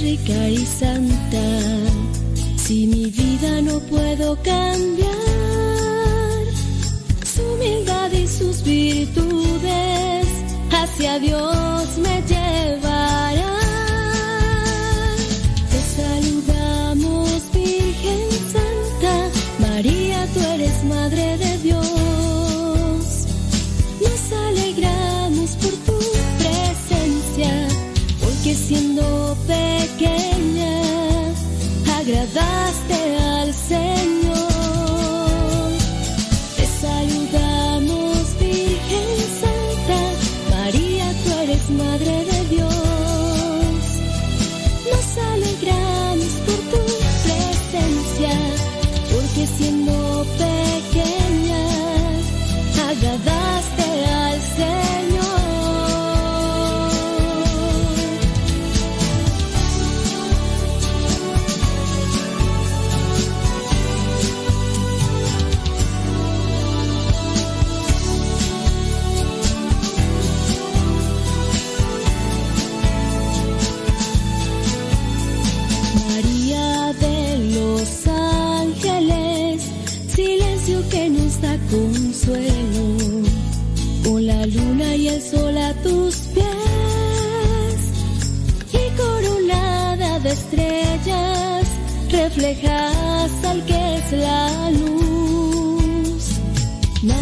rica 0.00 0.48
y 0.48 0.58
santa, 0.58 1.46
si 2.56 2.86
mi 2.86 3.06
vida 3.06 3.60
no 3.62 3.80
puedo 3.80 4.36
cambiar 4.42 5.08
su 7.24 7.42
humildad 7.42 8.10
y 8.12 8.26
sus 8.26 8.62
virtudes 8.62 10.26
hacia 10.70 11.18
Dios 11.18 11.98
me 11.98 12.22
llevará. 12.22 13.47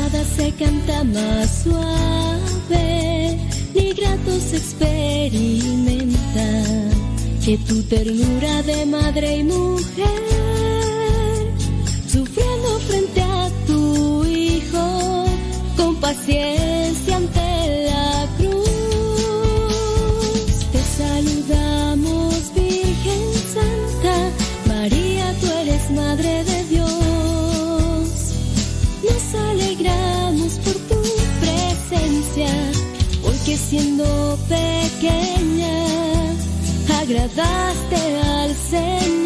Nada 0.07 0.25
se 0.37 0.53
canta 0.53 1.03
más 1.03 1.65
suave, 1.65 3.37
ni 3.75 3.93
grato 3.93 4.39
se 4.39 4.57
experimenta 4.57 6.47
que 7.45 7.59
tu 7.67 7.83
ternura 7.83 8.63
de 8.63 8.87
madre 8.87 9.39
y 9.39 9.43
mujer, 9.43 10.07
sufriendo 12.07 12.79
frente 12.87 13.21
a 13.21 13.51
tu 13.67 14.25
hijo, 14.27 15.25
con 15.77 15.97
paciencia 15.97 17.17
ante 17.17 17.56
siendo 33.77 34.39
pequeña, 34.49 35.75
agradaste 36.99 37.97
al 38.23 38.55
Señor. 38.55 39.26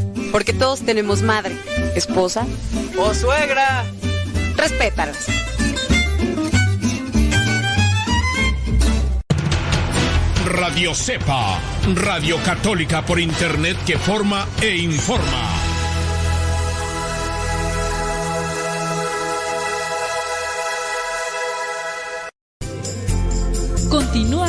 Porque 0.31 0.53
todos 0.53 0.81
tenemos 0.81 1.21
madre, 1.21 1.55
esposa 1.95 2.45
¡Oh, 2.97 3.13
suegra! 3.13 3.83
Respétalas. 4.55 5.27
Radio 10.45 10.93
Cepa, 10.93 11.59
Radio 11.95 12.37
Católica 12.43 13.03
por 13.03 13.19
Internet 13.19 13.77
que 13.85 13.97
forma 13.97 14.47
e 14.61 14.77
informa. 14.77 15.50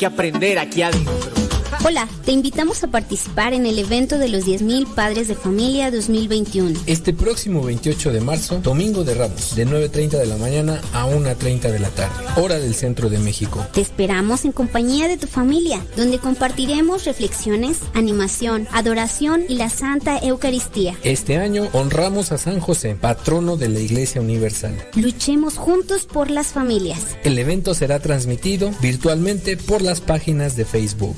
Que 0.00 0.06
aprender 0.06 0.58
aquí 0.58 0.80
adentro. 0.80 1.39
Hola, 1.82 2.06
te 2.26 2.32
invitamos 2.32 2.84
a 2.84 2.88
participar 2.88 3.54
en 3.54 3.64
el 3.64 3.78
evento 3.78 4.18
de 4.18 4.28
los 4.28 4.44
10.000 4.44 4.86
Padres 4.94 5.28
de 5.28 5.34
Familia 5.34 5.90
2021. 5.90 6.78
Este 6.84 7.14
próximo 7.14 7.62
28 7.62 8.12
de 8.12 8.20
marzo, 8.20 8.60
Domingo 8.62 9.02
de 9.02 9.14
Ramos, 9.14 9.56
de 9.56 9.66
9.30 9.66 10.10
de 10.18 10.26
la 10.26 10.36
mañana 10.36 10.78
a 10.92 11.06
1.30 11.06 11.72
de 11.72 11.78
la 11.78 11.88
tarde, 11.88 12.12
hora 12.36 12.58
del 12.58 12.74
centro 12.74 13.08
de 13.08 13.18
México. 13.18 13.66
Te 13.72 13.80
esperamos 13.80 14.44
en 14.44 14.52
compañía 14.52 15.08
de 15.08 15.16
tu 15.16 15.26
familia, 15.26 15.82
donde 15.96 16.18
compartiremos 16.18 17.06
reflexiones, 17.06 17.78
animación, 17.94 18.68
adoración 18.72 19.44
y 19.48 19.54
la 19.54 19.70
Santa 19.70 20.18
Eucaristía. 20.18 20.98
Este 21.02 21.38
año 21.38 21.66
honramos 21.72 22.30
a 22.30 22.36
San 22.36 22.60
José, 22.60 22.94
patrono 22.94 23.56
de 23.56 23.70
la 23.70 23.80
Iglesia 23.80 24.20
Universal. 24.20 24.76
Luchemos 24.96 25.56
juntos 25.56 26.04
por 26.04 26.30
las 26.30 26.48
familias. 26.48 27.16
El 27.24 27.38
evento 27.38 27.72
será 27.72 28.00
transmitido 28.00 28.70
virtualmente 28.82 29.56
por 29.56 29.80
las 29.80 30.02
páginas 30.02 30.56
de 30.56 30.66
Facebook 30.66 31.16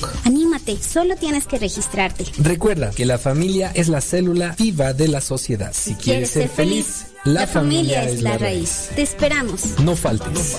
solo 0.80 1.16
tienes 1.16 1.46
que 1.46 1.58
registrarte. 1.58 2.24
Recuerda 2.38 2.90
que 2.90 3.06
la 3.06 3.18
familia 3.18 3.72
es 3.74 3.88
la 3.88 4.00
célula 4.00 4.54
viva 4.58 4.92
de 4.92 5.08
la 5.08 5.20
sociedad. 5.20 5.72
Si, 5.72 5.94
quieres, 5.94 6.30
ser 6.30 6.48
feliz, 6.48 7.06
la, 7.24 7.46
familia, 7.46 8.04
es 8.04 8.22
la 8.22 8.38
raíz. 8.38 8.88
Te 8.94 9.02
esperamos. 9.02 9.78
No 9.80 9.96
faltes. 9.96 10.58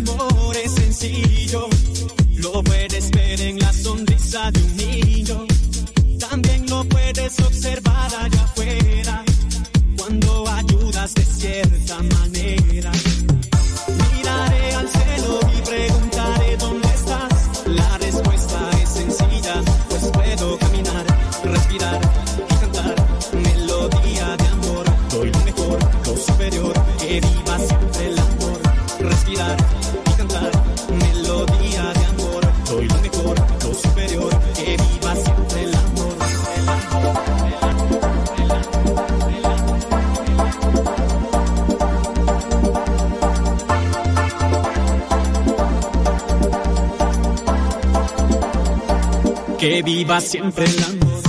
Viva 50.11 50.19
siempre 50.19 50.65
el 50.65 50.83
amor. 50.83 51.23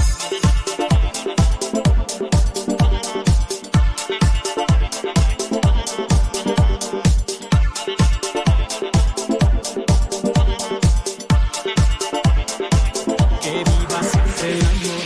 Que 13.40 13.62
viva 13.62 14.02
siempre 14.02 14.50
el 14.50 14.62
amor. 14.66 15.04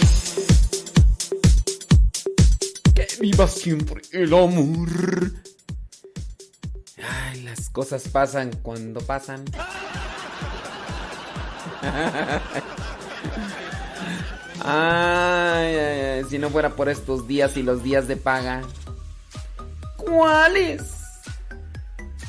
Que 2.94 3.06
viva 3.20 3.46
siempre 3.46 4.00
el 4.12 4.32
amor. 4.32 5.32
Ay, 7.06 7.42
las 7.42 7.68
cosas 7.68 8.08
pasan 8.08 8.52
cuando 8.62 9.02
pasan. 9.02 9.44
Ay, 14.68 16.24
si 16.28 16.38
no 16.38 16.50
fuera 16.50 16.70
por 16.70 16.88
estos 16.88 17.28
días 17.28 17.56
y 17.56 17.62
los 17.62 17.84
días 17.84 18.08
de 18.08 18.16
paga. 18.16 18.62
¿Cuáles? 19.96 20.82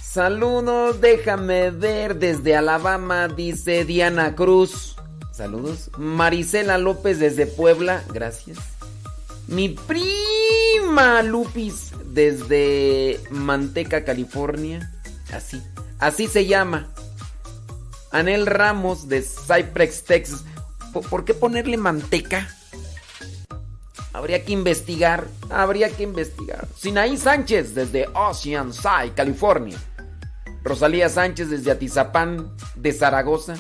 Saludos, 0.04 1.02
déjame 1.02 1.72
ver 1.72 2.18
desde 2.18 2.56
Alabama, 2.56 3.28
dice 3.28 3.86
Diana 3.86 4.36
Cruz. 4.36 4.96
Saludos. 5.32 5.90
Marisela 5.98 6.78
López 6.78 7.20
desde 7.20 7.48
Puebla, 7.48 8.04
gracias. 8.14 8.58
Mi 9.48 9.70
prima 9.70 11.24
Lupis 11.24 11.92
desde 12.06 13.20
Manteca, 13.32 14.04
California. 14.04 14.92
Así, 15.32 15.62
así 16.00 16.28
se 16.28 16.46
llama. 16.46 16.88
Anel 18.12 18.46
Ramos 18.46 19.08
de 19.08 19.22
Cypress, 19.22 20.04
Texas. 20.04 20.44
¿Por 20.92 21.26
qué 21.26 21.34
ponerle 21.34 21.78
manteca? 21.78 22.48
Habría 24.14 24.44
que 24.44 24.52
investigar, 24.52 25.28
habría 25.50 25.90
que 25.90 26.04
investigar. 26.04 26.68
Sinaí 26.76 27.18
Sánchez 27.18 27.76
desde 27.76 28.08
Oceanside, 28.14 29.14
California. 29.14 29.78
Rosalía 30.64 31.08
Sánchez 31.08 31.50
desde 31.50 31.72
Atizapán 31.72 32.52
de 32.76 32.94
Zaragoza. 32.94 33.56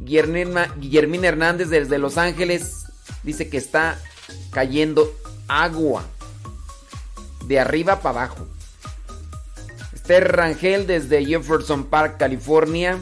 Guillermina 0.00 1.28
Hernández 1.28 1.68
desde 1.68 1.98
Los 1.98 2.18
Ángeles 2.18 2.86
dice 3.22 3.48
que 3.48 3.56
está 3.56 3.98
cayendo 4.50 5.12
agua 5.48 6.04
de 7.46 7.60
arriba 7.60 8.00
para 8.00 8.24
abajo. 8.24 8.46
Esther 9.92 10.36
Rangel 10.36 10.86
desde 10.86 11.24
Jefferson 11.24 11.84
Park, 11.84 12.16
California. 12.18 12.98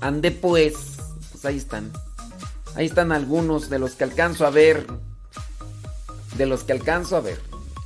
Ande 0.00 0.30
pues, 0.30 0.74
pues 1.38 1.52
ahí 1.52 1.56
están. 1.56 1.92
Ahí 2.74 2.86
están 2.86 3.12
algunos 3.12 3.70
de 3.70 3.78
los 3.78 3.92
que 3.92 4.04
alcanzo 4.04 4.44
a 4.44 4.50
ver. 4.50 4.86
De 6.36 6.46
los 6.46 6.64
que 6.64 6.72
alcanzo 6.72 7.16
a 7.16 7.20
ver. 7.20 7.40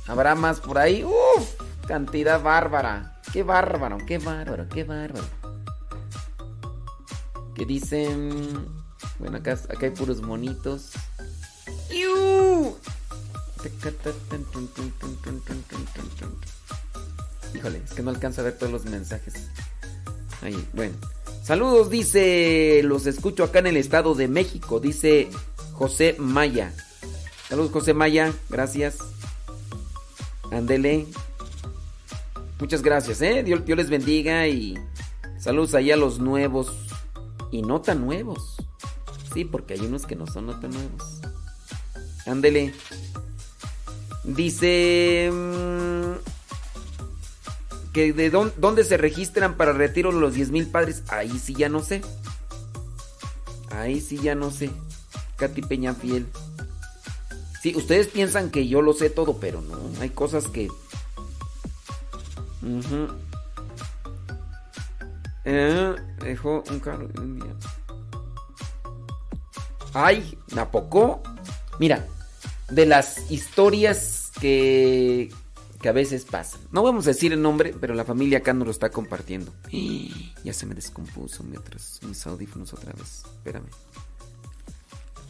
¿Habrá 0.07 0.33
más 0.33 0.59
por 0.59 0.79
ahí? 0.79 1.03
Uf, 1.03 1.49
cantidad 1.87 2.41
bárbara. 2.41 3.21
Qué 3.31 3.43
bárbaro, 3.43 3.97
qué 4.07 4.17
bárbaro, 4.17 4.67
qué 4.69 4.83
bárbaro. 4.83 5.25
Que 7.53 7.65
dicen... 7.65 8.65
Bueno, 9.19 9.37
acá, 9.37 9.53
acá 9.53 9.85
hay 9.85 9.91
puros 9.91 10.21
monitos. 10.21 10.91
Híjole, 17.53 17.81
es 17.85 17.93
que 17.93 18.01
no 18.01 18.09
alcanza 18.09 18.41
a 18.41 18.45
ver 18.45 18.57
todos 18.57 18.71
los 18.71 18.85
mensajes. 18.85 19.35
Ahí, 20.41 20.67
bueno. 20.73 20.95
Saludos, 21.43 21.89
dice. 21.89 22.81
Los 22.83 23.05
escucho 23.05 23.43
acá 23.43 23.59
en 23.59 23.67
el 23.67 23.77
Estado 23.77 24.15
de 24.15 24.29
México, 24.29 24.79
dice 24.79 25.27
José 25.73 26.15
Maya. 26.17 26.73
Saludos, 27.49 27.71
José 27.71 27.93
Maya. 27.93 28.33
Gracias. 28.49 28.97
Ándele. 30.51 31.05
Muchas 32.59 32.81
gracias, 32.81 33.21
¿eh? 33.21 33.43
Dios, 33.43 33.65
Dios 33.65 33.77
les 33.77 33.89
bendiga 33.89 34.47
y 34.47 34.79
saludos 35.37 35.75
allá 35.75 35.95
a 35.95 35.97
los 35.97 36.19
nuevos 36.19 36.71
y 37.51 37.61
no 37.61 37.81
tan 37.81 37.99
nuevos. 38.05 38.55
Sí, 39.33 39.43
porque 39.43 39.73
hay 39.73 39.81
unos 39.81 40.05
que 40.05 40.15
no 40.15 40.27
son 40.27 40.45
no 40.45 40.57
tan 40.61 40.71
nuevos. 40.71 41.19
Ándele. 42.25 42.73
Dice 44.23 45.29
mm, 45.29 45.72
que 47.93 48.11
de 48.11 48.29
dónde, 48.29 48.83
se 48.83 48.97
registran 48.97 49.55
para 49.55 49.71
retiro 49.71 50.11
los 50.11 50.33
10 50.33 50.51
mil 50.51 50.67
padres. 50.67 51.03
Ahí 51.09 51.37
sí 51.39 51.53
ya 51.53 51.69
no 51.69 51.81
sé. 51.81 52.01
Ahí 53.69 54.01
sí 54.01 54.17
ya 54.17 54.35
no 54.35 54.51
sé. 54.51 54.71
Katy 55.37 55.61
Peña 55.61 55.93
Fiel. 55.93 56.27
Sí, 57.61 57.73
ustedes 57.75 58.07
piensan 58.07 58.49
que 58.49 58.67
yo 58.67 58.81
lo 58.81 58.93
sé 58.93 59.09
todo, 59.09 59.37
pero 59.37 59.61
no. 59.61 59.77
Hay 60.01 60.09
cosas 60.09 60.47
que. 60.47 60.67
eh, 65.45 65.95
dejó 66.19 66.63
un 66.69 66.79
carro. 66.79 67.07
Ay, 69.93 70.37
¿a 70.57 70.71
poco? 70.71 71.21
Mira, 71.79 72.05
de 72.69 72.85
las 72.85 73.29
historias 73.31 74.31
que, 74.39 75.31
que 75.83 75.89
a 75.89 75.91
veces 75.91 76.23
pasan. 76.23 76.61
No 76.71 76.81
vamos 76.81 77.05
a 77.07 77.09
decir 77.09 77.33
el 77.33 77.41
nombre, 77.41 77.75
pero 77.77 77.93
la 77.93 78.05
familia 78.05 78.37
acá 78.37 78.53
nos 78.53 78.65
lo 78.65 78.71
está 78.71 78.89
compartiendo. 78.89 79.53
Ya 80.43 80.51
se 80.51 80.65
me 80.65 80.75
descompuso 80.75 81.41
mientras 81.43 82.01
mis 82.03 82.25
audífonos 82.27 82.73
otra 82.73 82.91
vez. 82.91 83.23
Espérame. 83.37 83.69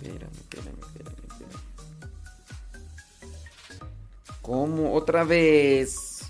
Espérame, 0.01 0.31
espérame, 0.31 0.79
espérame, 0.79 1.15
espérame. 1.29 1.59
¿Cómo? 4.41 4.93
Otra 4.95 5.23
vez. 5.23 6.21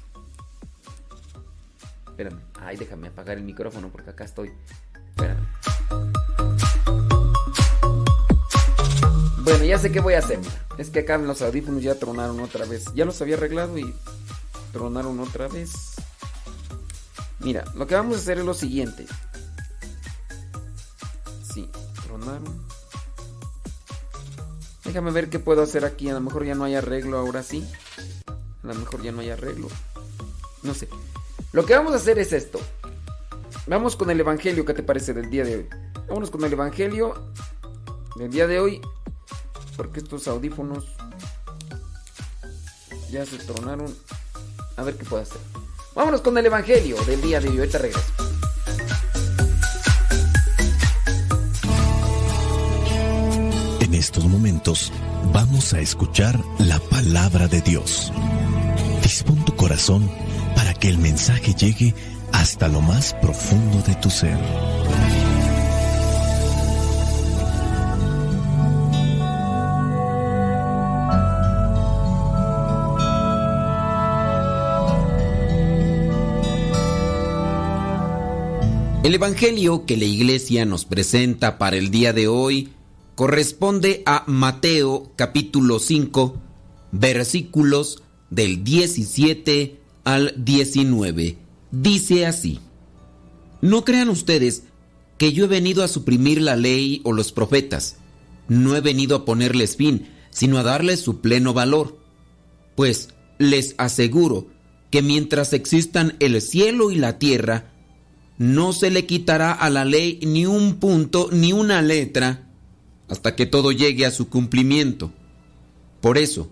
Espérame. 2.08 2.42
Ay, 2.60 2.76
déjame 2.76 3.08
apagar 3.08 3.38
el 3.38 3.44
micrófono 3.44 3.90
porque 3.90 4.10
acá 4.10 4.26
estoy. 4.26 4.52
Espérame. 5.10 5.48
Bueno, 9.44 9.66
ya 9.66 9.78
sé 9.78 9.92
qué 9.92 10.00
voy 10.00 10.14
a 10.14 10.20
hacer. 10.20 10.40
Es 10.78 10.90
que 10.90 11.00
acá 11.00 11.18
los 11.18 11.42
audífonos 11.42 11.84
ya 11.84 11.96
tronaron 11.96 12.40
otra 12.40 12.66
vez. 12.66 12.86
Ya 12.96 13.04
los 13.04 13.22
había 13.22 13.36
arreglado 13.36 13.78
y 13.78 13.94
tronaron 14.72 15.20
otra 15.20 15.50
vez. 15.50 15.96
Mira, 17.40 17.66
lo 17.76 17.86
que 17.86 17.96
vamos 17.96 18.16
a 18.16 18.20
hacer 18.20 18.38
es 18.38 18.46
lo 18.46 18.54
siguiente. 18.54 19.06
Sí, 21.54 21.70
tronaron. 22.06 22.66
Déjame 24.86 25.12
ver 25.12 25.30
qué 25.30 25.40
puedo 25.40 25.62
hacer 25.62 25.84
aquí. 25.84 26.10
A 26.10 26.14
lo 26.14 26.22
mejor 26.22 26.46
ya 26.46 26.56
no 26.56 26.64
hay 26.64 26.76
arreglo 26.76 27.18
ahora 27.18 27.44
sí. 27.44 27.68
A 28.64 28.68
lo 28.68 28.76
mejor 28.76 29.02
ya 29.02 29.12
no 29.12 29.20
hay 29.20 29.30
arreglo. 29.30 29.68
No 30.62 30.74
sé. 30.74 30.88
Lo 31.52 31.66
que 31.66 31.76
vamos 31.76 31.92
a 31.92 31.98
hacer 31.98 32.18
es 32.18 32.32
esto. 32.32 32.62
Vamos 33.68 33.98
con 33.98 34.10
el 34.10 34.22
Evangelio, 34.22 34.64
¿qué 34.64 34.74
te 34.74 34.84
parece 34.84 35.14
del 35.14 35.30
día 35.30 35.44
de 35.44 35.58
hoy? 35.58 35.70
Vámonos 36.08 36.32
con 36.32 36.46
el 36.46 36.54
Evangelio 36.54 37.14
del 38.16 38.32
día 38.32 38.48
de 38.48 38.62
hoy 38.62 38.82
porque 39.76 40.00
estos 40.00 40.28
audífonos 40.28 40.86
ya 43.12 43.26
se 43.26 43.38
tronaron. 43.38 43.94
A 44.76 44.84
ver 44.84 44.98
qué 44.98 45.06
puedo 45.06 45.22
hacer. 45.22 45.38
Vámonos 45.96 46.22
con 46.22 46.38
el 46.38 46.46
Evangelio 46.46 47.02
del 47.06 47.22
día 47.22 47.40
de 47.40 47.50
hoy. 47.50 47.60
Ahorita 47.60 47.78
regreso. 47.78 48.02
En 53.80 53.94
estos 53.94 54.26
momentos 54.26 54.92
vamos 55.32 55.74
a 55.74 55.80
escuchar 55.80 56.40
la 56.60 56.80
palabra 56.80 57.48
de 57.48 57.62
Dios. 57.62 58.12
Dispón 59.04 59.46
tu 59.46 59.56
corazón 59.56 60.10
para 60.56 60.74
que 60.74 60.90
el 60.90 60.98
mensaje 60.98 61.54
llegue 61.54 61.94
hasta 62.32 62.68
lo 62.68 62.82
más 62.82 63.14
profundo 63.16 63.82
de 63.84 63.96
tu 63.96 64.10
ser. 64.10 64.38
El 79.04 79.16
Evangelio 79.16 79.86
que 79.86 79.98
la 79.98 80.06
iglesia 80.06 80.64
nos 80.64 80.86
presenta 80.86 81.58
para 81.58 81.76
el 81.76 81.92
día 81.92 82.14
de 82.14 82.30
hoy 82.30 82.70
corresponde 83.16 84.02
a 84.06 84.24
Mateo 84.28 85.12
capítulo 85.18 85.80
5 85.80 86.42
versículos 86.94 88.02
del 88.30 88.64
17 88.64 89.78
al 90.06 90.34
19. 90.38 91.38
Dice 91.72 92.26
así, 92.26 92.62
No 93.60 93.84
crean 93.84 94.08
ustedes 94.08 94.64
que 95.18 95.34
yo 95.34 95.44
he 95.44 95.50
venido 95.50 95.84
a 95.84 95.90
suprimir 95.90 96.42
la 96.42 96.56
ley 96.56 97.02
o 97.04 97.12
los 97.12 97.34
profetas. 97.34 97.98
No 98.48 98.74
he 98.74 98.80
venido 98.80 99.18
a 99.18 99.26
ponerles 99.26 99.76
fin, 99.76 100.08
sino 100.30 100.60
a 100.60 100.64
darles 100.64 101.02
su 101.02 101.20
pleno 101.20 101.54
valor. 101.54 102.00
Pues 102.78 103.10
les 103.38 103.76
aseguro 103.78 104.48
que 104.92 105.02
mientras 105.02 105.52
existan 105.52 106.16
el 106.22 106.42
cielo 106.42 106.90
y 106.90 106.96
la 106.96 107.20
tierra, 107.20 107.73
no 108.38 108.74
se 108.74 108.90
le 108.90 109.06
quitará 109.06 109.52
a 109.52 109.70
la 109.70 109.86
ley 109.86 110.20
ni 110.24 110.46
un 110.46 110.76
punto 110.76 111.30
ni 111.32 111.54
una 111.54 111.82
letra 111.82 112.48
hasta 113.08 113.36
que 113.36 113.46
todo 113.46 113.72
llegue 113.72 114.06
a 114.06 114.12
su 114.12 114.30
cumplimiento. 114.30 115.12
Por 116.02 116.18
eso, 116.18 116.50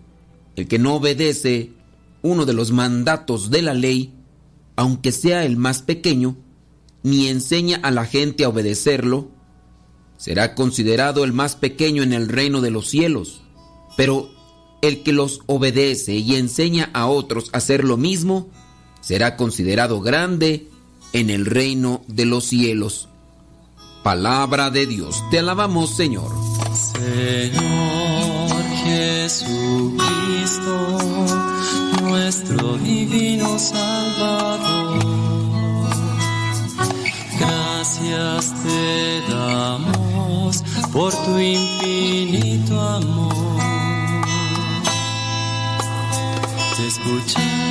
el 0.55 0.67
que 0.67 0.79
no 0.79 0.95
obedece 0.95 1.71
uno 2.21 2.45
de 2.45 2.53
los 2.53 2.71
mandatos 2.71 3.49
de 3.49 3.61
la 3.61 3.73
ley, 3.73 4.13
aunque 4.75 5.11
sea 5.11 5.43
el 5.43 5.57
más 5.57 5.81
pequeño, 5.81 6.37
ni 7.03 7.27
enseña 7.27 7.79
a 7.81 7.91
la 7.91 8.05
gente 8.05 8.43
a 8.43 8.49
obedecerlo, 8.49 9.29
será 10.17 10.53
considerado 10.53 11.23
el 11.23 11.33
más 11.33 11.55
pequeño 11.55 12.03
en 12.03 12.13
el 12.13 12.29
reino 12.29 12.61
de 12.61 12.69
los 12.69 12.89
cielos. 12.89 13.41
Pero 13.97 14.29
el 14.81 15.03
que 15.03 15.13
los 15.13 15.41
obedece 15.47 16.13
y 16.13 16.35
enseña 16.35 16.91
a 16.93 17.07
otros 17.07 17.49
a 17.53 17.57
hacer 17.57 17.83
lo 17.83 17.97
mismo, 17.97 18.49
será 19.01 19.35
considerado 19.35 19.99
grande 19.99 20.70
en 21.13 21.29
el 21.29 21.45
reino 21.45 22.01
de 22.07 22.25
los 22.25 22.45
cielos. 22.45 23.07
Palabra 24.03 24.69
de 24.71 24.87
Dios, 24.87 25.23
te 25.29 25.39
alabamos 25.39 25.95
Señor. 25.95 26.31
Señor, 26.73 28.63
Jesucristo, 28.83 29.97
nuestro 32.01 32.77
divino 32.77 33.59
Salvador. 33.59 34.99
Gracias 37.39 38.53
te 38.63 39.21
damos 39.31 40.63
por 40.91 41.13
tu 41.13 41.39
infinito 41.39 42.81
amor. 42.81 43.31
Te 46.77 46.87
escuchamos 46.87 47.70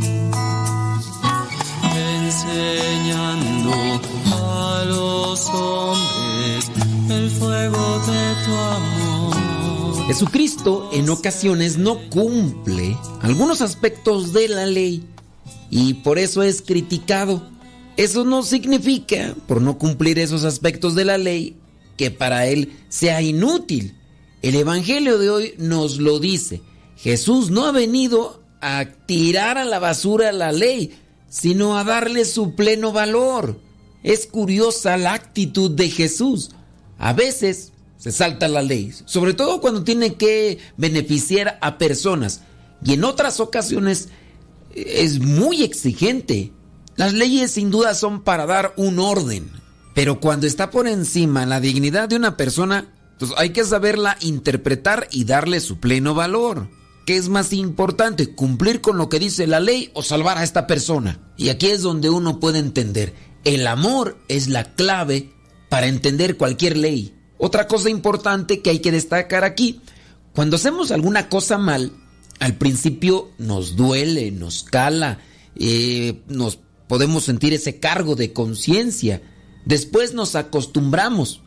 enseñando 2.61 3.71
a 4.25 4.83
los 4.85 5.49
hombres 5.49 6.71
el 7.09 7.29
fuego 7.29 7.99
de 7.99 8.45
tu 8.45 8.51
amor. 8.53 10.05
Jesucristo 10.07 10.89
en 10.93 11.09
ocasiones 11.09 11.77
no 11.77 11.97
cumple 12.09 12.97
algunos 13.21 13.61
aspectos 13.61 14.33
de 14.33 14.47
la 14.47 14.65
ley 14.65 15.03
y 15.69 15.95
por 15.95 16.19
eso 16.19 16.43
es 16.43 16.61
criticado. 16.61 17.41
Eso 17.97 18.23
no 18.23 18.43
significa, 18.43 19.35
por 19.47 19.61
no 19.61 19.77
cumplir 19.77 20.19
esos 20.19 20.43
aspectos 20.43 20.95
de 20.95 21.05
la 21.05 21.17
ley, 21.17 21.57
que 21.97 22.09
para 22.09 22.47
él 22.47 22.73
sea 22.89 23.21
inútil. 23.21 23.95
El 24.41 24.55
Evangelio 24.55 25.17
de 25.17 25.29
hoy 25.29 25.53
nos 25.57 25.99
lo 25.99 26.19
dice. 26.19 26.61
Jesús 26.97 27.51
no 27.51 27.65
ha 27.65 27.71
venido 27.71 28.41
a 28.61 28.85
tirar 29.05 29.57
a 29.57 29.65
la 29.65 29.79
basura 29.79 30.31
la 30.31 30.51
ley, 30.51 30.93
sino 31.31 31.77
a 31.77 31.85
darle 31.85 32.25
su 32.25 32.55
pleno 32.55 32.91
valor. 32.91 33.57
Es 34.03 34.27
curiosa 34.27 34.97
la 34.97 35.13
actitud 35.13 35.71
de 35.71 35.89
Jesús. 35.89 36.51
A 36.99 37.13
veces 37.13 37.71
se 37.97 38.11
salta 38.11 38.47
la 38.47 38.61
ley, 38.61 38.93
sobre 39.05 39.33
todo 39.33 39.61
cuando 39.61 39.83
tiene 39.83 40.15
que 40.15 40.59
beneficiar 40.75 41.57
a 41.61 41.77
personas. 41.77 42.41
Y 42.83 42.93
en 42.93 43.05
otras 43.05 43.39
ocasiones 43.39 44.09
es 44.75 45.19
muy 45.19 45.63
exigente. 45.63 46.51
Las 46.97 47.13
leyes 47.13 47.51
sin 47.51 47.71
duda 47.71 47.95
son 47.95 48.23
para 48.23 48.45
dar 48.45 48.73
un 48.75 48.99
orden, 48.99 49.49
pero 49.95 50.19
cuando 50.19 50.47
está 50.47 50.69
por 50.69 50.87
encima 50.87 51.45
la 51.45 51.61
dignidad 51.61 52.09
de 52.09 52.17
una 52.17 52.35
persona, 52.35 52.93
pues 53.17 53.31
hay 53.37 53.51
que 53.51 53.63
saberla 53.63 54.17
interpretar 54.19 55.07
y 55.11 55.23
darle 55.23 55.61
su 55.61 55.79
pleno 55.79 56.13
valor. 56.13 56.67
¿Qué 57.05 57.17
es 57.17 57.29
más 57.29 57.51
importante, 57.53 58.35
cumplir 58.35 58.81
con 58.81 58.97
lo 58.97 59.09
que 59.09 59.19
dice 59.19 59.47
la 59.47 59.59
ley 59.59 59.89
o 59.93 60.03
salvar 60.03 60.37
a 60.37 60.43
esta 60.43 60.67
persona? 60.67 61.19
Y 61.35 61.49
aquí 61.49 61.67
es 61.67 61.81
donde 61.81 62.09
uno 62.09 62.39
puede 62.39 62.59
entender, 62.59 63.13
el 63.43 63.65
amor 63.65 64.17
es 64.27 64.47
la 64.47 64.75
clave 64.75 65.31
para 65.69 65.87
entender 65.87 66.37
cualquier 66.37 66.77
ley. 66.77 67.15
Otra 67.37 67.67
cosa 67.67 67.89
importante 67.89 68.61
que 68.61 68.69
hay 68.69 68.79
que 68.79 68.91
destacar 68.91 69.43
aquí, 69.43 69.81
cuando 70.33 70.57
hacemos 70.57 70.91
alguna 70.91 71.27
cosa 71.27 71.57
mal, 71.57 71.91
al 72.39 72.55
principio 72.55 73.29
nos 73.37 73.75
duele, 73.75 74.31
nos 74.31 74.63
cala, 74.63 75.19
eh, 75.55 76.21
nos 76.27 76.59
podemos 76.87 77.23
sentir 77.23 77.53
ese 77.53 77.79
cargo 77.79 78.15
de 78.15 78.31
conciencia. 78.31 79.21
Después 79.65 80.13
nos 80.13 80.35
acostumbramos. 80.35 81.41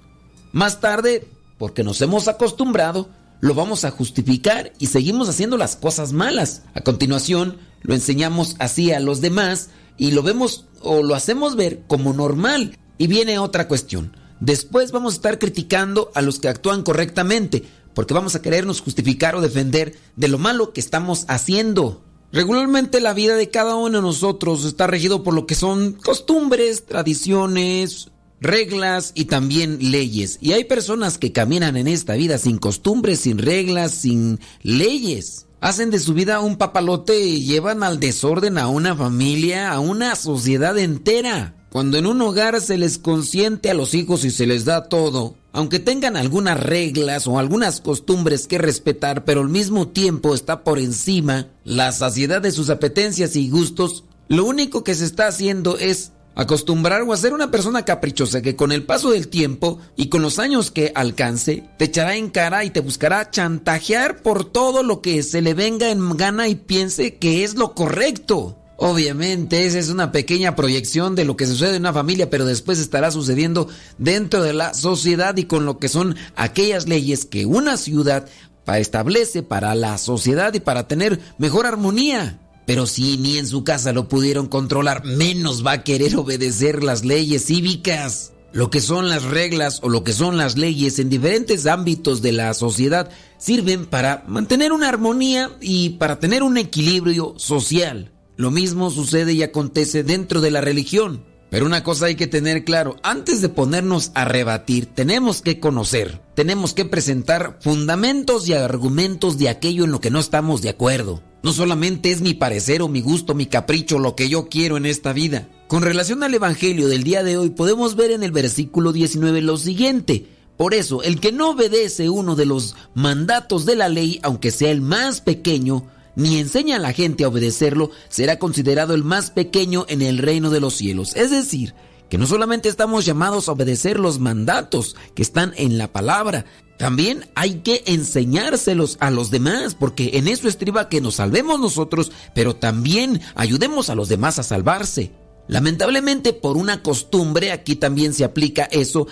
Más 0.53 0.81
tarde, 0.81 1.27
porque 1.59 1.83
nos 1.83 2.01
hemos 2.01 2.29
acostumbrado, 2.29 3.09
lo 3.41 3.55
vamos 3.55 3.85
a 3.85 3.91
justificar 3.91 4.73
y 4.79 4.87
seguimos 4.87 5.29
haciendo 5.29 5.57
las 5.57 5.77
cosas 5.77 6.13
malas. 6.13 6.63
A 6.75 6.81
continuación, 6.81 7.59
lo 7.83 7.95
enseñamos 7.95 8.57
así 8.59 8.93
a 8.93 9.01
los 9.01 9.21
demás 9.21 9.71
y 9.97 10.13
lo 10.13 10.23
vemos 10.23 10.67
o 10.81 11.03
lo 11.03 11.15
hacemos 11.15 11.57
ver 11.57 11.83
como 11.87 12.13
normal. 12.13 12.79
Y 12.97 13.07
viene 13.07 13.39
otra 13.39 13.69
cuestión. 13.69 14.17
Después 14.41 14.93
vamos 14.93 15.15
a 15.15 15.17
estar 15.17 15.39
criticando 15.39 16.11
a 16.15 16.23
los 16.23 16.39
que 16.39 16.49
actúan 16.49 16.83
correctamente, 16.83 17.65
porque 17.95 18.15
vamos 18.15 18.35
a 18.35 18.43
querernos 18.43 18.81
justificar 18.81 19.35
o 19.37 19.41
defender 19.41 19.95
de 20.17 20.29
lo 20.29 20.39
malo 20.39 20.73
que 20.73 20.81
estamos 20.81 21.25
haciendo. 21.29 22.03
Regularmente 22.33 23.01
la 23.01 23.15
vida 23.15 23.37
de 23.37 23.51
cada 23.51 23.77
uno 23.77 23.99
de 23.99 24.03
nosotros 24.03 24.65
está 24.65 24.87
regido 24.87 25.23
por 25.23 25.35
lo 25.35 25.47
que 25.47 25.55
son 25.55 25.93
costumbres, 25.93 26.85
tradiciones, 26.85 28.11
reglas 28.45 29.11
y 29.15 29.25
también 29.25 29.79
leyes. 29.91 30.39
Y 30.41 30.53
hay 30.53 30.65
personas 30.65 31.19
que 31.19 31.33
caminan 31.33 31.77
en 31.77 31.89
esta 31.89 32.15
vida 32.15 32.39
sin 32.39 32.59
costumbres, 32.59 33.21
sin 33.21 33.39
reglas, 33.39 33.93
sin 33.93 34.39
leyes. 34.63 35.47
Hacen 35.61 35.91
de 35.91 35.99
su 35.99 36.15
vida 36.15 36.41
un 36.41 36.57
papalote 36.57 37.19
y 37.19 37.45
llevan 37.45 37.83
al 37.83 37.99
desorden 37.99 38.59
a 38.59 38.69
una 38.69 38.95
familia, 38.95 39.73
a 39.73 39.81
una 39.81 40.15
sociedad 40.15 40.79
entera. 40.79 41.57
Cuando 41.71 41.99
en 41.99 42.07
un 42.07 42.23
hogar 42.23 42.61
se 42.61 42.79
les 42.79 42.99
consiente 42.99 43.69
a 43.69 43.75
los 43.75 43.95
hijos 43.95 44.25
y 44.25 44.31
se 44.31 44.47
les 44.47 44.65
da 44.65 44.89
todo, 44.89 45.35
aunque 45.53 45.81
tengan 45.81 46.17
algunas 46.17 46.61
reglas 46.61 47.27
o 47.27 47.39
algunas 47.39 47.81
costumbres 47.81 48.47
que 48.47 48.59
respetar, 48.59 49.25
pero 49.25 49.41
al 49.41 49.49
mismo 49.49 49.89
tiempo 49.89 50.35
está 50.35 50.63
por 50.63 50.79
encima 50.79 51.49
la 51.65 51.91
saciedad 51.91 52.43
de 52.43 52.53
sus 52.53 52.71
apetencias 52.71 53.35
y 53.35 53.51
gustos, 53.51 54.05
lo 54.29 54.45
único 54.45 54.85
que 54.85 54.95
se 54.95 55.05
está 55.05 55.27
haciendo 55.27 55.79
es 55.79 56.13
acostumbrar 56.35 57.03
o 57.03 57.13
hacer 57.13 57.33
una 57.33 57.51
persona 57.51 57.85
caprichosa 57.85 58.43
que 58.43 58.57
con 58.57 58.73
el 58.73 58.85
paso 58.85 59.11
del 59.11 59.29
tiempo 59.29 59.79
y 59.97 60.09
con 60.09 60.23
los 60.23 60.39
años 60.39 60.71
que 60.71 60.93
alcance, 60.95 61.65
te 61.79 61.87
echará 61.87 62.17
en 62.17 62.31
cara 62.31 62.65
y 62.65 62.71
te 62.71 62.81
buscará 62.81 63.31
chantajear 63.31 64.23
por 64.23 64.45
todo 64.45 64.83
lo 64.83 65.01
que 65.01 65.23
se 65.23 65.43
le 65.43 65.55
venga 65.55 65.91
en 65.91 66.17
gana 66.17 66.49
y 66.49 66.57
piense 66.57 67.17
que 67.17 67.45
es 67.45 67.55
lo 67.55 67.75
correcto. 67.75 68.59
Obviamente, 68.77 69.67
esa 69.67 69.79
es 69.79 69.89
una 69.89 70.11
pequeña 70.11 70.57
proyección 70.57 71.15
de 71.15 71.25
lo 71.25 71.37
que 71.37 71.47
sucede 71.47 71.77
en 71.77 71.83
una 71.83 71.93
familia, 71.93 72.29
pero 72.29 72.45
después 72.45 72.81
estará 72.81 73.13
sucediendo 73.13 73.69
dentro 73.99 74.43
de 74.43 74.53
la 74.53 74.75
sociedad 74.75 75.37
y 75.37 75.45
con 75.45 75.65
lo 75.65 75.79
que 75.79 75.89
son 75.89 76.17
aquellas 76.35 76.89
leyes 76.89 77.25
que 77.25 77.47
una 77.47 77.77
ciudad 77.77 78.27
establece 78.67 79.43
para 79.43 79.75
la 79.75 79.97
sociedad 79.99 80.53
y 80.55 80.61
para 80.61 80.89
tener 80.89 81.21
mejor 81.39 81.67
armonía. 81.67 82.41
Pero 82.67 82.87
si 82.87 83.17
ni 83.19 83.39
en 83.39 83.47
su 83.47 83.65
casa 83.65 83.93
lo 83.93 84.09
pudieron 84.09 84.47
controlar, 84.47 85.05
menos 85.05 85.65
va 85.65 85.73
a 85.73 85.85
querer 85.85 86.17
obedecer 86.17 86.83
las 86.83 87.05
leyes 87.05 87.47
cívicas. 87.47 88.33
Lo 88.53 88.71
que 88.71 88.81
son 88.81 89.09
las 89.09 89.25
reglas 89.25 89.81
o 89.83 89.89
lo 89.89 90.05
que 90.05 90.13
son 90.13 90.37
las 90.37 90.57
leyes 90.57 90.99
en 90.99 91.11
diferentes 91.11 91.67
ámbitos 91.67 92.23
de 92.23 92.33
la 92.33 92.55
sociedad 92.55 93.11
sirven 93.37 93.85
para 93.85 94.25
mantener 94.29 94.73
una 94.73 94.89
armonía 94.89 95.51
y 95.61 95.91
para 95.91 96.21
tener 96.21 96.43
un 96.43 96.57
equilibrio 96.57 97.35
social. 97.37 98.13
Lo 98.37 98.51
mismo 98.51 98.91
sucede 98.91 99.33
y 99.33 99.43
acontece 99.43 100.05
dentro 100.05 100.41
de 100.41 100.53
la 100.53 100.61
religión. 100.61 101.25
Pero 101.51 101.67
una 101.67 101.85
cosa 101.85 102.07
hay 102.07 102.17
que 102.17 102.27
tener 102.27 102.65
claro, 102.65 102.97
antes 103.03 103.41
de 103.41 103.49
ponernos 103.49 104.11
a 104.15 104.25
rebatir, 104.25 104.87
tenemos 104.87 105.41
que 105.41 105.61
conocer, 105.61 106.21
tenemos 106.35 106.75
que 106.75 106.85
presentar 106.85 107.59
fundamentos 107.61 108.49
y 108.49 108.55
argumentos 108.55 109.39
de 109.39 109.49
aquello 109.49 109.85
en 109.85 109.93
lo 109.93 110.01
que 110.01 110.11
no 110.11 110.19
estamos 110.19 110.63
de 110.63 110.71
acuerdo. 110.71 111.23
No 111.45 111.53
solamente 111.53 112.11
es 112.11 112.23
mi 112.23 112.35
parecer 112.35 112.81
o 112.83 112.89
mi 112.89 113.03
gusto, 113.03 113.35
mi 113.35 113.47
capricho, 113.47 113.99
lo 113.99 114.17
que 114.17 114.29
yo 114.29 114.49
quiero 114.49 114.77
en 114.77 114.87
esta 114.87 115.13
vida. 115.13 115.49
Con 115.69 115.83
relación 115.83 116.23
al 116.23 116.35
Evangelio 116.35 116.89
del 116.89 117.05
día 117.05 117.23
de 117.23 117.37
hoy, 117.37 117.51
podemos 117.51 117.97
ver 117.97 118.11
en 118.11 118.23
el 118.23 118.33
versículo 118.33 118.93
19 118.93 119.43
lo 119.43 119.57
siguiente. 119.57 120.27
Por 120.57 120.73
eso, 120.73 121.03
el 121.03 121.21
que 121.21 121.33
no 121.33 121.51
obedece 121.51 122.09
uno 122.09 122.35
de 122.35 122.47
los 122.47 122.77
mandatos 122.95 123.67
de 123.67 123.77
la 123.77 123.89
ley, 123.89 124.21
aunque 124.23 124.51
sea 124.51 124.71
el 124.71 124.81
más 124.81 125.21
pequeño, 125.21 125.87
ni 126.17 126.39
enseña 126.39 126.77
a 126.77 126.81
la 126.81 126.93
gente 126.93 127.25
a 127.25 127.29
obedecerlo, 127.29 127.91
será 128.09 128.39
considerado 128.39 128.95
el 128.95 129.05
más 129.05 129.31
pequeño 129.31 129.85
en 129.89 130.03
el 130.03 130.19
reino 130.19 130.51
de 130.51 130.61
los 130.61 130.75
cielos. 130.75 131.15
Es 131.17 131.31
decir, 131.31 131.75
que 132.09 132.19
no 132.19 132.27
solamente 132.27 132.69
estamos 132.69 133.05
llamados 133.05 133.49
a 133.49 133.53
obedecer 133.53 133.99
los 133.99 134.19
mandatos 134.19 134.97
que 135.15 135.23
están 135.23 135.53
en 135.57 135.79
la 135.79 135.93
palabra, 135.93 136.45
también 136.77 137.29
hay 137.35 137.61
que 137.61 137.85
enseñárselos 137.87 138.97
a 139.01 139.11
los 139.11 139.31
demás, 139.31 139.75
porque 139.75 140.13
en 140.15 140.27
eso 140.29 140.49
estriba 140.49 140.89
que 140.89 141.01
nos 141.01 141.17
salvemos 141.17 141.61
nosotros, 141.61 142.11
pero 142.35 142.57
también 142.57 143.21
ayudemos 143.37 143.91
a 143.91 143.95
los 143.95 144.09
demás 144.09 144.39
a 144.39 144.43
salvarse. 144.43 145.13
Lamentablemente 145.47 146.33
por 146.33 146.57
una 146.57 146.83
costumbre, 146.83 147.53
aquí 147.53 147.77
también 147.77 148.13
se 148.13 148.25
aplica 148.25 148.65
eso, 148.65 149.07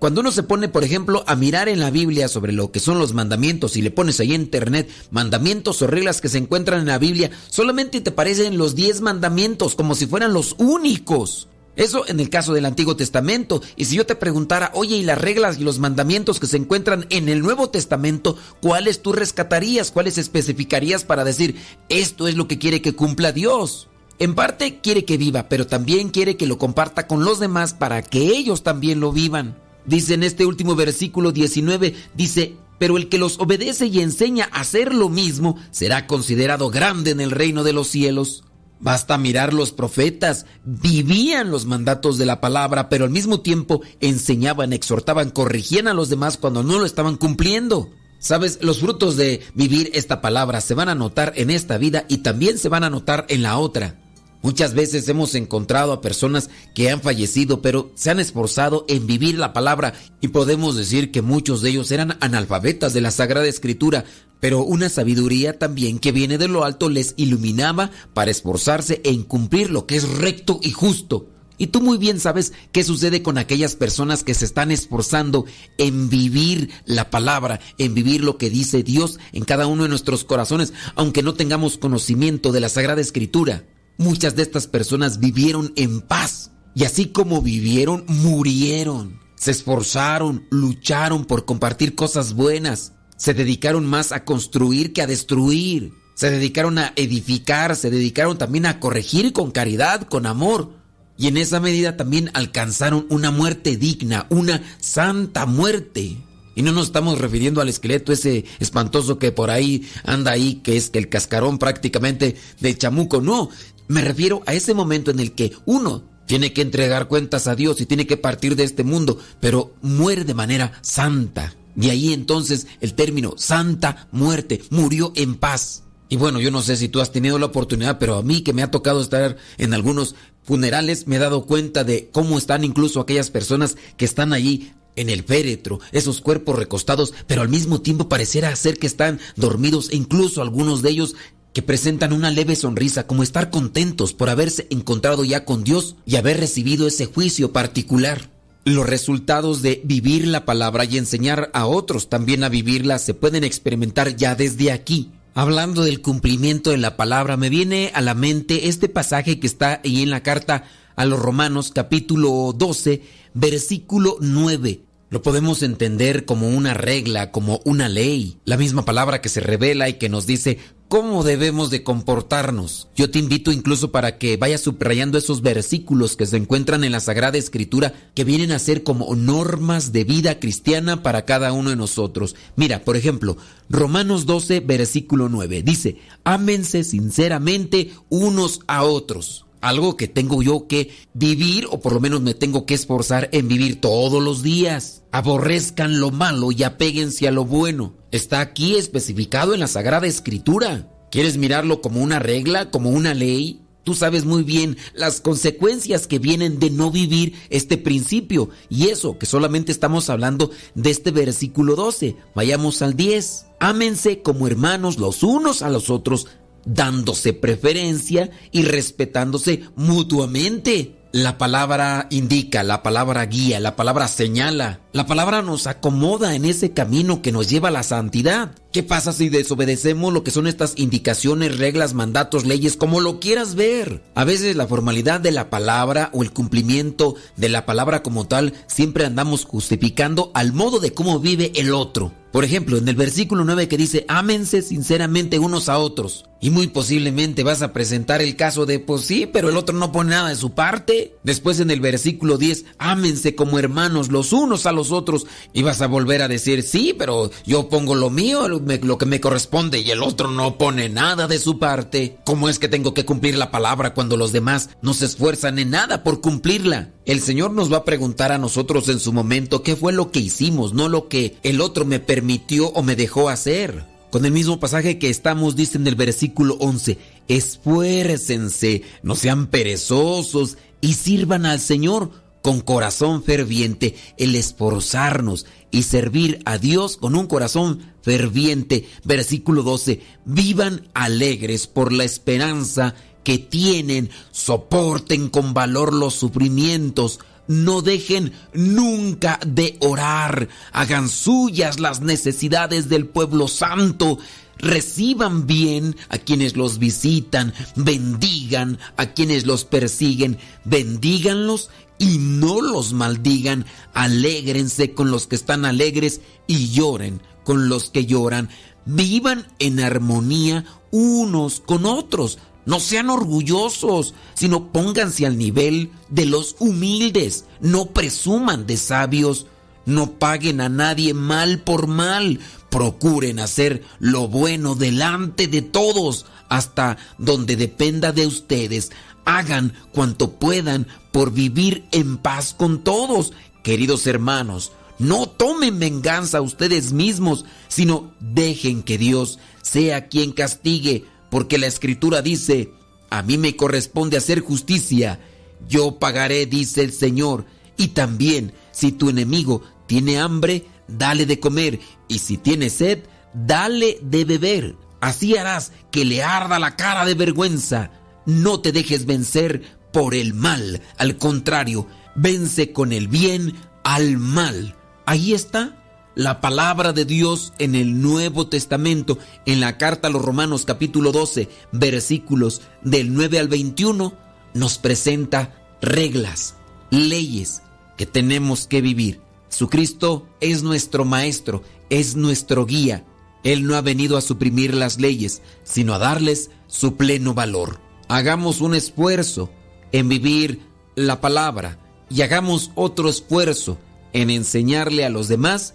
cuando 0.00 0.22
uno 0.22 0.32
se 0.32 0.42
pone, 0.42 0.70
por 0.70 0.82
ejemplo, 0.82 1.24
a 1.26 1.36
mirar 1.36 1.68
en 1.68 1.78
la 1.78 1.90
Biblia 1.90 2.26
sobre 2.26 2.54
lo 2.54 2.72
que 2.72 2.80
son 2.80 2.98
los 2.98 3.12
mandamientos 3.12 3.76
y 3.76 3.82
le 3.82 3.90
pones 3.90 4.18
ahí 4.18 4.34
en 4.34 4.40
internet 4.40 4.88
mandamientos 5.10 5.82
o 5.82 5.86
reglas 5.86 6.22
que 6.22 6.30
se 6.30 6.38
encuentran 6.38 6.80
en 6.80 6.86
la 6.86 6.96
Biblia, 6.96 7.30
solamente 7.50 8.00
te 8.00 8.10
parecen 8.10 8.56
los 8.56 8.74
10 8.74 9.02
mandamientos 9.02 9.74
como 9.74 9.94
si 9.94 10.06
fueran 10.06 10.32
los 10.32 10.56
únicos. 10.56 11.48
Eso 11.76 12.08
en 12.08 12.18
el 12.18 12.30
caso 12.30 12.54
del 12.54 12.64
Antiguo 12.64 12.96
Testamento. 12.96 13.60
Y 13.76 13.84
si 13.84 13.96
yo 13.96 14.06
te 14.06 14.14
preguntara, 14.14 14.70
oye, 14.72 14.96
¿y 14.96 15.02
las 15.02 15.20
reglas 15.20 15.58
y 15.58 15.64
los 15.64 15.78
mandamientos 15.78 16.40
que 16.40 16.46
se 16.46 16.56
encuentran 16.56 17.04
en 17.10 17.28
el 17.28 17.42
Nuevo 17.42 17.68
Testamento, 17.68 18.38
cuáles 18.62 19.02
tú 19.02 19.12
rescatarías, 19.12 19.90
cuáles 19.90 20.16
especificarías 20.16 21.04
para 21.04 21.24
decir, 21.24 21.56
esto 21.90 22.26
es 22.26 22.36
lo 22.36 22.48
que 22.48 22.58
quiere 22.58 22.80
que 22.80 22.94
cumpla 22.94 23.32
Dios? 23.32 23.88
En 24.18 24.34
parte 24.34 24.80
quiere 24.80 25.04
que 25.04 25.18
viva, 25.18 25.50
pero 25.50 25.66
también 25.66 26.08
quiere 26.08 26.38
que 26.38 26.46
lo 26.46 26.56
comparta 26.56 27.06
con 27.06 27.22
los 27.22 27.38
demás 27.38 27.74
para 27.74 28.00
que 28.00 28.28
ellos 28.28 28.62
también 28.62 29.00
lo 29.00 29.12
vivan. 29.12 29.56
Dice 29.86 30.14
en 30.14 30.22
este 30.22 30.46
último 30.46 30.74
versículo 30.76 31.32
19, 31.32 31.94
dice, 32.14 32.56
pero 32.78 32.96
el 32.96 33.08
que 33.08 33.18
los 33.18 33.38
obedece 33.38 33.86
y 33.86 34.00
enseña 34.00 34.48
a 34.52 34.60
hacer 34.60 34.94
lo 34.94 35.08
mismo 35.08 35.56
será 35.70 36.06
considerado 36.06 36.70
grande 36.70 37.10
en 37.10 37.20
el 37.20 37.30
reino 37.30 37.62
de 37.62 37.72
los 37.72 37.88
cielos. 37.88 38.44
Basta 38.80 39.18
mirar 39.18 39.52
los 39.52 39.72
profetas, 39.72 40.46
vivían 40.64 41.50
los 41.50 41.66
mandatos 41.66 42.16
de 42.16 42.24
la 42.24 42.40
palabra, 42.40 42.88
pero 42.88 43.04
al 43.04 43.10
mismo 43.10 43.40
tiempo 43.40 43.82
enseñaban, 44.00 44.72
exhortaban, 44.72 45.28
corrigían 45.28 45.88
a 45.88 45.94
los 45.94 46.08
demás 46.08 46.38
cuando 46.38 46.62
no 46.62 46.78
lo 46.78 46.86
estaban 46.86 47.16
cumpliendo. 47.16 47.90
Sabes, 48.18 48.58
los 48.62 48.80
frutos 48.80 49.16
de 49.16 49.42
vivir 49.54 49.90
esta 49.92 50.22
palabra 50.22 50.62
se 50.62 50.74
van 50.74 50.88
a 50.88 50.94
notar 50.94 51.34
en 51.36 51.50
esta 51.50 51.76
vida 51.76 52.06
y 52.08 52.18
también 52.18 52.56
se 52.56 52.70
van 52.70 52.84
a 52.84 52.90
notar 52.90 53.26
en 53.28 53.42
la 53.42 53.58
otra. 53.58 53.98
Muchas 54.42 54.72
veces 54.72 55.06
hemos 55.08 55.34
encontrado 55.34 55.92
a 55.92 56.00
personas 56.00 56.48
que 56.74 56.90
han 56.90 57.02
fallecido, 57.02 57.60
pero 57.60 57.92
se 57.94 58.10
han 58.10 58.20
esforzado 58.20 58.86
en 58.88 59.06
vivir 59.06 59.38
la 59.38 59.52
palabra 59.52 59.92
y 60.22 60.28
podemos 60.28 60.76
decir 60.76 61.10
que 61.10 61.20
muchos 61.20 61.60
de 61.60 61.70
ellos 61.70 61.90
eran 61.90 62.16
analfabetas 62.20 62.94
de 62.94 63.02
la 63.02 63.10
Sagrada 63.10 63.46
Escritura, 63.46 64.04
pero 64.40 64.64
una 64.64 64.88
sabiduría 64.88 65.58
también 65.58 65.98
que 65.98 66.12
viene 66.12 66.38
de 66.38 66.48
lo 66.48 66.64
alto 66.64 66.88
les 66.88 67.12
iluminaba 67.18 67.90
para 68.14 68.30
esforzarse 68.30 69.02
en 69.04 69.24
cumplir 69.24 69.70
lo 69.70 69.86
que 69.86 69.96
es 69.96 70.08
recto 70.08 70.58
y 70.62 70.70
justo. 70.70 71.28
Y 71.58 71.66
tú 71.66 71.82
muy 71.82 71.98
bien 71.98 72.18
sabes 72.18 72.54
qué 72.72 72.82
sucede 72.82 73.22
con 73.22 73.36
aquellas 73.36 73.76
personas 73.76 74.24
que 74.24 74.32
se 74.32 74.46
están 74.46 74.70
esforzando 74.70 75.44
en 75.76 76.08
vivir 76.08 76.70
la 76.86 77.10
palabra, 77.10 77.60
en 77.76 77.92
vivir 77.92 78.24
lo 78.24 78.38
que 78.38 78.48
dice 78.48 78.82
Dios 78.82 79.18
en 79.32 79.44
cada 79.44 79.66
uno 79.66 79.82
de 79.82 79.90
nuestros 79.90 80.24
corazones, 80.24 80.72
aunque 80.94 81.22
no 81.22 81.34
tengamos 81.34 81.76
conocimiento 81.76 82.50
de 82.50 82.60
la 82.60 82.70
Sagrada 82.70 83.02
Escritura. 83.02 83.64
Muchas 83.98 84.36
de 84.36 84.42
estas 84.42 84.66
personas 84.66 85.20
vivieron 85.20 85.72
en 85.76 86.00
paz 86.00 86.50
y 86.74 86.84
así 86.84 87.06
como 87.06 87.42
vivieron, 87.42 88.04
murieron. 88.06 89.20
Se 89.34 89.50
esforzaron, 89.50 90.46
lucharon 90.50 91.24
por 91.24 91.44
compartir 91.44 91.94
cosas 91.94 92.34
buenas, 92.34 92.92
se 93.16 93.34
dedicaron 93.34 93.86
más 93.86 94.12
a 94.12 94.24
construir 94.24 94.92
que 94.92 95.02
a 95.02 95.06
destruir. 95.06 95.92
Se 96.14 96.30
dedicaron 96.30 96.78
a 96.78 96.92
edificar, 96.96 97.76
se 97.76 97.90
dedicaron 97.90 98.36
también 98.36 98.66
a 98.66 98.80
corregir 98.80 99.32
con 99.32 99.50
caridad, 99.50 100.02
con 100.02 100.26
amor. 100.26 100.72
Y 101.16 101.26
en 101.26 101.36
esa 101.36 101.60
medida 101.60 101.96
también 101.96 102.30
alcanzaron 102.34 103.06
una 103.10 103.30
muerte 103.30 103.76
digna, 103.76 104.26
una 104.30 104.62
santa 104.80 105.44
muerte. 105.46 106.16
Y 106.54 106.62
no 106.62 106.72
nos 106.72 106.86
estamos 106.86 107.18
refiriendo 107.18 107.60
al 107.60 107.68
esqueleto 107.68 108.12
ese 108.12 108.44
espantoso 108.58 109.18
que 109.18 109.32
por 109.32 109.50
ahí 109.50 109.86
anda 110.04 110.32
ahí, 110.32 110.56
que 110.56 110.76
es 110.76 110.90
el 110.94 111.08
cascarón 111.08 111.58
prácticamente 111.58 112.36
de 112.60 112.76
chamuco. 112.76 113.20
No, 113.20 113.50
me 113.90 114.02
refiero 114.02 114.42
a 114.46 114.54
ese 114.54 114.72
momento 114.72 115.10
en 115.10 115.18
el 115.18 115.32
que 115.32 115.52
uno 115.66 116.04
tiene 116.26 116.52
que 116.52 116.62
entregar 116.62 117.08
cuentas 117.08 117.48
a 117.48 117.56
Dios 117.56 117.80
y 117.80 117.86
tiene 117.86 118.06
que 118.06 118.16
partir 118.16 118.54
de 118.54 118.62
este 118.62 118.84
mundo, 118.84 119.18
pero 119.40 119.74
muere 119.82 120.22
de 120.22 120.32
manera 120.32 120.78
santa. 120.80 121.56
Y 121.76 121.90
ahí 121.90 122.12
entonces 122.12 122.68
el 122.80 122.94
término 122.94 123.34
santa 123.36 124.06
muerte 124.12 124.62
murió 124.70 125.12
en 125.16 125.34
paz. 125.34 125.82
Y 126.08 126.16
bueno, 126.16 126.40
yo 126.40 126.52
no 126.52 126.62
sé 126.62 126.76
si 126.76 126.88
tú 126.88 127.00
has 127.00 127.10
tenido 127.10 127.36
la 127.40 127.46
oportunidad, 127.46 127.98
pero 127.98 128.14
a 128.14 128.22
mí 128.22 128.42
que 128.42 128.52
me 128.52 128.62
ha 128.62 128.70
tocado 128.70 129.00
estar 129.00 129.36
en 129.58 129.74
algunos 129.74 130.14
funerales, 130.44 131.08
me 131.08 131.16
he 131.16 131.18
dado 131.18 131.44
cuenta 131.44 131.82
de 131.82 132.10
cómo 132.12 132.38
están 132.38 132.62
incluso 132.62 133.00
aquellas 133.00 133.30
personas 133.30 133.76
que 133.96 134.04
están 134.04 134.32
allí 134.32 134.72
en 134.94 135.10
el 135.10 135.24
féretro, 135.24 135.80
esos 135.90 136.20
cuerpos 136.20 136.56
recostados, 136.56 137.12
pero 137.26 137.42
al 137.42 137.48
mismo 137.48 137.80
tiempo 137.80 138.08
pareciera 138.08 138.54
ser 138.54 138.78
que 138.78 138.86
están 138.86 139.18
dormidos 139.34 139.90
e 139.90 139.96
incluso 139.96 140.42
algunos 140.42 140.82
de 140.82 140.90
ellos 140.90 141.16
que 141.52 141.62
presentan 141.62 142.12
una 142.12 142.30
leve 142.30 142.56
sonrisa, 142.56 143.06
como 143.06 143.22
estar 143.22 143.50
contentos 143.50 144.12
por 144.12 144.30
haberse 144.30 144.66
encontrado 144.70 145.24
ya 145.24 145.44
con 145.44 145.64
Dios 145.64 145.96
y 146.06 146.16
haber 146.16 146.38
recibido 146.38 146.86
ese 146.86 147.06
juicio 147.06 147.52
particular. 147.52 148.30
Los 148.64 148.86
resultados 148.86 149.62
de 149.62 149.80
vivir 149.84 150.26
la 150.26 150.44
palabra 150.44 150.84
y 150.84 150.98
enseñar 150.98 151.50
a 151.54 151.66
otros 151.66 152.08
también 152.08 152.44
a 152.44 152.48
vivirla 152.48 152.98
se 152.98 153.14
pueden 153.14 153.42
experimentar 153.42 154.16
ya 154.16 154.34
desde 154.34 154.70
aquí. 154.70 155.10
Hablando 155.34 155.84
del 155.84 156.02
cumplimiento 156.02 156.70
de 156.70 156.76
la 156.76 156.96
palabra, 156.96 157.36
me 157.36 157.48
viene 157.48 157.90
a 157.94 158.00
la 158.00 158.14
mente 158.14 158.68
este 158.68 158.88
pasaje 158.88 159.40
que 159.40 159.46
está 159.46 159.80
ahí 159.84 160.02
en 160.02 160.10
la 160.10 160.22
carta 160.22 160.64
a 160.96 161.06
los 161.06 161.18
Romanos 161.18 161.72
capítulo 161.74 162.52
12, 162.54 163.02
versículo 163.32 164.16
9. 164.20 164.82
Lo 165.08 165.22
podemos 165.22 165.62
entender 165.62 166.24
como 166.24 166.48
una 166.48 166.74
regla, 166.74 167.30
como 167.32 167.60
una 167.64 167.88
ley, 167.88 168.38
la 168.44 168.56
misma 168.56 168.84
palabra 168.84 169.20
que 169.20 169.28
se 169.28 169.40
revela 169.40 169.88
y 169.88 169.94
que 169.94 170.08
nos 170.08 170.26
dice 170.26 170.58
cómo 170.90 171.22
debemos 171.22 171.70
de 171.70 171.84
comportarnos. 171.84 172.88
Yo 172.96 173.12
te 173.12 173.20
invito 173.20 173.52
incluso 173.52 173.92
para 173.92 174.18
que 174.18 174.36
vayas 174.36 174.62
subrayando 174.62 175.18
esos 175.18 175.40
versículos 175.40 176.16
que 176.16 176.26
se 176.26 176.36
encuentran 176.36 176.82
en 176.82 176.90
la 176.90 176.98
Sagrada 176.98 177.38
Escritura 177.38 177.94
que 178.12 178.24
vienen 178.24 178.50
a 178.50 178.58
ser 178.58 178.82
como 178.82 179.14
normas 179.14 179.92
de 179.92 180.02
vida 180.02 180.40
cristiana 180.40 181.04
para 181.04 181.24
cada 181.24 181.52
uno 181.52 181.70
de 181.70 181.76
nosotros. 181.76 182.34
Mira, 182.56 182.84
por 182.84 182.96
ejemplo, 182.96 183.36
Romanos 183.68 184.26
12, 184.26 184.58
versículo 184.58 185.28
9, 185.28 185.62
dice, 185.62 185.98
ámense 186.24 186.82
sinceramente 186.82 187.92
unos 188.08 188.58
a 188.66 188.82
otros 188.82 189.46
algo 189.60 189.96
que 189.96 190.08
tengo 190.08 190.42
yo 190.42 190.66
que 190.66 190.90
vivir 191.14 191.66
o 191.70 191.80
por 191.80 191.92
lo 191.92 192.00
menos 192.00 192.20
me 192.20 192.34
tengo 192.34 192.66
que 192.66 192.74
esforzar 192.74 193.28
en 193.32 193.48
vivir 193.48 193.80
todos 193.80 194.22
los 194.22 194.42
días. 194.42 195.02
Aborrezcan 195.12 196.00
lo 196.00 196.10
malo 196.10 196.52
y 196.52 196.62
apéguense 196.62 197.28
a 197.28 197.32
lo 197.32 197.44
bueno. 197.44 197.94
Está 198.10 198.40
aquí 198.40 198.76
especificado 198.76 199.54
en 199.54 199.60
la 199.60 199.66
Sagrada 199.66 200.06
Escritura. 200.06 200.88
¿Quieres 201.10 201.36
mirarlo 201.36 201.80
como 201.80 202.00
una 202.00 202.18
regla, 202.18 202.70
como 202.70 202.90
una 202.90 203.14
ley? 203.14 203.62
Tú 203.82 203.94
sabes 203.94 204.24
muy 204.24 204.42
bien 204.42 204.76
las 204.94 205.20
consecuencias 205.20 206.06
que 206.06 206.18
vienen 206.18 206.58
de 206.58 206.70
no 206.70 206.90
vivir 206.90 207.34
este 207.48 207.78
principio. 207.78 208.50
Y 208.68 208.88
eso, 208.88 209.18
que 209.18 209.26
solamente 209.26 209.72
estamos 209.72 210.10
hablando 210.10 210.50
de 210.74 210.90
este 210.90 211.10
versículo 211.10 211.76
12. 211.76 212.16
Vayamos 212.34 212.82
al 212.82 212.94
10. 212.94 213.46
Ámense 213.58 214.22
como 214.22 214.46
hermanos 214.46 214.98
los 214.98 215.22
unos 215.22 215.62
a 215.62 215.70
los 215.70 215.90
otros 215.90 216.28
dándose 216.64 217.32
preferencia 217.32 218.30
y 218.50 218.62
respetándose 218.62 219.62
mutuamente. 219.76 220.96
La 221.12 221.38
palabra 221.38 222.06
indica, 222.10 222.62
la 222.62 222.84
palabra 222.84 223.26
guía, 223.26 223.58
la 223.58 223.74
palabra 223.74 224.06
señala, 224.06 224.78
la 224.92 225.06
palabra 225.06 225.42
nos 225.42 225.66
acomoda 225.66 226.36
en 226.36 226.44
ese 226.44 226.70
camino 226.70 227.20
que 227.20 227.32
nos 227.32 227.50
lleva 227.50 227.66
a 227.66 227.72
la 227.72 227.82
santidad. 227.82 228.52
¿Qué 228.70 228.84
pasa 228.84 229.12
si 229.12 229.28
desobedecemos 229.28 230.12
lo 230.12 230.22
que 230.22 230.30
son 230.30 230.46
estas 230.46 230.74
indicaciones, 230.76 231.58
reglas, 231.58 231.94
mandatos, 231.94 232.46
leyes, 232.46 232.76
como 232.76 233.00
lo 233.00 233.18
quieras 233.18 233.56
ver? 233.56 234.04
A 234.14 234.22
veces 234.22 234.54
la 234.54 234.68
formalidad 234.68 235.18
de 235.18 235.32
la 235.32 235.50
palabra 235.50 236.10
o 236.12 236.22
el 236.22 236.30
cumplimiento 236.30 237.16
de 237.36 237.48
la 237.48 237.66
palabra 237.66 238.04
como 238.04 238.28
tal 238.28 238.54
siempre 238.68 239.04
andamos 239.04 239.44
justificando 239.44 240.30
al 240.32 240.52
modo 240.52 240.78
de 240.78 240.94
cómo 240.94 241.18
vive 241.18 241.50
el 241.56 241.74
otro. 241.74 242.12
Por 242.32 242.44
ejemplo, 242.44 242.78
en 242.78 242.88
el 242.88 242.94
versículo 242.94 243.44
9 243.44 243.66
que 243.66 243.76
dice, 243.76 244.04
ámense 244.08 244.62
sinceramente 244.62 245.38
unos 245.38 245.68
a 245.68 245.78
otros. 245.78 246.26
Y 246.42 246.48
muy 246.48 246.68
posiblemente 246.68 247.42
vas 247.42 247.60
a 247.60 247.72
presentar 247.74 248.22
el 248.22 248.34
caso 248.34 248.64
de, 248.64 248.78
pues 248.78 249.02
sí, 249.02 249.28
pero 249.30 249.50
el 249.50 249.58
otro 249.58 249.76
no 249.76 249.92
pone 249.92 250.10
nada 250.10 250.30
de 250.30 250.36
su 250.36 250.52
parte. 250.52 251.16
Después 251.22 251.60
en 251.60 251.70
el 251.70 251.80
versículo 251.80 252.38
10, 252.38 252.64
ámense 252.78 253.34
como 253.34 253.58
hermanos 253.58 254.10
los 254.10 254.32
unos 254.32 254.64
a 254.64 254.72
los 254.72 254.90
otros. 254.90 255.26
Y 255.52 255.62
vas 255.62 255.82
a 255.82 255.86
volver 255.86 256.22
a 256.22 256.28
decir, 256.28 256.62
sí, 256.62 256.94
pero 256.96 257.30
yo 257.44 257.68
pongo 257.68 257.94
lo 257.94 258.08
mío, 258.08 258.48
lo 258.48 258.98
que 258.98 259.06
me 259.06 259.20
corresponde, 259.20 259.80
y 259.80 259.90
el 259.90 260.02
otro 260.02 260.30
no 260.30 260.56
pone 260.56 260.88
nada 260.88 261.26
de 261.26 261.38
su 261.38 261.58
parte. 261.58 262.18
¿Cómo 262.24 262.48
es 262.48 262.58
que 262.58 262.68
tengo 262.68 262.94
que 262.94 263.04
cumplir 263.04 263.36
la 263.36 263.50
palabra 263.50 263.92
cuando 263.92 264.16
los 264.16 264.32
demás 264.32 264.70
no 264.80 264.94
se 264.94 265.06
esfuerzan 265.06 265.58
en 265.58 265.70
nada 265.70 266.02
por 266.04 266.22
cumplirla? 266.22 266.90
El 267.10 267.20
Señor 267.20 267.50
nos 267.50 267.72
va 267.72 267.78
a 267.78 267.84
preguntar 267.84 268.30
a 268.30 268.38
nosotros 268.38 268.88
en 268.88 269.00
su 269.00 269.12
momento 269.12 269.64
qué 269.64 269.74
fue 269.74 269.92
lo 269.92 270.12
que 270.12 270.20
hicimos, 270.20 270.74
no 270.74 270.88
lo 270.88 271.08
que 271.08 271.38
el 271.42 271.60
otro 271.60 271.84
me 271.84 271.98
permitió 271.98 272.68
o 272.68 272.84
me 272.84 272.94
dejó 272.94 273.28
hacer. 273.28 273.84
Con 274.12 274.24
el 274.26 274.30
mismo 274.30 274.60
pasaje 274.60 275.00
que 275.00 275.10
estamos, 275.10 275.56
dice 275.56 275.76
en 275.76 275.88
el 275.88 275.96
versículo 275.96 276.54
11, 276.60 276.98
esfuércense, 277.26 278.82
no 279.02 279.16
sean 279.16 279.48
perezosos 279.48 280.56
y 280.80 280.94
sirvan 280.94 281.46
al 281.46 281.58
Señor 281.58 282.12
con 282.42 282.60
corazón 282.60 283.24
ferviente, 283.24 283.96
el 284.16 284.36
esforzarnos 284.36 285.46
y 285.72 285.82
servir 285.82 286.40
a 286.44 286.58
Dios 286.58 286.96
con 286.96 287.16
un 287.16 287.26
corazón 287.26 287.80
ferviente. 288.02 288.88
Versículo 289.02 289.64
12, 289.64 290.00
vivan 290.24 290.88
alegres 290.94 291.66
por 291.66 291.92
la 291.92 292.04
esperanza 292.04 292.94
que 293.24 293.38
tienen, 293.38 294.10
soporten 294.30 295.28
con 295.28 295.54
valor 295.54 295.92
los 295.92 296.14
sufrimientos, 296.14 297.20
no 297.50 297.82
dejen 297.82 298.32
nunca 298.52 299.40
de 299.44 299.76
orar. 299.80 300.48
Hagan 300.72 301.08
suyas 301.08 301.80
las 301.80 302.00
necesidades 302.00 302.88
del 302.88 303.06
pueblo 303.06 303.48
santo. 303.48 304.18
Reciban 304.58 305.48
bien 305.48 305.96
a 306.10 306.18
quienes 306.18 306.56
los 306.56 306.78
visitan, 306.78 307.52
bendigan 307.74 308.78
a 308.96 309.06
quienes 309.06 309.46
los 309.46 309.64
persiguen, 309.64 310.38
bendíganlos 310.64 311.70
y 311.98 312.18
no 312.18 312.60
los 312.60 312.92
maldigan. 312.92 313.66
Alégrense 313.94 314.92
con 314.92 315.10
los 315.10 315.26
que 315.26 315.34
están 315.34 315.64
alegres 315.64 316.20
y 316.46 316.68
lloren 316.68 317.20
con 317.42 317.68
los 317.68 317.90
que 317.90 318.06
lloran. 318.06 318.48
Vivan 318.84 319.48
en 319.58 319.80
armonía 319.80 320.64
unos 320.92 321.58
con 321.60 321.84
otros. 321.84 322.38
No 322.66 322.80
sean 322.80 323.10
orgullosos, 323.10 324.14
sino 324.34 324.72
pónganse 324.72 325.26
al 325.26 325.38
nivel 325.38 325.90
de 326.08 326.26
los 326.26 326.56
humildes. 326.58 327.44
No 327.60 327.86
presuman 327.86 328.66
de 328.66 328.76
sabios. 328.76 329.46
No 329.86 330.12
paguen 330.12 330.60
a 330.60 330.68
nadie 330.68 331.14
mal 331.14 331.60
por 331.60 331.86
mal. 331.86 332.40
Procuren 332.70 333.40
hacer 333.40 333.82
lo 333.98 334.28
bueno 334.28 334.74
delante 334.74 335.48
de 335.48 335.62
todos, 335.62 336.26
hasta 336.48 336.98
donde 337.18 337.56
dependa 337.56 338.12
de 338.12 338.26
ustedes. 338.26 338.90
Hagan 339.24 339.74
cuanto 339.92 340.32
puedan 340.32 340.86
por 341.12 341.32
vivir 341.32 341.86
en 341.92 342.18
paz 342.18 342.54
con 342.56 342.84
todos. 342.84 343.32
Queridos 343.62 344.06
hermanos, 344.06 344.72
no 344.98 345.26
tomen 345.26 345.78
venganza 345.78 346.42
ustedes 346.42 346.92
mismos, 346.92 347.46
sino 347.68 348.12
dejen 348.20 348.82
que 348.82 348.98
Dios 348.98 349.38
sea 349.62 350.08
quien 350.08 350.32
castigue, 350.32 351.06
porque 351.30 351.58
la 351.58 351.66
escritura 351.66 352.22
dice, 352.22 352.72
a 353.08 353.22
mí 353.22 353.38
me 353.38 353.56
corresponde 353.56 354.16
hacer 354.16 354.40
justicia, 354.40 355.20
yo 355.68 355.98
pagaré, 355.98 356.46
dice 356.46 356.82
el 356.82 356.92
Señor, 356.92 357.46
y 357.76 357.88
también 357.88 358.52
si 358.72 358.92
tu 358.92 359.08
enemigo 359.08 359.62
tiene 359.86 360.18
hambre, 360.18 360.66
dale 360.88 361.26
de 361.26 361.40
comer, 361.40 361.80
y 362.08 362.18
si 362.18 362.36
tiene 362.36 362.70
sed, 362.70 363.04
dale 363.34 363.98
de 364.02 364.24
beber. 364.24 364.76
Así 365.00 365.36
harás 365.36 365.72
que 365.90 366.04
le 366.04 366.22
arda 366.22 366.58
la 366.58 366.76
cara 366.76 367.04
de 367.04 367.14
vergüenza. 367.14 367.90
No 368.26 368.60
te 368.60 368.72
dejes 368.72 369.06
vencer 369.06 369.62
por 369.92 370.14
el 370.14 370.34
mal, 370.34 370.82
al 370.98 371.16
contrario, 371.16 371.86
vence 372.14 372.72
con 372.72 372.92
el 372.92 373.08
bien 373.08 373.54
al 373.82 374.18
mal. 374.18 374.76
Ahí 375.06 375.32
está 375.32 375.79
la 376.14 376.40
palabra 376.40 376.92
de 376.92 377.04
Dios 377.04 377.52
en 377.58 377.74
el 377.74 378.00
Nuevo 378.00 378.48
Testamento, 378.48 379.18
en 379.46 379.60
la 379.60 379.78
carta 379.78 380.08
a 380.08 380.10
los 380.10 380.22
Romanos 380.22 380.64
capítulo 380.64 381.12
12, 381.12 381.48
versículos 381.72 382.62
del 382.82 383.14
9 383.14 383.38
al 383.38 383.48
21, 383.48 384.14
nos 384.54 384.78
presenta 384.78 385.54
reglas, 385.80 386.56
leyes 386.90 387.62
que 387.96 388.06
tenemos 388.06 388.66
que 388.66 388.80
vivir. 388.80 389.20
Jesucristo 389.50 390.26
es 390.40 390.62
nuestro 390.62 391.04
Maestro, 391.04 391.62
es 391.90 392.16
nuestro 392.16 392.66
guía. 392.66 393.04
Él 393.42 393.66
no 393.66 393.76
ha 393.76 393.80
venido 393.80 394.16
a 394.16 394.20
suprimir 394.20 394.74
las 394.74 395.00
leyes, 395.00 395.42
sino 395.64 395.94
a 395.94 395.98
darles 395.98 396.50
su 396.66 396.96
pleno 396.96 397.34
valor. 397.34 397.80
Hagamos 398.08 398.60
un 398.60 398.74
esfuerzo 398.74 399.50
en 399.92 400.08
vivir 400.08 400.60
la 400.94 401.20
palabra 401.20 401.78
y 402.10 402.22
hagamos 402.22 402.70
otro 402.74 403.08
esfuerzo 403.08 403.78
en 404.12 404.30
enseñarle 404.30 405.04
a 405.04 405.10
los 405.10 405.28
demás 405.28 405.74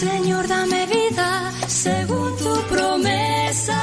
Señor, 0.00 0.48
dame 0.48 0.86
vida 0.86 1.52
según 1.66 2.34
tu 2.38 2.54
promesa. 2.70 3.78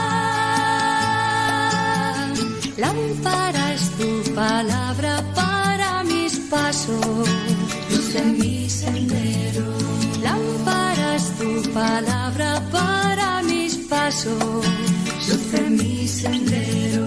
Lámpara 2.75 3.73
es 3.75 3.91
tu 3.99 4.33
palabra 4.33 5.23
para 5.35 6.03
mis 6.05 6.39
pasos, 6.49 7.29
luz 7.91 8.15
en 8.15 8.39
mi 8.39 8.67
sendero. 8.67 9.65
Lámpara 10.23 11.15
es 11.17 11.27
tu 11.37 11.51
palabra 11.71 12.63
para 12.71 13.43
mis 13.43 13.75
pasos, 13.87 14.65
luz 15.27 15.53
en 15.53 15.75
mi 15.77 16.07
sendero. 16.07 17.05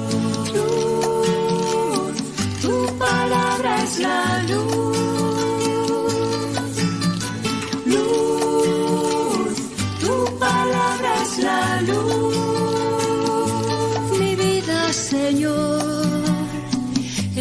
Luz, 0.55 2.16
tu 2.62 2.96
palabra 2.96 3.83
es 3.83 3.99
la 3.99 4.42
luz. 4.49 4.80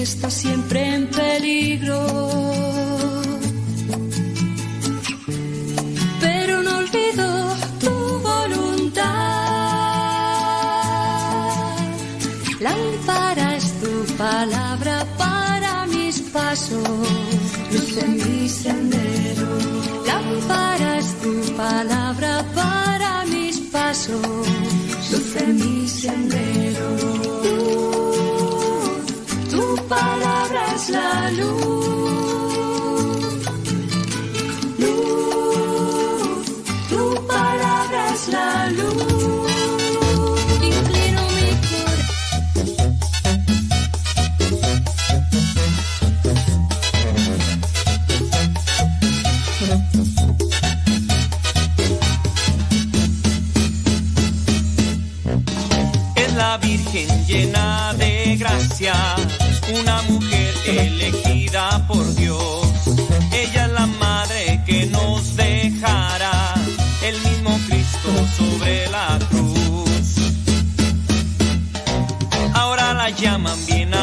Está 0.02 0.30
siempre 0.30 0.96
en 0.96 1.08
peligro. 1.08 2.00
Pero 6.22 6.64
no 6.64 6.78
olvido 6.78 7.56
tu 7.80 7.94
voluntad. 8.30 9.06
Lámpara 12.60 13.56
es 13.58 13.68
tu 13.82 14.16
palabra 14.16 15.06
para 15.18 15.86
mis 15.88 16.22
pasos, 16.22 17.08
luz 17.72 17.98
en 17.98 18.16
mi 18.16 18.50
sendero. 18.50 19.48
Lámpara 20.06 20.98
es 20.98 21.10
tu 21.22 21.56
palabra 21.56 22.09
la 30.92 31.32
luz. 31.32 31.79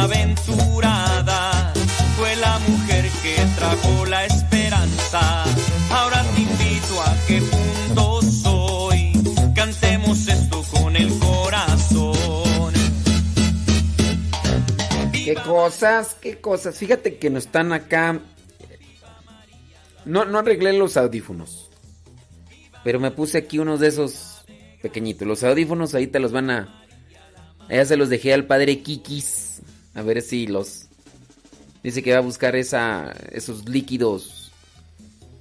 Bienaventurada, 0.07 1.73
fue 2.17 2.37
la 2.37 2.59
mujer 2.61 3.09
que 3.23 3.37
trajo 3.57 4.07
la 4.07 4.25
esperanza. 4.27 5.45
Ahora 5.91 6.25
te 6.35 6.43
invito 6.43 7.03
a 7.03 7.17
que 7.27 7.41
juntos 7.41 8.43
hoy 8.47 9.13
cantemos 9.55 10.29
esto 10.29 10.63
con 10.73 10.97
el 10.97 11.11
corazón. 11.19 12.73
Qué 15.13 15.35
cosas, 15.35 16.17
qué 16.21 16.41
cosas. 16.41 16.77
Fíjate 16.79 17.19
que 17.19 17.31
no 17.31 17.39
están 17.39 17.73
acá. 17.73 18.21
No, 20.05 20.25
no 20.25 20.39
arreglé 20.39 20.73
los 20.73 20.97
audífonos. 20.97 21.71
Pero 22.85 23.01
me 23.01 23.11
puse 23.11 23.39
aquí 23.39 23.59
unos 23.59 23.81
de 23.81 23.89
esos 23.89 24.45
pequeñitos. 24.81 25.27
Los 25.27 25.43
audífonos 25.43 25.95
ahí 25.95 26.07
te 26.07 26.21
los 26.21 26.31
van 26.31 26.51
a. 26.51 26.83
Ya 27.69 27.85
se 27.85 27.97
los 27.97 28.09
dejé 28.09 28.33
al 28.33 28.45
padre 28.45 28.81
Kikis. 28.83 29.46
A 29.97 30.03
ver 30.03 30.23
si 30.23 30.47
los. 30.47 30.87
Dice 31.83 32.03
que 32.03 32.13
va 32.13 32.19
a 32.19 32.21
buscar 32.21 32.55
esa, 32.55 33.13
esos 33.33 33.69
líquidos 33.69 34.53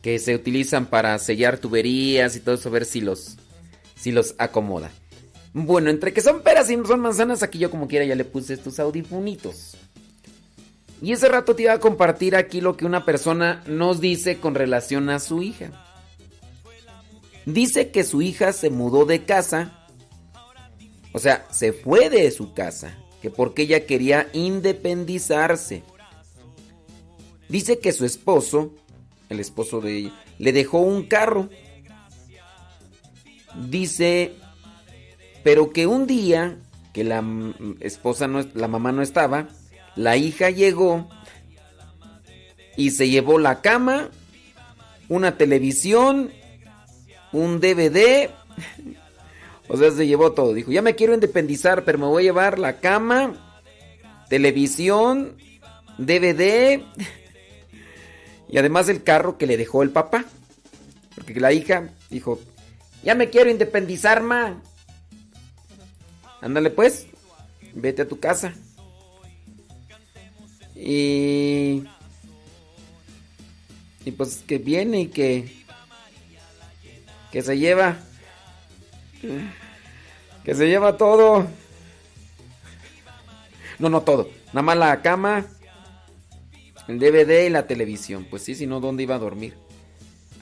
que 0.02 0.18
se 0.18 0.34
utilizan 0.34 0.86
para 0.86 1.20
sellar 1.20 1.58
tuberías 1.58 2.36
y 2.36 2.40
todo 2.40 2.56
eso. 2.56 2.70
A 2.70 2.72
ver 2.72 2.86
si 2.86 3.02
los, 3.02 3.36
si 3.96 4.12
los 4.12 4.34
acomoda. 4.38 4.92
Bueno, 5.54 5.90
entre 5.90 6.14
que 6.14 6.22
son 6.22 6.42
peras 6.42 6.70
y 6.70 6.78
no 6.78 6.86
son 6.86 7.00
manzanas, 7.00 7.44
aquí 7.44 7.60
yo 7.60 7.70
como 7.70 7.88
quiera 7.88 8.06
ya 8.06 8.16
le 8.16 8.26
puse 8.26 8.54
estos 8.54 8.80
audifunitos. 8.80 9.78
Y 11.02 11.12
ese 11.12 11.28
rato 11.28 11.56
te 11.56 11.64
iba 11.64 11.74
a 11.74 11.80
compartir 11.80 12.36
aquí 12.36 12.62
lo 12.62 12.78
que 12.78 12.86
una 12.86 13.06
persona 13.06 13.64
nos 13.68 14.00
dice 14.00 14.38
con 14.40 14.56
relación 14.56 15.10
a 15.10 15.20
su 15.20 15.42
hija. 15.42 15.72
Dice 17.46 17.92
que 17.92 18.04
su 18.04 18.22
hija 18.22 18.54
se 18.54 18.70
mudó 18.70 19.06
de 19.06 19.24
casa, 19.24 19.88
o 21.14 21.20
sea, 21.20 21.46
se 21.52 21.74
fue 21.74 22.10
de 22.10 22.32
su 22.32 22.54
casa, 22.54 22.98
que 23.26 23.32
porque 23.32 23.64
ella 23.64 23.88
quería 23.88 24.30
independizarse. 24.34 25.82
Dice 27.50 27.80
que 27.80 27.92
su 27.92 28.06
esposo, 28.06 28.76
el 29.30 29.40
esposo 29.40 29.82
de 29.82 29.98
ella, 29.98 30.14
le 30.38 30.54
dejó 30.54 30.78
un 30.78 31.08
carro. 31.08 31.50
Dice 33.68 34.36
pero 35.42 35.74
que 35.74 35.88
un 35.88 36.06
día 36.06 36.60
que 36.94 37.04
la 37.04 37.24
esposa 37.80 38.28
no, 38.28 38.46
la 38.54 38.68
mamá 38.68 38.92
no 38.92 39.02
estaba, 39.02 39.50
la 39.96 40.18
hija 40.18 40.52
llegó 40.52 41.10
y 42.78 42.92
se 42.92 43.10
llevó 43.10 43.40
la 43.40 43.62
cama, 43.62 44.12
una 45.10 45.36
televisión, 45.36 46.30
un 47.32 47.60
DVD, 47.60 48.30
o 49.68 49.78
sea, 49.78 49.92
se 49.92 50.08
llevó 50.08 50.34
todo. 50.34 50.54
Dijo, 50.54 50.72
ya 50.72 50.82
me 50.82 50.96
quiero 50.96 51.14
independizar, 51.14 51.84
pero 51.84 51.98
me 51.98 52.06
voy 52.06 52.24
a 52.24 52.28
llevar 52.28 52.60
la 52.60 52.80
cama, 52.80 53.60
televisión, 54.30 55.38
DVD 55.98 56.82
y 58.48 58.58
además 58.58 58.90
el 58.90 59.04
carro 59.04 59.38
que 59.38 59.48
le 59.48 59.58
dejó 59.58 59.84
el 59.84 59.90
papá. 59.90 60.26
Porque 61.16 61.40
la 61.40 61.54
hija 61.54 61.90
dijo, 62.10 62.40
ya 63.04 63.16
me 63.16 63.30
quiero 63.30 63.50
independizar, 63.50 64.22
ma. 64.22 64.62
Ándale 66.42 66.70
pues, 66.70 67.08
vete 67.74 68.04
a 68.04 68.08
tu 68.08 68.20
casa. 68.20 68.54
Y... 70.76 71.84
Y 74.04 74.12
pues 74.12 74.44
que 74.46 74.60
viene 74.60 75.02
y 75.02 75.08
que... 75.08 75.66
Que 77.32 77.42
se 77.42 77.58
lleva... 77.58 77.98
Que 80.44 80.54
se 80.54 80.68
lleva 80.68 80.98
todo. 80.98 81.48
No, 83.80 83.90
no 83.90 84.02
todo. 84.02 84.30
Nada 84.48 84.62
más 84.62 84.78
la 84.78 85.02
cama, 85.02 85.46
el 86.88 87.00
DVD 87.00 87.46
y 87.46 87.50
la 87.50 87.68
televisión. 87.68 88.28
Pues 88.30 88.44
sí, 88.44 88.56
si 88.56 88.68
no, 88.68 88.80
¿dónde 88.80 89.04
iba 89.04 89.16
a 89.16 89.20
dormir? 89.20 89.56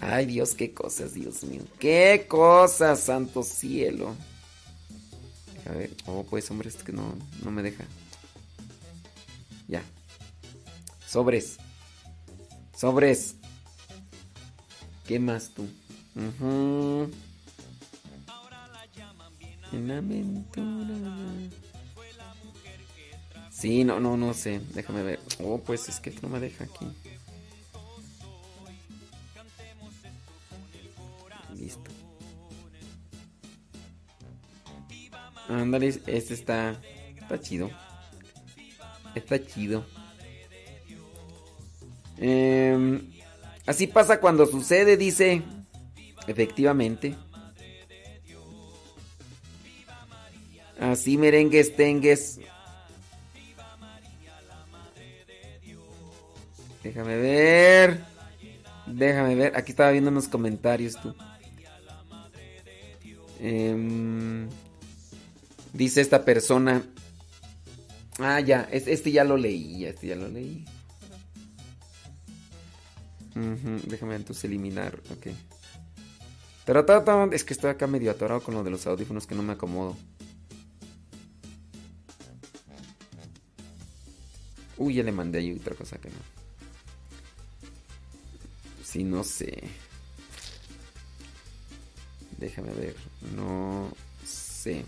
Ay 0.01 0.25
Dios, 0.25 0.53
qué 0.55 0.73
cosas, 0.73 1.13
Dios 1.13 1.43
mío. 1.43 1.61
Qué 1.79 2.25
cosas, 2.27 2.99
santo 2.99 3.43
cielo. 3.43 4.13
A 5.65 5.71
ver, 5.71 5.91
oh, 6.05 6.25
pues 6.29 6.51
hombre, 6.51 6.69
es 6.69 6.83
que 6.83 6.91
no, 6.91 7.15
no 7.43 7.51
me 7.51 7.63
deja. 7.63 7.85
Ya. 9.67 9.81
Sobres. 11.07 11.57
Sobres. 12.75 13.35
¿Qué 15.07 15.19
más 15.19 15.51
tú? 15.53 15.67
Uh 16.15 17.09
En 19.73 19.89
aventura. 19.89 20.93
Sí, 23.49 23.83
no, 23.83 23.99
no, 23.99 24.17
no 24.17 24.33
sé. 24.33 24.61
Déjame 24.73 25.03
ver. 25.03 25.19
Oh, 25.39 25.57
pues 25.57 25.89
es 25.89 25.99
que 25.99 26.13
no 26.21 26.29
me 26.29 26.39
deja 26.39 26.65
aquí. 26.65 26.85
Listo. 31.55 31.89
Ándale, 35.49 35.87
este 35.87 36.33
está. 36.33 36.79
Está 37.15 37.39
chido. 37.39 37.71
Está 39.15 39.43
chido. 39.43 39.85
Em, 42.17 43.11
así 43.65 43.87
pasa 43.87 44.19
cuando 44.19 44.45
sucede, 44.45 44.97
dice. 44.97 45.41
Efectivamente. 46.27 47.15
Así 50.79 51.17
merengues 51.17 51.75
tengues. 51.75 52.39
Déjame 56.83 57.17
ver. 57.17 58.03
Déjame 58.87 59.35
ver. 59.35 59.55
Aquí 59.55 59.71
estaba 59.71 59.91
viendo 59.91 60.09
unos 60.09 60.27
comentarios 60.27 60.95
tú. 61.01 61.15
Eh, 63.39 64.47
Dice 65.73 66.01
esta 66.01 66.23
persona. 66.23 66.83
Ah, 68.19 68.39
ya, 68.39 68.69
este 68.71 69.11
ya 69.11 69.23
lo 69.23 69.37
leí, 69.37 69.85
este 69.85 70.07
ya 70.07 70.15
lo 70.15 70.27
leí. 70.27 70.65
déjame 73.87 74.15
entonces 74.15 74.43
eliminar, 74.43 75.01
ok. 75.09 75.27
Es 77.33 77.43
que 77.43 77.53
estoy 77.53 77.71
acá 77.71 77.87
medio 77.87 78.11
atorado 78.11 78.41
con 78.41 78.53
lo 78.53 78.63
de 78.63 78.69
los 78.69 78.85
audífonos 78.85 79.25
que 79.25 79.33
no 79.33 79.41
me 79.41 79.53
acomodo. 79.53 79.97
Uy, 84.83 84.95
ya 84.95 85.03
le 85.03 85.13
mandé 85.13 85.39
ahí 85.39 85.53
otra 85.53 85.75
cosa 85.75 85.97
que 85.97 86.09
no. 86.09 86.15
Sí, 88.83 89.05
no 89.05 89.23
sé. 89.23 89.63
Déjame 92.37 92.73
ver. 92.73 92.95
No 93.33 93.89
sé. 94.25 94.83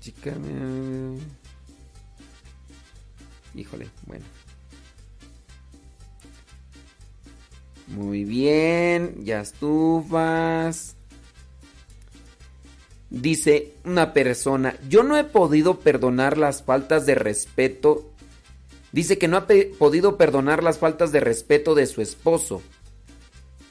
Chica. 0.00 0.34
Híjole, 3.54 3.88
bueno. 4.06 4.24
Muy 7.86 8.24
bien, 8.24 9.24
ya 9.24 9.40
estufas. 9.40 10.96
Dice 13.20 13.72
una 13.84 14.12
persona, 14.12 14.76
yo 14.88 15.02
no 15.02 15.16
he 15.16 15.24
podido 15.24 15.80
perdonar 15.80 16.36
las 16.36 16.62
faltas 16.62 17.06
de 17.06 17.14
respeto. 17.14 18.10
Dice 18.92 19.18
que 19.18 19.28
no 19.28 19.36
ha 19.36 19.46
podido 19.78 20.16
perdonar 20.16 20.62
las 20.62 20.78
faltas 20.78 21.12
de 21.12 21.20
respeto 21.20 21.74
de 21.74 21.86
su 21.86 22.02
esposo. 22.02 22.62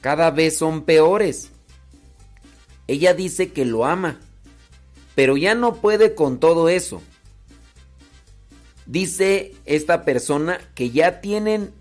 Cada 0.00 0.30
vez 0.30 0.56
son 0.56 0.82
peores. 0.82 1.50
Ella 2.86 3.14
dice 3.14 3.52
que 3.52 3.64
lo 3.64 3.84
ama 3.84 4.18
pero 5.14 5.36
ya 5.36 5.54
no 5.54 5.76
puede 5.76 6.14
con 6.14 6.38
todo 6.38 6.68
eso. 6.68 7.02
Dice 8.86 9.54
esta 9.64 10.04
persona 10.04 10.60
que 10.74 10.90
ya 10.90 11.20
tienen 11.20 11.72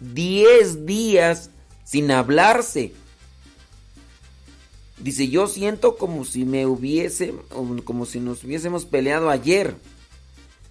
10 0.00 0.86
días 0.86 1.50
sin 1.84 2.10
hablarse. 2.10 2.92
Dice, 5.00 5.28
yo 5.28 5.46
siento 5.46 5.96
como 5.96 6.24
si 6.24 6.44
me 6.44 6.66
hubiese, 6.66 7.34
como 7.84 8.04
si 8.04 8.18
nos 8.20 8.42
hubiésemos 8.42 8.84
peleado 8.84 9.30
ayer. 9.30 9.76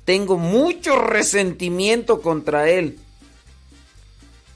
Tengo 0.04 0.38
mucho 0.38 1.02
resentimiento 1.02 2.22
contra 2.22 2.70
él. 2.70 2.98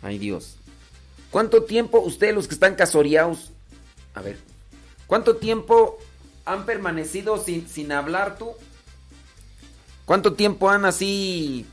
Ay 0.01 0.17
Dios. 0.17 0.55
¿Cuánto 1.30 1.63
tiempo 1.63 1.99
ustedes 1.99 2.36
los 2.36 2.47
que 2.47 2.53
están 2.53 2.76
casoreados? 2.76 3.51
A 4.13 4.22
ver. 4.22 4.38
¿Cuánto 5.07 5.38
tiempo 5.38 5.97
han 6.45 6.65
permanecido 6.65 7.41
sin, 7.41 7.67
sin 7.67 7.91
hablar 7.91 8.38
tú? 8.38 8.51
¿Cuánto 10.05 10.34
tiempo 10.34 10.69
han 10.69 10.84
así 10.84 11.65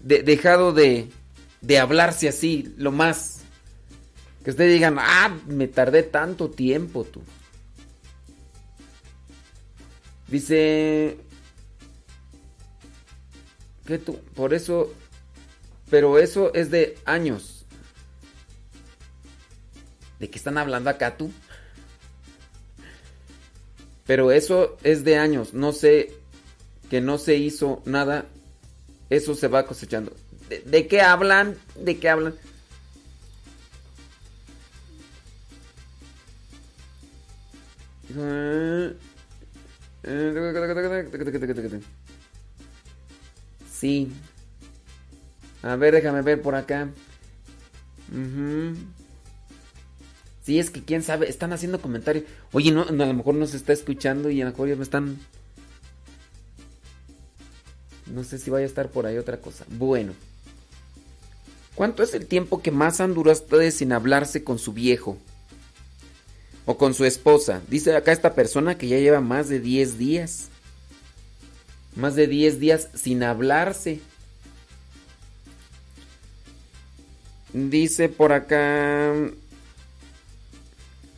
dejado 0.00 0.72
de, 0.72 1.10
de 1.60 1.78
hablarse 1.78 2.28
así, 2.28 2.72
lo 2.76 2.92
más? 2.92 3.39
Que 4.44 4.50
ustedes 4.50 4.72
digan, 4.72 4.96
ah, 4.98 5.36
me 5.46 5.68
tardé 5.68 6.02
tanto 6.02 6.50
tiempo 6.50 7.04
tú. 7.04 7.22
Dice 10.28 11.18
que 13.84 13.98
tú, 13.98 14.18
por 14.34 14.54
eso, 14.54 14.94
pero 15.90 16.18
eso 16.18 16.54
es 16.54 16.70
de 16.70 16.96
años. 17.04 17.66
¿De 20.20 20.30
qué 20.30 20.38
están 20.38 20.58
hablando 20.58 20.88
acá 20.88 21.16
tú? 21.16 21.32
Pero 24.06 24.30
eso 24.30 24.76
es 24.82 25.04
de 25.04 25.16
años. 25.18 25.54
No 25.54 25.72
sé 25.72 26.14
que 26.88 27.00
no 27.00 27.18
se 27.18 27.36
hizo 27.36 27.82
nada. 27.84 28.26
Eso 29.08 29.34
se 29.34 29.48
va 29.48 29.66
cosechando. 29.66 30.12
¿De, 30.48 30.60
de 30.60 30.86
qué 30.86 31.00
hablan? 31.00 31.56
¿De 31.74 31.98
qué 31.98 32.08
hablan? 32.08 32.34
Sí. 43.72 44.12
A 45.62 45.76
ver, 45.76 45.94
déjame 45.94 46.22
ver 46.22 46.40
por 46.42 46.54
acá. 46.54 46.88
Ujú. 48.10 48.76
Sí, 50.42 50.58
es 50.58 50.70
que 50.70 50.82
quién 50.82 51.02
sabe, 51.02 51.28
están 51.28 51.52
haciendo 51.52 51.80
comentarios. 51.80 52.24
Oye, 52.52 52.70
a 52.70 52.92
lo 52.92 53.14
mejor 53.14 53.34
no 53.34 53.46
se 53.46 53.56
está 53.56 53.72
escuchando 53.72 54.30
y 54.30 54.40
a 54.40 54.44
lo 54.44 54.50
mejor 54.50 54.68
ya 54.68 54.76
me 54.76 54.82
están. 54.82 55.18
No 58.06 58.24
sé 58.24 58.38
si 58.38 58.50
vaya 58.50 58.64
a 58.64 58.68
estar 58.68 58.90
por 58.90 59.06
ahí 59.06 59.18
otra 59.18 59.40
cosa. 59.40 59.64
Bueno. 59.68 60.12
¿Cuánto 61.74 62.02
es 62.02 62.14
el 62.14 62.26
tiempo 62.26 62.60
que 62.62 62.70
más 62.70 63.00
han 63.00 63.14
durado 63.14 63.40
ustedes 63.40 63.76
sin 63.76 63.92
hablarse 63.92 64.42
con 64.44 64.58
su 64.58 64.72
viejo? 64.72 65.18
O 66.70 66.76
con 66.76 66.94
su 66.94 67.04
esposa. 67.04 67.62
Dice 67.66 67.96
acá 67.96 68.12
esta 68.12 68.32
persona 68.32 68.78
que 68.78 68.86
ya 68.86 68.96
lleva 68.96 69.20
más 69.20 69.48
de 69.48 69.58
10 69.58 69.98
días. 69.98 70.50
Más 71.96 72.14
de 72.14 72.28
10 72.28 72.60
días 72.60 72.88
sin 72.94 73.24
hablarse. 73.24 73.98
Dice 77.52 78.08
por 78.08 78.32
acá. 78.32 79.12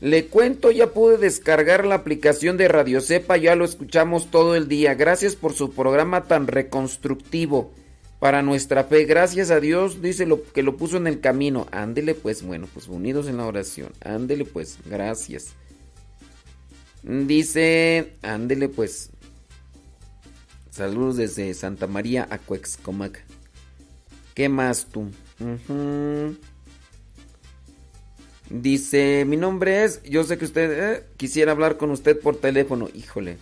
Le 0.00 0.26
cuento, 0.28 0.70
ya 0.70 0.86
pude 0.86 1.18
descargar 1.18 1.84
la 1.84 1.96
aplicación 1.96 2.56
de 2.56 2.68
Radio 2.68 3.02
Cepa, 3.02 3.36
ya 3.36 3.54
lo 3.54 3.66
escuchamos 3.66 4.30
todo 4.30 4.56
el 4.56 4.68
día. 4.68 4.94
Gracias 4.94 5.36
por 5.36 5.52
su 5.52 5.74
programa 5.74 6.24
tan 6.24 6.46
reconstructivo 6.46 7.74
para 8.22 8.40
nuestra 8.40 8.84
fe. 8.84 9.04
Gracias 9.04 9.50
a 9.50 9.58
Dios, 9.58 10.00
dice 10.00 10.26
lo 10.26 10.44
que 10.44 10.62
lo 10.62 10.76
puso 10.76 10.96
en 10.96 11.08
el 11.08 11.18
camino. 11.18 11.66
Ándele 11.72 12.14
pues, 12.14 12.44
bueno, 12.44 12.68
pues 12.72 12.86
unidos 12.86 13.26
en 13.26 13.36
la 13.36 13.46
oración. 13.46 13.90
Ándele 14.00 14.44
pues, 14.44 14.78
gracias. 14.86 15.54
Dice, 17.02 18.12
ándele 18.22 18.68
pues. 18.68 19.10
Saludos 20.70 21.16
desde 21.16 21.52
Santa 21.52 21.88
María 21.88 22.28
a 22.30 22.38
Cuexcomac. 22.38 23.24
¿Qué 24.34 24.48
más 24.48 24.86
tú? 24.86 25.10
Dice, 28.50 29.24
mi 29.26 29.36
nombre 29.36 29.82
es, 29.82 30.00
yo 30.04 30.22
sé 30.22 30.38
que 30.38 30.44
usted 30.44 30.94
eh, 30.94 31.04
quisiera 31.16 31.50
hablar 31.50 31.76
con 31.76 31.90
usted 31.90 32.20
por 32.20 32.36
teléfono. 32.36 32.88
Híjole, 32.94 33.38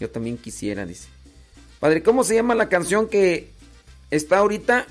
yo 0.00 0.10
también 0.10 0.38
quisiera, 0.38 0.84
dice. 0.86 1.06
Padre, 1.78 2.02
¿cómo 2.02 2.24
se 2.24 2.34
llama 2.34 2.56
la 2.56 2.68
canción 2.68 3.08
que 3.08 3.59
está 4.10 4.38
ahorita? 4.38 4.86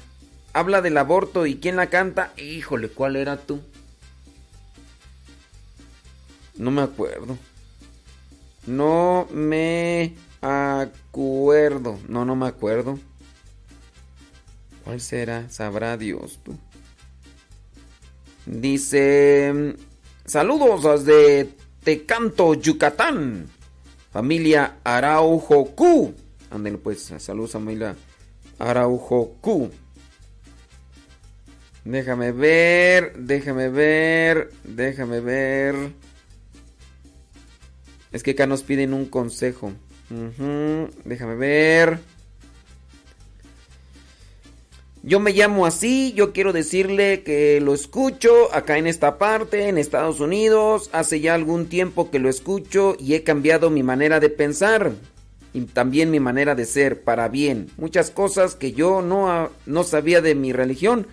Habla 0.54 0.82
del 0.82 0.98
aborto 0.98 1.46
y 1.46 1.58
quién 1.58 1.76
la 1.76 1.88
canta. 1.88 2.34
Híjole, 2.38 2.90
¿cuál 2.90 3.16
era 3.16 3.38
tú? 3.38 3.62
No 6.58 6.72
me 6.72 6.82
acuerdo. 6.82 7.38
No 8.66 9.28
me 9.32 10.16
acuerdo. 10.42 12.00
No, 12.08 12.26
no 12.26 12.36
me 12.36 12.48
acuerdo. 12.48 13.00
¿Cuál 14.84 15.00
será? 15.02 15.50
Sabrá 15.50 15.98
Dios 15.98 16.40
tú. 16.44 16.58
Dice, 18.46 19.76
saludos 20.26 21.06
desde 21.06 21.50
Tecanto, 21.84 22.56
Yucatán. 22.56 23.48
Familia 24.12 24.78
Araujo 24.84 25.76
Q. 25.76 26.16
Ándale 26.50 26.80
pues, 26.80 27.14
saludos 27.20 27.52
familia 27.52 27.96
Araujo 28.60 29.36
Q. 29.42 29.72
Déjame 31.86 32.32
ver, 32.32 33.14
déjame 33.18 33.70
ver, 33.70 34.52
déjame 34.64 35.22
ver. 35.22 35.76
Es 38.12 38.22
que 38.22 38.32
acá 38.32 38.46
nos 38.46 38.64
piden 38.64 38.94
un 38.94 39.06
consejo. 39.06 39.72
Déjame 41.06 41.36
ver. 41.36 42.00
Yo 45.02 45.22
me 45.22 45.32
llamo 45.32 45.66
así, 45.66 46.12
yo 46.14 46.34
quiero 46.34 46.52
decirle 46.52 47.24
que 47.24 47.62
lo 47.62 47.74
escucho 47.74 48.54
acá 48.54 48.78
en 48.78 48.86
esta 48.86 49.18
parte, 49.18 49.70
en 49.70 49.78
Estados 49.78 50.20
Unidos. 50.20 50.90
Hace 50.92 51.22
ya 51.22 51.36
algún 51.36 51.68
tiempo 51.68 52.12
que 52.12 52.20
lo 52.20 52.30
escucho 52.30 52.98
y 53.00 53.14
he 53.14 53.24
cambiado 53.24 53.70
mi 53.70 53.82
manera 53.82 54.20
de 54.20 54.30
pensar 54.30 54.92
y 55.54 55.62
también 55.62 56.12
mi 56.12 56.20
manera 56.20 56.56
de 56.56 56.66
ser 56.66 57.04
para 57.04 57.28
bien. 57.28 57.70
Muchas 57.78 58.12
cosas 58.12 58.56
que 58.56 58.74
yo 58.74 59.02
no, 59.02 59.50
no 59.66 59.84
sabía 59.84 60.22
de 60.22 60.36
mi 60.36 60.54
religión 60.54 61.08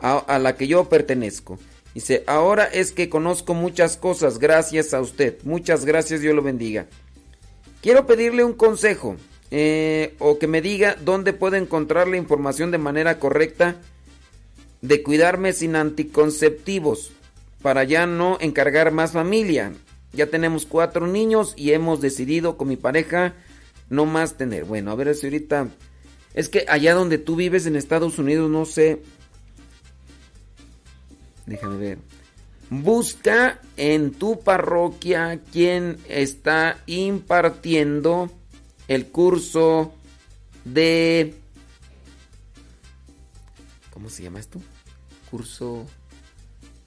a, 0.00 0.18
a 0.18 0.38
la 0.38 0.56
que 0.56 0.66
yo 0.66 0.88
pertenezco. 0.88 1.58
Dice, 1.94 2.24
ahora 2.26 2.64
es 2.64 2.92
que 2.92 3.08
conozco 3.08 3.54
muchas 3.54 3.96
cosas 3.96 4.38
gracias 4.38 4.94
a 4.94 5.00
usted. 5.00 5.38
Muchas 5.44 5.84
gracias, 5.84 6.20
Dios 6.20 6.34
lo 6.34 6.42
bendiga. 6.42 6.86
Quiero 7.80 8.06
pedirle 8.06 8.42
un 8.44 8.54
consejo 8.54 9.16
eh, 9.50 10.14
o 10.18 10.38
que 10.38 10.48
me 10.48 10.60
diga 10.60 10.96
dónde 11.04 11.32
puedo 11.32 11.56
encontrar 11.56 12.08
la 12.08 12.16
información 12.16 12.70
de 12.72 12.78
manera 12.78 13.20
correcta 13.20 13.76
de 14.80 15.02
cuidarme 15.02 15.52
sin 15.52 15.76
anticonceptivos 15.76 17.12
para 17.62 17.84
ya 17.84 18.06
no 18.06 18.38
encargar 18.40 18.90
más 18.90 19.12
familia. 19.12 19.72
Ya 20.12 20.26
tenemos 20.26 20.66
cuatro 20.66 21.06
niños 21.06 21.54
y 21.56 21.70
hemos 21.70 22.00
decidido 22.00 22.56
con 22.56 22.68
mi 22.68 22.76
pareja 22.76 23.34
no 23.88 24.06
más 24.06 24.36
tener. 24.36 24.64
Bueno, 24.64 24.90
a 24.90 24.94
ver 24.94 25.14
si 25.14 25.26
ahorita... 25.26 25.68
Es 26.34 26.48
que 26.48 26.64
allá 26.68 26.94
donde 26.94 27.18
tú 27.18 27.36
vives 27.36 27.66
en 27.66 27.76
Estados 27.76 28.18
Unidos, 28.18 28.50
no 28.50 28.64
sé... 28.64 29.02
Déjame 31.46 31.76
ver. 31.76 31.98
Busca 32.70 33.60
en 33.76 34.12
tu 34.12 34.40
parroquia 34.40 35.40
quién 35.52 35.98
está 36.08 36.82
impartiendo 36.86 38.30
el 38.88 39.06
curso 39.06 39.94
de... 40.64 41.34
¿Cómo 43.92 44.08
se 44.08 44.22
llama 44.22 44.40
esto? 44.40 44.60
Curso... 45.30 45.86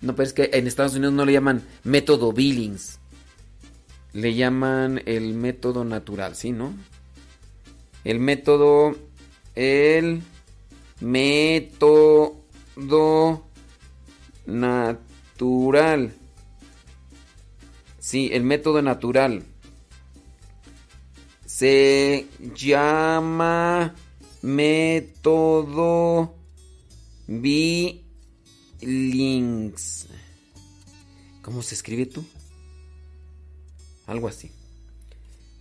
No, 0.02 0.16
pero 0.16 0.28
es 0.28 0.34
que 0.34 0.50
en 0.54 0.68
Estados 0.68 0.94
Unidos 0.96 1.14
no 1.14 1.26
le 1.26 1.34
llaman 1.34 1.64
método 1.84 2.32
Billings. 2.34 2.97
Le 4.18 4.34
llaman 4.34 5.04
el 5.06 5.36
método 5.36 5.86
natural, 5.86 6.36
¿sí, 6.36 6.52
no? 6.52 6.74
El 8.04 8.20
método... 8.20 8.96
El 9.54 10.24
método 11.00 12.44
natural. 14.48 16.16
Sí, 18.00 18.32
el 18.34 18.42
método 18.42 18.82
natural. 18.82 19.44
Se 21.46 22.26
llama 22.56 23.94
método 24.42 26.34
Billings. 27.28 28.08
¿Cómo 31.44 31.62
se 31.62 31.76
escribe 31.76 32.08
tú? 32.08 32.26
Algo 34.08 34.28
así. 34.28 34.52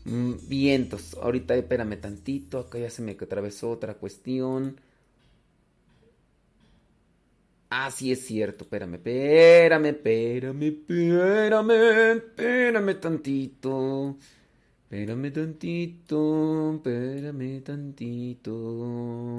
Mm, 0.05 0.35
Vientos. 0.49 1.15
Ahorita 1.21 1.55
espérame 1.55 1.97
tantito. 2.01 2.59
Acá 2.61 2.79
ya 2.79 2.91
se 2.91 3.03
me 3.03 3.13
atravesó 3.13 3.71
otra 3.71 3.95
cuestión. 3.95 4.81
Ah, 7.69 7.91
sí 7.91 8.13
es 8.13 8.25
cierto. 8.27 8.65
Espérame, 8.65 8.95
espérame, 8.95 9.87
espérame, 9.87 10.63
espérame, 10.63 11.73
espérame 12.17 12.95
tantito. 13.01 14.17
Espérame 14.89 15.33
tantito, 15.33 16.75
espérame 16.77 17.61
tantito. 17.63 19.35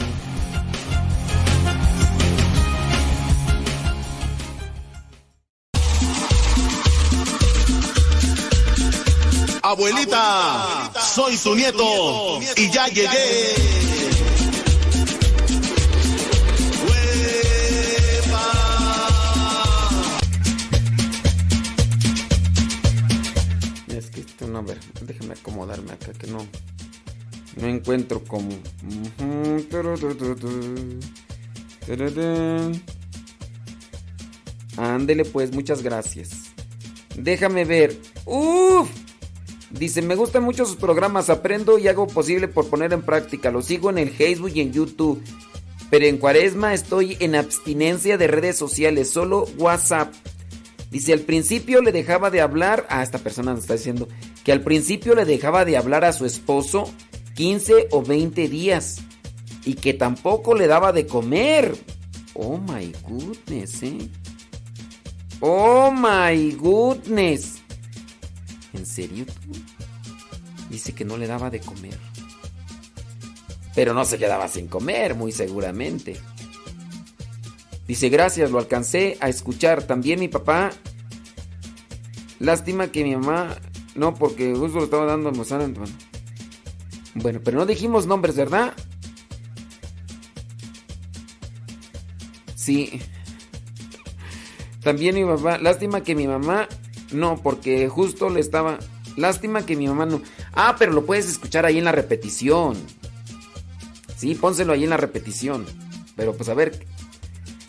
Abuelita, 9.69 10.93
soy 11.13 11.35
tu 11.35 11.53
nieto 11.53 12.39
y 12.55 12.71
ya 12.71 12.87
llegué. 12.87 13.53
Es 23.89 24.09
que 24.09 24.21
esto 24.21 24.47
no, 24.47 24.59
a 24.59 24.61
ver, 24.61 24.79
déjame 25.01 25.33
acomodarme 25.33 25.91
acá 25.91 26.13
que 26.13 26.27
no. 26.27 26.47
No 27.57 27.67
encuentro 27.67 28.23
como. 28.23 28.51
Tururú. 29.69 30.31
Ándele 34.77 35.25
pues, 35.25 35.51
muchas 35.51 35.81
gracias. 35.81 36.29
Déjame 37.17 37.65
ver. 37.65 37.99
Uf. 38.23 39.06
Dice, 39.69 40.01
me 40.01 40.15
gustan 40.15 40.43
mucho 40.43 40.65
sus 40.65 40.77
programas, 40.77 41.29
aprendo 41.29 41.77
y 41.77 41.87
hago 41.87 42.07
posible 42.07 42.47
por 42.47 42.67
poner 42.69 42.93
en 42.93 43.01
práctica. 43.01 43.51
Los 43.51 43.65
sigo 43.65 43.89
en 43.89 43.97
el 43.97 44.09
Facebook 44.09 44.51
y 44.53 44.61
en 44.61 44.71
YouTube. 44.71 45.21
Pero 45.89 46.05
en 46.05 46.17
cuaresma 46.17 46.73
estoy 46.73 47.17
en 47.19 47.35
abstinencia 47.35 48.17
de 48.17 48.27
redes 48.27 48.57
sociales, 48.57 49.09
solo 49.09 49.45
WhatsApp. 49.57 50.13
Dice, 50.91 51.13
al 51.13 51.21
principio 51.21 51.81
le 51.81 51.91
dejaba 51.91 52.29
de 52.29 52.41
hablar, 52.41 52.85
a 52.89 53.03
esta 53.03 53.17
persona 53.17 53.51
nos 53.51 53.61
está 53.61 53.73
diciendo, 53.73 54.07
que 54.43 54.51
al 54.51 54.61
principio 54.61 55.15
le 55.15 55.25
dejaba 55.25 55.65
de 55.65 55.77
hablar 55.77 56.05
a 56.05 56.13
su 56.13 56.25
esposo 56.25 56.91
15 57.35 57.89
o 57.91 58.01
20 58.01 58.47
días 58.47 59.01
y 59.65 59.73
que 59.73 59.93
tampoco 59.93 60.55
le 60.55 60.67
daba 60.67 60.93
de 60.93 61.05
comer. 61.05 61.75
Oh 62.33 62.57
my 62.57 62.93
goodness, 63.07 63.83
¿eh? 63.83 64.09
Oh 65.41 65.91
my 65.91 66.51
goodness. 66.53 67.56
¿En 68.73 68.85
serio? 68.85 69.25
Dice 70.69 70.93
que 70.93 71.05
no 71.05 71.17
le 71.17 71.27
daba 71.27 71.49
de 71.49 71.59
comer. 71.59 71.97
Pero 73.75 73.93
no 73.93 74.05
se 74.05 74.17
quedaba 74.17 74.47
sin 74.47 74.67
comer, 74.67 75.15
muy 75.15 75.31
seguramente. 75.31 76.19
Dice, 77.87 78.09
gracias, 78.09 78.51
lo 78.51 78.59
alcancé 78.59 79.17
a 79.21 79.29
escuchar. 79.29 79.83
También 79.83 80.19
mi 80.19 80.27
papá. 80.27 80.71
Lástima 82.39 82.87
que 82.91 83.03
mi 83.03 83.15
mamá. 83.15 83.55
No, 83.95 84.13
porque 84.13 84.53
justo 84.53 84.79
lo 84.79 84.83
estaba 84.85 85.05
dando 85.05 85.29
a 85.29 85.31
Bueno. 85.31 85.85
bueno, 87.15 87.39
pero 87.43 87.59
no 87.59 87.65
dijimos 87.65 88.05
nombres, 88.05 88.35
¿verdad? 88.35 88.73
Sí. 92.55 92.99
También 94.83 95.15
mi 95.15 95.23
papá. 95.23 95.57
Lástima 95.57 96.01
que 96.01 96.13
mi 96.13 96.27
mamá. 96.27 96.67
No, 97.11 97.41
porque 97.41 97.87
justo 97.89 98.29
le 98.29 98.39
estaba. 98.39 98.79
Lástima 99.15 99.65
que 99.65 99.75
mi 99.75 99.87
mamá 99.87 100.05
no. 100.05 100.21
Ah, 100.53 100.75
pero 100.77 100.91
lo 100.91 101.05
puedes 101.05 101.27
escuchar 101.27 101.65
ahí 101.65 101.77
en 101.77 101.85
la 101.85 101.91
repetición. 101.91 102.77
Sí, 104.15 104.35
pónselo 104.35 104.73
ahí 104.73 104.83
en 104.83 104.89
la 104.89 104.97
repetición. 104.97 105.65
Pero 106.15 106.35
pues 106.35 106.49
a 106.49 106.53
ver. 106.53 106.85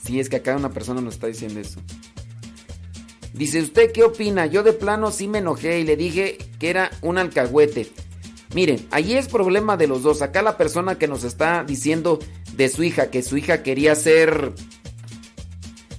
Si 0.05 0.19
es 0.19 0.29
que 0.31 0.37
acá 0.37 0.57
una 0.57 0.71
persona 0.71 1.01
nos 1.03 1.15
está 1.15 1.27
diciendo 1.27 1.61
eso. 1.61 1.81
Dice, 3.35 3.61
¿usted 3.61 3.93
qué 3.93 4.03
opina? 4.05 4.47
Yo 4.47 4.63
de 4.63 4.73
plano 4.73 5.11
sí 5.11 5.29
me 5.29 5.39
enojé 5.39 5.81
y 5.81 5.85
le 5.85 5.97
dije 5.97 6.39
que 6.59 6.71
era 6.71 6.91
un 7.03 7.19
alcahuete. 7.19 7.91
Miren, 8.55 8.87
allí 8.91 9.15
es 9.15 9.29
problema 9.29 9.77
de 9.77 9.87
los 9.87 10.03
dos. 10.03 10.23
Acá 10.23 10.43
la 10.43 10.57
persona 10.57 10.97
que 10.97 11.09
nos 11.09 11.25
está 11.25 11.63
diciendo 11.65 12.19
de 12.57 12.69
su 12.69 12.83
hija, 12.83 13.11
que 13.11 13.23
su 13.23 13.37
hija 13.37 13.63
quería 13.63 13.95
ser... 13.95 14.55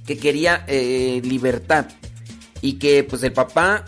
que 0.05 0.17
quería 0.17 0.65
eh, 0.67 1.21
libertad. 1.23 1.85
Y 2.61 2.73
que 2.73 3.03
pues 3.03 3.23
el 3.23 3.33
papá, 3.33 3.85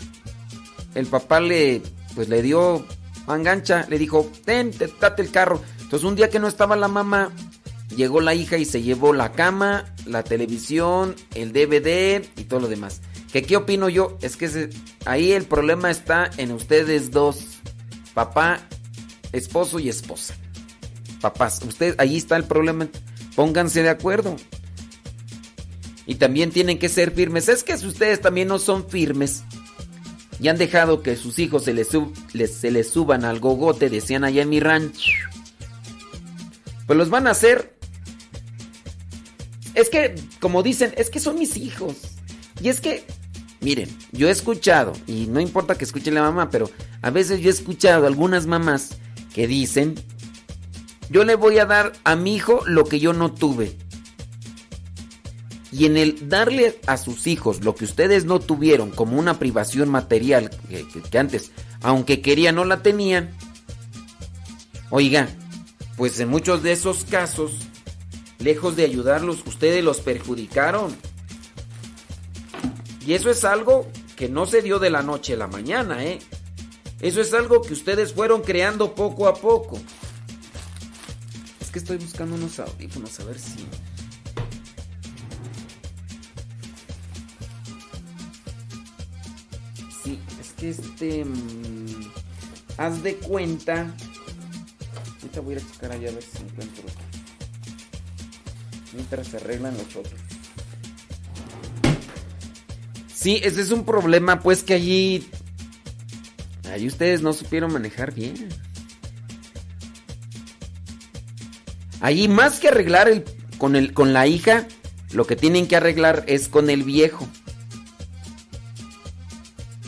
el 0.94 1.06
papá 1.06 1.40
le, 1.40 1.82
pues 2.14 2.28
le 2.28 2.42
dio 2.42 2.86
mangancha, 3.26 3.86
le 3.88 3.98
dijo, 3.98 4.30
ten, 4.44 4.72
date 5.00 5.22
el 5.22 5.30
carro. 5.30 5.62
Entonces 5.80 6.04
un 6.04 6.16
día 6.16 6.30
que 6.30 6.38
no 6.38 6.48
estaba 6.48 6.76
la 6.76 6.88
mamá, 6.88 7.30
llegó 7.96 8.20
la 8.20 8.34
hija 8.34 8.56
y 8.56 8.64
se 8.64 8.82
llevó 8.82 9.12
la 9.12 9.32
cama, 9.32 9.94
la 10.06 10.22
televisión, 10.22 11.14
el 11.34 11.52
DVD 11.52 12.24
y 12.36 12.44
todo 12.44 12.60
lo 12.60 12.68
demás. 12.68 13.00
¿Qué, 13.32 13.42
qué 13.42 13.56
opino 13.56 13.88
yo? 13.88 14.18
Es 14.20 14.36
que 14.36 14.70
ahí 15.04 15.32
el 15.32 15.44
problema 15.44 15.90
está 15.90 16.30
en 16.36 16.52
ustedes 16.52 17.10
dos. 17.10 17.58
Papá, 18.14 18.60
esposo 19.32 19.78
y 19.78 19.88
esposa. 19.88 20.34
Papás, 21.20 21.60
usted, 21.66 21.94
ahí 21.98 22.16
está 22.16 22.36
el 22.36 22.44
problema. 22.44 22.88
Pónganse 23.34 23.82
de 23.82 23.88
acuerdo. 23.88 24.36
Y 26.06 26.16
también 26.16 26.50
tienen 26.50 26.78
que 26.78 26.88
ser 26.88 27.12
firmes. 27.12 27.48
Es 27.48 27.62
que 27.62 27.76
si 27.76 27.86
ustedes 27.86 28.20
también 28.20 28.48
no 28.48 28.58
son 28.58 28.88
firmes 28.88 29.44
y 30.40 30.48
han 30.48 30.58
dejado 30.58 31.02
que 31.02 31.16
sus 31.16 31.38
hijos 31.38 31.64
se 31.64 31.72
les, 31.72 31.88
se 31.88 32.70
les 32.70 32.90
suban 32.90 33.24
al 33.24 33.38
gogote, 33.38 33.88
decían 33.88 34.24
allá 34.24 34.42
en 34.42 34.48
mi 34.48 34.58
rancho, 34.58 35.12
pues 36.86 36.98
los 36.98 37.10
van 37.10 37.26
a 37.26 37.30
hacer. 37.30 37.76
Es 39.74 39.88
que, 39.88 40.16
como 40.40 40.62
dicen, 40.62 40.92
es 40.96 41.10
que 41.10 41.20
son 41.20 41.38
mis 41.38 41.56
hijos. 41.56 41.96
Y 42.60 42.68
es 42.68 42.80
que, 42.80 43.04
miren, 43.60 43.88
yo 44.10 44.28
he 44.28 44.30
escuchado, 44.30 44.92
y 45.06 45.26
no 45.26 45.40
importa 45.40 45.76
que 45.76 45.84
escuche 45.84 46.10
la 46.10 46.22
mamá, 46.22 46.50
pero 46.50 46.70
a 47.00 47.10
veces 47.10 47.40
yo 47.40 47.48
he 47.48 47.52
escuchado 47.52 48.06
algunas 48.06 48.46
mamás 48.46 48.96
que 49.34 49.46
dicen, 49.46 49.94
yo 51.08 51.24
le 51.24 51.34
voy 51.34 51.58
a 51.58 51.66
dar 51.66 51.92
a 52.04 52.16
mi 52.16 52.34
hijo 52.34 52.62
lo 52.66 52.84
que 52.84 53.00
yo 53.00 53.12
no 53.12 53.32
tuve. 53.32 53.76
Y 55.72 55.86
en 55.86 55.96
el 55.96 56.28
darle 56.28 56.78
a 56.86 56.98
sus 56.98 57.26
hijos 57.26 57.64
lo 57.64 57.74
que 57.74 57.86
ustedes 57.86 58.26
no 58.26 58.40
tuvieron 58.40 58.90
como 58.90 59.18
una 59.18 59.38
privación 59.38 59.88
material 59.88 60.50
que, 61.10 61.18
antes, 61.18 61.50
aunque 61.80 62.20
querían, 62.20 62.56
no 62.56 62.66
la 62.66 62.82
tenían. 62.82 63.34
Oiga, 64.90 65.28
pues 65.96 66.20
en 66.20 66.28
muchos 66.28 66.62
de 66.62 66.72
esos 66.72 67.04
casos, 67.04 67.52
lejos 68.38 68.76
de 68.76 68.84
ayudarlos, 68.84 69.38
ustedes 69.46 69.82
los 69.82 70.00
perjudicaron. 70.00 70.94
Y 73.06 73.14
eso 73.14 73.30
es 73.30 73.44
algo 73.44 73.90
que 74.14 74.28
no 74.28 74.44
se 74.44 74.60
dio 74.60 74.78
de 74.78 74.90
la 74.90 75.02
noche 75.02 75.32
a 75.32 75.38
la 75.38 75.46
mañana, 75.46 76.04
¿eh? 76.04 76.18
Eso 77.00 77.20
es 77.22 77.32
algo 77.32 77.62
que 77.62 77.72
ustedes 77.72 78.12
fueron 78.12 78.42
creando 78.42 78.94
poco 78.94 79.26
a 79.26 79.34
poco. 79.34 79.80
Es 81.60 81.70
que 81.70 81.78
estoy 81.78 81.96
buscando 81.96 82.36
unos 82.36 82.60
audífonos 82.60 83.18
a 83.18 83.24
ver 83.24 83.38
si... 83.38 83.66
este. 90.70 91.24
Mm, 91.24 92.10
haz 92.76 93.02
de 93.02 93.16
cuenta. 93.16 93.92
Ahorita 95.20 95.40
voy 95.40 95.54
a 95.54 95.58
ir 95.58 95.64
a 95.64 95.72
checar 95.72 95.92
allá 95.92 96.08
a 96.08 96.12
ver 96.12 96.22
si 96.22 96.42
encuentro. 96.42 96.84
Mientras 98.92 99.28
se 99.28 99.36
arreglan 99.38 99.74
los 99.74 99.96
otros. 99.96 100.20
Sí, 103.12 103.40
ese 103.42 103.60
es 103.60 103.70
un 103.70 103.84
problema, 103.84 104.40
pues 104.40 104.62
que 104.62 104.74
allí. 104.74 105.28
Allí 106.72 106.88
ustedes 106.88 107.22
no 107.22 107.32
supieron 107.32 107.72
manejar 107.72 108.12
bien. 108.12 108.48
Allí, 112.00 112.26
más 112.26 112.58
que 112.58 112.68
arreglar 112.68 113.08
el, 113.08 113.24
con, 113.58 113.76
el, 113.76 113.94
con 113.94 114.12
la 114.12 114.26
hija, 114.26 114.66
lo 115.12 115.24
que 115.24 115.36
tienen 115.36 115.68
que 115.68 115.76
arreglar 115.76 116.24
es 116.26 116.48
con 116.48 116.68
el 116.68 116.82
viejo. 116.82 117.28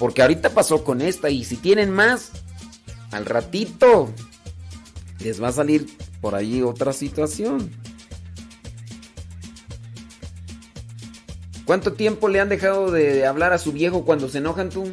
Porque 0.05 0.21
ahorita 0.21 0.51
pasó 0.51 0.85
con 0.85 1.01
esta 1.01 1.31
y 1.31 1.45
si 1.45 1.57
tienen 1.57 1.91
más, 1.91 2.31
al 3.11 3.25
ratito 3.25 4.13
les 5.21 5.43
va 5.43 5.49
a 5.49 5.53
salir 5.53 5.87
por 6.21 6.35
allí 6.35 6.61
otra 6.61 6.93
situación. 6.93 7.71
¿Cuánto 11.65 11.95
tiempo 11.95 12.29
le 12.29 12.39
han 12.39 12.51
dejado 12.51 12.91
de 12.91 13.25
hablar 13.25 13.55
a 13.55 13.59
su 13.59 13.73
viejo 13.73 14.05
cuando 14.05 14.29
se 14.29 14.37
enojan 14.37 14.69
tú? 14.69 14.93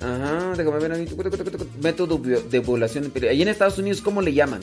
Ajá, 0.00 0.54
déjame 0.56 0.88
ver. 0.88 1.08
Método 1.82 2.16
de 2.16 2.60
población. 2.62 3.12
Ahí 3.28 3.42
en 3.42 3.48
Estados 3.48 3.76
Unidos, 3.76 4.00
¿cómo 4.00 4.22
le 4.22 4.32
llaman? 4.32 4.62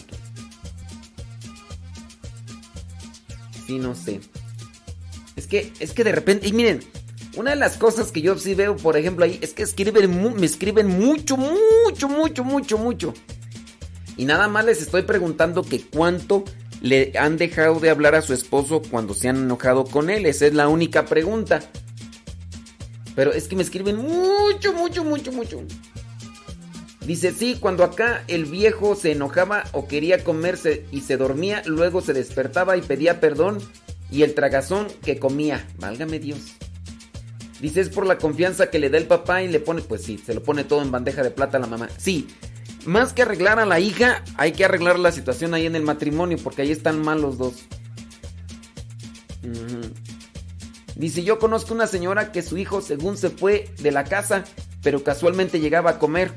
Sí, 3.66 3.80
no 3.80 3.96
sé. 3.96 4.20
Es 5.36 5.48
que, 5.48 5.74
es 5.80 5.92
que 5.92 6.04
de 6.04 6.12
repente, 6.12 6.48
y 6.48 6.54
miren, 6.54 6.82
una 7.36 7.52
de 7.52 7.58
las 7.58 7.78
cosas 7.78 8.12
que 8.12 8.22
yo 8.22 8.38
sí 8.38 8.56
veo, 8.56 8.78
por 8.78 8.98
ejemplo, 8.98 9.26
ahí, 9.26 9.40
es 9.42 9.54
que 9.54 9.64
escriben, 9.64 10.36
me 10.40 10.46
escriben 10.46 10.88
mucho, 10.88 11.36
mucho, 11.38 12.08
mucho, 12.08 12.44
mucho, 12.44 12.78
mucho. 12.78 13.14
Y 14.18 14.26
nada 14.26 14.48
más 14.48 14.66
les 14.66 14.82
estoy 14.82 15.02
preguntando 15.02 15.64
que 15.64 15.82
cuánto 15.82 16.46
le 16.82 17.12
han 17.18 17.38
dejado 17.38 17.80
de 17.80 17.90
hablar 17.90 18.16
a 18.16 18.22
su 18.22 18.34
esposo 18.34 18.82
cuando 18.90 19.14
se 19.14 19.28
han 19.28 19.38
enojado 19.38 19.86
con 19.86 20.10
él. 20.10 20.26
Esa 20.26 20.46
es 20.46 20.54
la 20.54 20.68
única 20.70 21.06
pregunta. 21.06 21.62
Pero 23.16 23.34
es 23.34 23.48
que 23.48 23.56
me 23.56 23.64
escriben 23.64 23.98
mucho, 23.98 24.74
mucho, 24.74 25.04
mucho, 25.04 25.32
mucho. 25.32 25.64
Dice, 27.06 27.32
sí, 27.32 27.58
cuando 27.60 27.84
acá 27.84 28.24
el 28.28 28.46
viejo 28.46 28.96
se 28.96 29.12
enojaba 29.12 29.66
o 29.74 29.88
quería 29.88 30.24
comerse 30.24 30.86
y 30.92 31.02
se 31.02 31.18
dormía, 31.18 31.62
luego 31.66 32.02
se 32.02 32.14
despertaba 32.14 32.78
y 32.78 32.82
pedía 32.82 33.20
perdón 33.20 33.60
y 34.10 34.24
el 34.24 34.34
tragazón 34.34 34.88
que 35.04 35.20
comía. 35.20 35.68
Válgame 35.78 36.20
Dios. 36.20 36.40
Dice, 37.62 37.82
es 37.82 37.90
por 37.90 38.06
la 38.06 38.18
confianza 38.18 38.70
que 38.70 38.80
le 38.80 38.90
da 38.90 38.98
el 38.98 39.06
papá 39.06 39.44
y 39.44 39.48
le 39.48 39.60
pone, 39.60 39.82
pues 39.82 40.04
sí, 40.04 40.18
se 40.18 40.34
lo 40.34 40.42
pone 40.42 40.64
todo 40.64 40.82
en 40.82 40.92
bandeja 40.92 41.22
de 41.24 41.32
plata 41.32 41.58
a 41.58 41.62
la 41.62 41.68
mamá. 41.68 41.90
Sí, 41.98 42.28
más 42.86 43.14
que 43.14 43.22
arreglar 43.22 43.60
a 43.60 43.66
la 43.66 43.80
hija, 43.80 44.24
hay 44.38 44.52
que 44.52 44.66
arreglar 44.66 45.00
la 45.00 45.12
situación 45.12 45.54
ahí 45.54 45.66
en 45.66 45.76
el 45.76 45.84
matrimonio 45.84 46.38
porque 46.44 46.64
ahí 46.64 46.72
están 46.72 47.02
mal 47.02 47.22
los 47.22 47.38
dos. 47.38 47.66
Dice, 50.96 51.24
yo 51.24 51.40
conozco 51.40 51.74
una 51.74 51.88
señora 51.88 52.32
que 52.32 52.42
su 52.42 52.58
hijo 52.58 52.82
según 52.82 53.18
se 53.18 53.30
fue 53.30 53.70
de 53.80 53.92
la 53.92 54.06
casa, 54.06 54.44
pero 54.82 55.04
casualmente 55.04 55.60
llegaba 55.60 55.92
a 55.92 56.00
comer. 56.00 56.32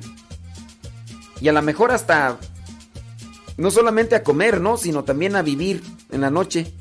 Y 1.40 1.48
a 1.48 1.52
lo 1.52 1.62
mejor 1.62 1.92
hasta 1.92 2.38
no 3.56 3.70
solamente 3.70 4.14
a 4.14 4.22
comer, 4.22 4.60
¿no? 4.60 4.76
Sino 4.76 5.04
también 5.04 5.36
a 5.36 5.42
vivir 5.42 5.82
en 6.10 6.20
la 6.20 6.30
noche. 6.30 6.72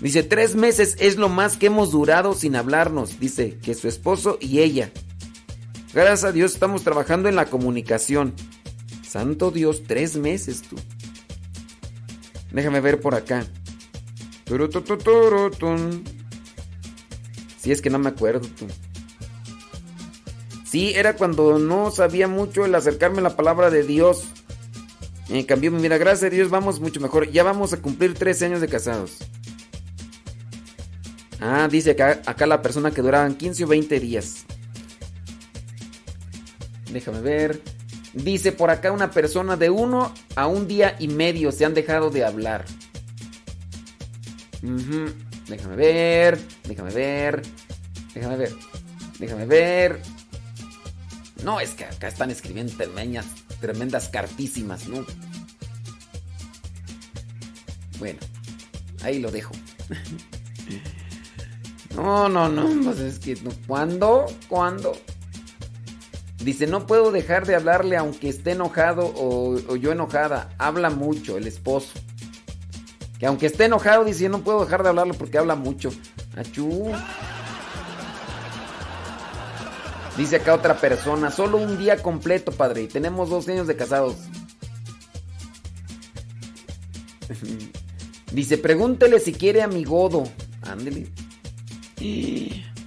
Dice, 0.00 0.22
tres 0.22 0.54
meses 0.54 0.96
es 0.98 1.16
lo 1.16 1.28
más 1.28 1.56
que 1.56 1.66
hemos 1.66 1.90
durado 1.90 2.34
sin 2.34 2.54
hablarnos. 2.56 3.18
Dice 3.18 3.58
que 3.58 3.74
su 3.74 3.88
esposo 3.88 4.36
y 4.40 4.60
ella. 4.60 4.90
Gracias 5.94 6.24
a 6.24 6.32
Dios 6.32 6.52
estamos 6.52 6.82
trabajando 6.82 7.28
en 7.28 7.36
la 7.36 7.46
comunicación. 7.46 8.34
Santo 9.08 9.50
Dios, 9.50 9.84
tres 9.86 10.16
meses 10.16 10.62
tú. 10.62 10.76
Déjame 12.52 12.80
ver 12.80 13.00
por 13.00 13.14
acá. 13.14 13.46
Si 17.58 17.72
es 17.72 17.80
que 17.80 17.90
no 17.90 17.98
me 17.98 18.10
acuerdo 18.10 18.46
tú. 18.48 18.66
Sí, 20.76 20.92
era 20.94 21.16
cuando 21.16 21.58
no 21.58 21.90
sabía 21.90 22.28
mucho 22.28 22.66
el 22.66 22.74
acercarme 22.74 23.20
a 23.20 23.22
la 23.22 23.34
palabra 23.34 23.70
de 23.70 23.82
Dios. 23.82 24.24
En 25.30 25.42
cambio, 25.44 25.70
mira, 25.70 25.96
gracias 25.96 26.24
a 26.24 26.34
Dios 26.34 26.50
vamos 26.50 26.80
mucho 26.80 27.00
mejor. 27.00 27.30
Ya 27.30 27.42
vamos 27.42 27.72
a 27.72 27.80
cumplir 27.80 28.12
13 28.12 28.44
años 28.44 28.60
de 28.60 28.68
casados. 28.68 29.16
Ah, 31.40 31.66
dice 31.70 31.92
acá, 31.92 32.20
acá 32.26 32.44
la 32.44 32.60
persona 32.60 32.90
que 32.90 33.00
duraban 33.00 33.36
15 33.36 33.64
o 33.64 33.68
20 33.68 34.00
días. 34.00 34.44
Déjame 36.92 37.22
ver. 37.22 37.62
Dice 38.12 38.52
por 38.52 38.68
acá 38.68 38.92
una 38.92 39.10
persona 39.10 39.56
de 39.56 39.70
uno 39.70 40.12
a 40.34 40.46
un 40.46 40.68
día 40.68 40.94
y 40.98 41.08
medio 41.08 41.52
se 41.52 41.64
han 41.64 41.72
dejado 41.72 42.10
de 42.10 42.22
hablar. 42.22 42.66
Déjame 45.48 45.76
ver, 45.76 46.38
déjame 46.68 46.92
ver, 46.92 47.42
déjame 48.12 48.36
ver, 48.36 48.52
déjame 49.18 49.46
ver. 49.46 50.15
No, 51.46 51.60
es 51.60 51.74
que 51.74 51.84
acá 51.84 52.08
están 52.08 52.32
escribiendo 52.32 52.72
tremendas, 53.60 54.08
cartísimas, 54.08 54.88
¿no? 54.88 55.06
Bueno, 58.00 58.18
ahí 59.02 59.20
lo 59.20 59.30
dejo. 59.30 59.52
No, 61.94 62.28
no, 62.28 62.50
no, 62.50 62.84
pues 62.84 62.98
es 62.98 63.18
que, 63.18 63.38
¿cuándo? 63.66 64.26
¿Cuándo? 64.50 64.92
Dice, 66.44 66.66
no 66.66 66.86
puedo 66.86 67.10
dejar 67.10 67.46
de 67.46 67.54
hablarle 67.54 67.96
aunque 67.96 68.28
esté 68.28 68.50
enojado 68.50 69.14
o, 69.16 69.76
yo 69.76 69.92
enojada. 69.92 70.50
Habla 70.58 70.90
mucho 70.90 71.38
el 71.38 71.46
esposo. 71.46 71.98
Que 73.18 73.24
aunque 73.24 73.46
esté 73.46 73.64
enojado, 73.64 74.04
dice, 74.04 74.28
no 74.28 74.40
puedo 74.44 74.62
dejar 74.62 74.82
de 74.82 74.90
hablarle 74.90 75.14
porque 75.14 75.38
habla 75.38 75.54
mucho. 75.54 75.90
Achú. 76.36 76.92
Dice 80.16 80.36
acá 80.36 80.54
otra 80.54 80.78
persona, 80.80 81.30
solo 81.30 81.58
un 81.58 81.78
día 81.78 82.02
completo, 82.02 82.52
padre, 82.52 82.82
y 82.84 82.88
tenemos 82.88 83.28
dos 83.28 83.48
años 83.48 83.66
de 83.66 83.76
casados. 83.76 84.16
Dice, 88.32 88.56
pregúntele 88.58 89.20
si 89.20 89.32
quiere 89.32 89.62
a 89.62 89.68
mi 89.68 89.84
godo. 89.84 90.24
Ándele. 90.62 91.08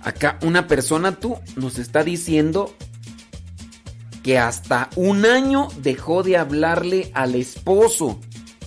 Acá 0.01 0.39
una 0.41 0.67
persona 0.67 1.19
tú 1.19 1.37
nos 1.55 1.77
está 1.77 2.03
diciendo 2.03 2.73
que 4.23 4.37
hasta 4.37 4.89
un 4.95 5.25
año 5.25 5.67
dejó 5.81 6.23
de 6.23 6.37
hablarle 6.37 7.11
al 7.13 7.35
esposo. 7.35 8.19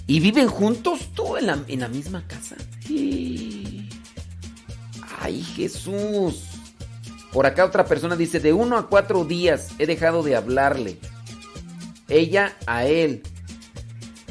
Y 0.06 0.20
viven 0.20 0.48
juntos 0.48 1.10
tú 1.14 1.36
en 1.36 1.46
la, 1.46 1.58
en 1.68 1.80
la 1.80 1.88
misma 1.88 2.26
casa. 2.26 2.56
Ay, 5.20 5.42
Jesús. 5.42 6.51
Por 7.32 7.46
acá 7.46 7.64
otra 7.64 7.86
persona 7.86 8.14
dice, 8.14 8.40
de 8.40 8.52
uno 8.52 8.76
a 8.76 8.88
cuatro 8.88 9.24
días 9.24 9.68
he 9.78 9.86
dejado 9.86 10.22
de 10.22 10.36
hablarle. 10.36 10.98
Ella 12.08 12.56
a 12.66 12.84
él. 12.84 13.22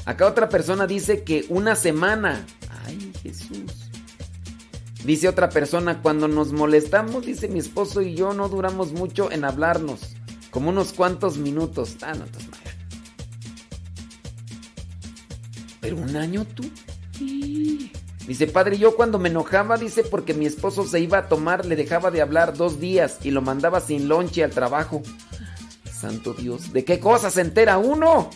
Acá 0.05 0.27
otra 0.27 0.49
persona 0.49 0.85
dice 0.85 1.23
que 1.23 1.45
una 1.49 1.75
semana. 1.75 2.45
Ay, 2.85 3.11
Jesús. 3.23 3.89
Dice 5.03 5.27
otra 5.27 5.49
persona, 5.49 6.01
cuando 6.03 6.27
nos 6.27 6.53
molestamos, 6.53 7.25
dice 7.25 7.47
mi 7.47 7.57
esposo 7.57 8.03
y 8.03 8.13
yo, 8.13 8.33
no 8.33 8.49
duramos 8.49 8.91
mucho 8.91 9.31
en 9.31 9.45
hablarnos. 9.45 10.15
Como 10.51 10.69
unos 10.69 10.93
cuantos 10.93 11.37
minutos. 11.37 11.97
Ah, 12.01 12.13
no, 12.13 12.25
entonces. 12.25 12.51
Pero 15.79 15.97
un 15.97 16.15
año 16.15 16.45
tú. 16.45 16.69
Dice, 18.28 18.47
padre, 18.47 18.78
yo 18.78 18.95
cuando 18.95 19.19
me 19.19 19.30
enojaba, 19.30 19.78
dice, 19.78 20.03
porque 20.03 20.34
mi 20.34 20.45
esposo 20.45 20.86
se 20.86 20.99
iba 20.99 21.17
a 21.17 21.28
tomar, 21.28 21.65
le 21.65 21.76
dejaba 21.76 22.11
de 22.11 22.22
hablar 22.22 22.55
dos 22.55 22.80
días 22.80 23.19
y 23.24 23.32
lo 23.32 23.41
mandaba 23.41 23.82
sin 23.82 24.07
lonche 24.07 24.43
al 24.43 24.51
trabajo. 24.51 25.01
Santo 25.91 26.34
Dios, 26.34 26.72
¿de 26.72 26.86
qué 26.86 26.99
cosa 26.99 27.30
se 27.30 27.41
entera 27.41 27.78
uno? 27.78 28.30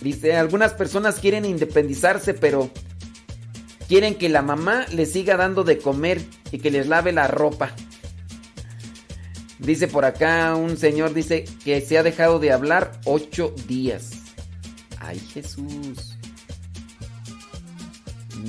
Dice, 0.00 0.36
algunas 0.36 0.72
personas 0.72 1.20
quieren 1.20 1.44
independizarse, 1.44 2.34
pero 2.34 2.70
quieren 3.86 4.14
que 4.14 4.28
la 4.28 4.42
mamá 4.42 4.86
les 4.92 5.12
siga 5.12 5.36
dando 5.36 5.64
de 5.64 5.78
comer 5.78 6.24
y 6.52 6.58
que 6.58 6.70
les 6.70 6.86
lave 6.86 7.12
la 7.12 7.26
ropa. 7.26 7.74
Dice 9.58 9.88
por 9.88 10.06
acá 10.06 10.54
un 10.54 10.78
señor, 10.78 11.12
dice 11.12 11.44
que 11.64 11.80
se 11.82 11.98
ha 11.98 12.02
dejado 12.02 12.38
de 12.38 12.50
hablar 12.50 12.98
ocho 13.04 13.54
días. 13.68 14.10
Ay 14.98 15.18
Jesús. 15.18 16.09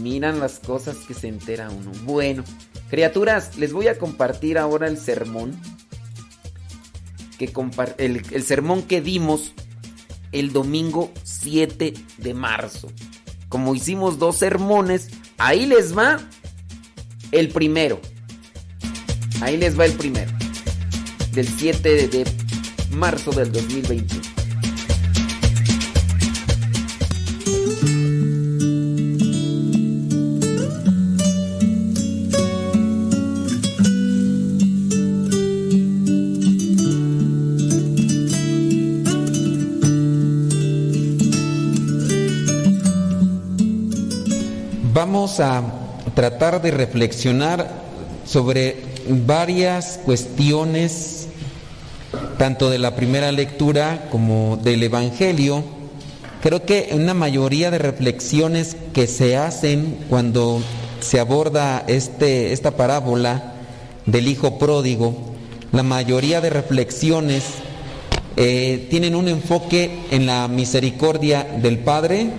Miran 0.02 0.40
las 0.40 0.60
cosas 0.60 0.98
que 1.08 1.14
se 1.14 1.28
entera 1.28 1.70
uno. 1.70 1.92
Bueno, 2.04 2.44
criaturas, 2.90 3.58
les 3.58 3.74
voy 3.74 3.88
a 3.88 3.98
compartir 3.98 4.58
ahora 4.58 4.88
el 4.88 4.98
sermón. 4.98 5.60
Que 7.38 7.52
el, 7.98 8.24
el 8.32 8.44
sermón 8.44 8.84
que 8.84 9.02
dimos 9.02 9.54
el 10.32 10.54
domingo 10.54 11.12
7 11.24 11.94
de 12.18 12.34
marzo. 12.34 12.92
Como 13.50 13.76
hicimos 13.76 14.20
dos 14.20 14.38
sermones, 14.38 15.10
ahí 15.38 15.66
les 15.66 15.98
va 15.98 16.20
el 17.32 17.50
primero. 17.50 18.00
Ahí 19.42 19.58
les 19.58 19.78
va 19.78 19.86
el 19.86 19.94
primero. 19.94 20.32
Del 21.34 21.48
7 21.48 22.08
de 22.08 22.26
marzo 22.92 23.32
del 23.32 23.52
2021. 23.52 24.21
A 45.42 45.64
tratar 46.16 46.62
de 46.62 46.72
reflexionar 46.72 47.70
sobre 48.26 48.78
varias 49.08 50.00
cuestiones, 50.06 51.28
tanto 52.38 52.70
de 52.70 52.80
la 52.80 52.96
primera 52.96 53.32
lectura 53.32 54.08
como 54.12 54.58
del 54.58 54.84
Evangelio. 54.84 55.64
Creo 56.42 56.66
que 56.66 56.90
una 56.94 57.14
mayoría 57.14 57.72
de 57.72 57.78
reflexiones 57.78 58.76
que 58.94 59.08
se 59.08 59.38
hacen 59.38 59.98
cuando 60.10 60.62
se 61.00 61.20
aborda 61.20 61.84
este, 61.88 62.54
esta 62.54 62.72
parábola 62.72 63.54
del 64.06 64.28
Hijo 64.28 64.58
Pródigo, 64.58 65.16
la 65.72 65.84
mayoría 65.84 66.42
de 66.42 66.50
reflexiones 66.50 67.44
eh, 68.38 68.88
tienen 68.90 69.16
un 69.16 69.28
enfoque 69.28 70.00
en 70.12 70.26
la 70.26 70.48
misericordia 70.48 71.44
del 71.62 71.80
Padre, 71.80 72.30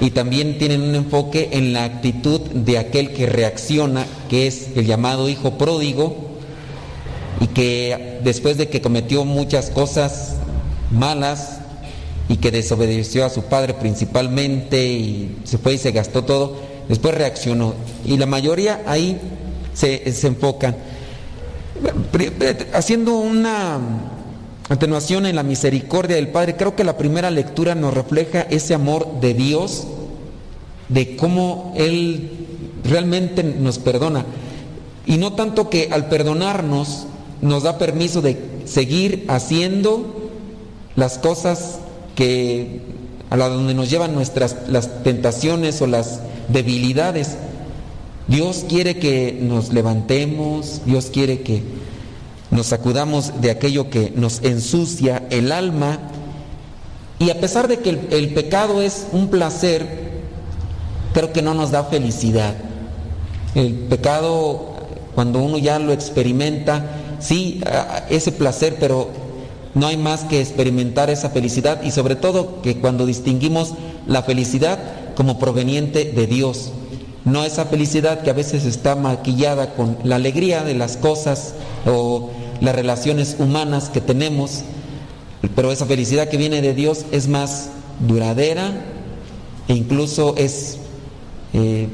y 0.00 0.10
también 0.10 0.58
tienen 0.58 0.82
un 0.82 0.94
enfoque 0.94 1.50
en 1.52 1.72
la 1.72 1.84
actitud 1.84 2.40
de 2.40 2.78
aquel 2.78 3.12
que 3.12 3.26
reacciona, 3.26 4.06
que 4.28 4.46
es 4.46 4.68
el 4.76 4.86
llamado 4.86 5.28
hijo 5.28 5.58
pródigo, 5.58 6.28
y 7.40 7.48
que 7.48 8.20
después 8.22 8.56
de 8.56 8.68
que 8.68 8.80
cometió 8.80 9.24
muchas 9.24 9.70
cosas 9.70 10.36
malas 10.90 11.60
y 12.28 12.36
que 12.36 12.50
desobedeció 12.50 13.24
a 13.24 13.30
su 13.30 13.44
padre 13.44 13.74
principalmente 13.74 14.86
y 14.86 15.38
se 15.44 15.58
fue 15.58 15.74
y 15.74 15.78
se 15.78 15.92
gastó 15.92 16.24
todo, 16.24 16.56
después 16.88 17.14
reaccionó. 17.14 17.74
Y 18.04 18.16
la 18.16 18.26
mayoría 18.26 18.82
ahí 18.86 19.18
se, 19.72 20.12
se 20.12 20.26
enfocan. 20.28 20.76
Haciendo 22.72 23.18
una 23.18 23.78
atenuación 24.68 25.26
en 25.26 25.36
la 25.36 25.42
misericordia 25.42 26.16
del 26.16 26.28
Padre, 26.28 26.56
creo 26.56 26.76
que 26.76 26.84
la 26.84 26.96
primera 26.96 27.30
lectura 27.30 27.74
nos 27.74 27.94
refleja 27.94 28.42
ese 28.42 28.74
amor 28.74 29.20
de 29.20 29.34
Dios, 29.34 29.86
de 30.88 31.16
cómo 31.16 31.72
Él 31.76 32.30
realmente 32.84 33.42
nos 33.42 33.78
perdona. 33.78 34.24
Y 35.06 35.16
no 35.16 35.32
tanto 35.32 35.70
que 35.70 35.88
al 35.90 36.08
perdonarnos 36.08 37.06
nos 37.40 37.62
da 37.62 37.78
permiso 37.78 38.20
de 38.20 38.38
seguir 38.64 39.24
haciendo 39.28 40.30
las 40.96 41.18
cosas 41.18 41.78
que 42.14 42.82
a 43.30 43.36
la 43.36 43.48
donde 43.48 43.74
nos 43.74 43.90
llevan 43.90 44.14
nuestras 44.14 44.68
las 44.68 45.02
tentaciones 45.02 45.80
o 45.80 45.86
las 45.86 46.20
debilidades. 46.48 47.36
Dios 48.26 48.64
quiere 48.68 48.98
que 48.98 49.38
nos 49.40 49.72
levantemos, 49.72 50.82
Dios 50.84 51.06
quiere 51.06 51.40
que 51.40 51.62
nos 52.50 52.66
sacudamos 52.66 53.40
de 53.40 53.50
aquello 53.50 53.90
que 53.90 54.12
nos 54.16 54.42
ensucia 54.42 55.26
el 55.30 55.52
alma 55.52 55.98
y 57.18 57.30
a 57.30 57.40
pesar 57.40 57.68
de 57.68 57.78
que 57.78 57.90
el, 57.90 58.32
pecado 58.32 58.80
es 58.80 59.08
un 59.12 59.28
placer, 59.28 60.20
creo 61.12 61.32
que 61.32 61.42
no 61.42 61.52
nos 61.52 61.72
da 61.72 61.84
felicidad. 61.84 62.54
El 63.54 63.74
pecado, 63.74 64.74
cuando 65.14 65.40
uno 65.40 65.58
ya 65.58 65.80
lo 65.80 65.92
experimenta, 65.92 66.86
sí, 67.18 67.60
ese 68.08 68.30
placer, 68.30 68.76
pero 68.78 69.08
no 69.74 69.88
hay 69.88 69.96
más 69.96 70.24
que 70.24 70.40
experimentar 70.40 71.10
esa 71.10 71.30
felicidad 71.30 71.82
y 71.82 71.90
sobre 71.90 72.14
todo 72.14 72.62
que 72.62 72.78
cuando 72.78 73.04
distinguimos 73.04 73.74
la 74.06 74.22
felicidad 74.22 74.78
como 75.16 75.40
proveniente 75.40 76.04
de 76.04 76.26
Dios, 76.28 76.70
no 77.28 77.44
esa 77.44 77.66
felicidad 77.66 78.22
que 78.22 78.30
a 78.30 78.34
veces 78.34 78.64
está 78.64 78.94
maquillada 78.94 79.74
con 79.74 79.98
la 80.04 80.16
alegría 80.16 80.64
de 80.64 80.74
las 80.74 80.96
cosas 80.96 81.54
o 81.86 82.30
las 82.60 82.74
relaciones 82.74 83.36
humanas 83.38 83.90
que 83.90 84.00
tenemos, 84.00 84.62
pero 85.54 85.70
esa 85.70 85.86
felicidad 85.86 86.28
que 86.28 86.36
viene 86.36 86.60
de 86.62 86.74
Dios 86.74 87.04
es 87.12 87.28
más 87.28 87.70
duradera 88.00 88.72
e 89.68 89.74
incluso 89.74 90.34
es 90.36 90.78
eh, 91.52 91.88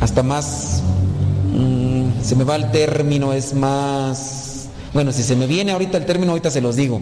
hasta 0.00 0.22
más, 0.22 0.82
mm, 1.52 2.22
se 2.22 2.36
me 2.36 2.44
va 2.44 2.56
el 2.56 2.70
término, 2.70 3.32
es 3.32 3.54
más, 3.54 4.68
bueno, 4.92 5.12
si 5.12 5.22
se 5.22 5.36
me 5.36 5.46
viene 5.46 5.72
ahorita 5.72 5.96
el 5.98 6.06
término, 6.06 6.32
ahorita 6.32 6.50
se 6.50 6.60
los 6.60 6.76
digo. 6.76 7.00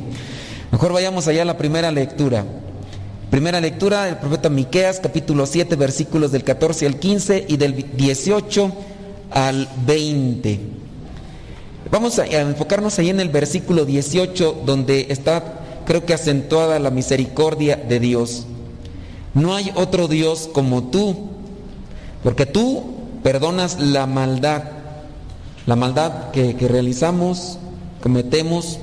Mejor 0.71 0.93
vayamos 0.93 1.27
allá 1.27 1.43
a 1.43 1.47
la 1.47 1.59
primera 1.59 1.91
lectura. 1.91 2.45
Primera 3.31 3.61
lectura 3.61 4.07
del 4.07 4.17
profeta 4.17 4.51
Miqueas, 4.51 4.99
capítulo 4.99 5.47
7, 5.47 5.77
versículos 5.77 6.33
del 6.33 6.43
14 6.43 6.85
al 6.85 6.99
15 6.99 7.47
y 7.47 7.59
del 7.59 7.97
18 7.97 8.73
al 9.31 9.69
20. 9.87 10.59
Vamos 11.93 12.19
a 12.19 12.27
enfocarnos 12.27 12.99
ahí 12.99 13.09
en 13.09 13.21
el 13.21 13.29
versículo 13.29 13.85
18, 13.85 14.63
donde 14.67 15.07
está, 15.11 15.61
creo 15.87 16.05
que 16.05 16.13
acentuada 16.13 16.81
la 16.81 16.91
misericordia 16.91 17.77
de 17.77 18.01
Dios. 18.01 18.47
No 19.35 19.55
hay 19.55 19.71
otro 19.77 20.09
Dios 20.09 20.51
como 20.53 20.91
tú, 20.91 21.29
porque 22.25 22.47
tú 22.47 22.83
perdonas 23.23 23.79
la 23.79 24.09
maldad, 24.09 24.65
la 25.67 25.77
maldad 25.77 26.33
que, 26.33 26.57
que 26.57 26.67
realizamos, 26.67 27.61
cometemos, 28.03 28.81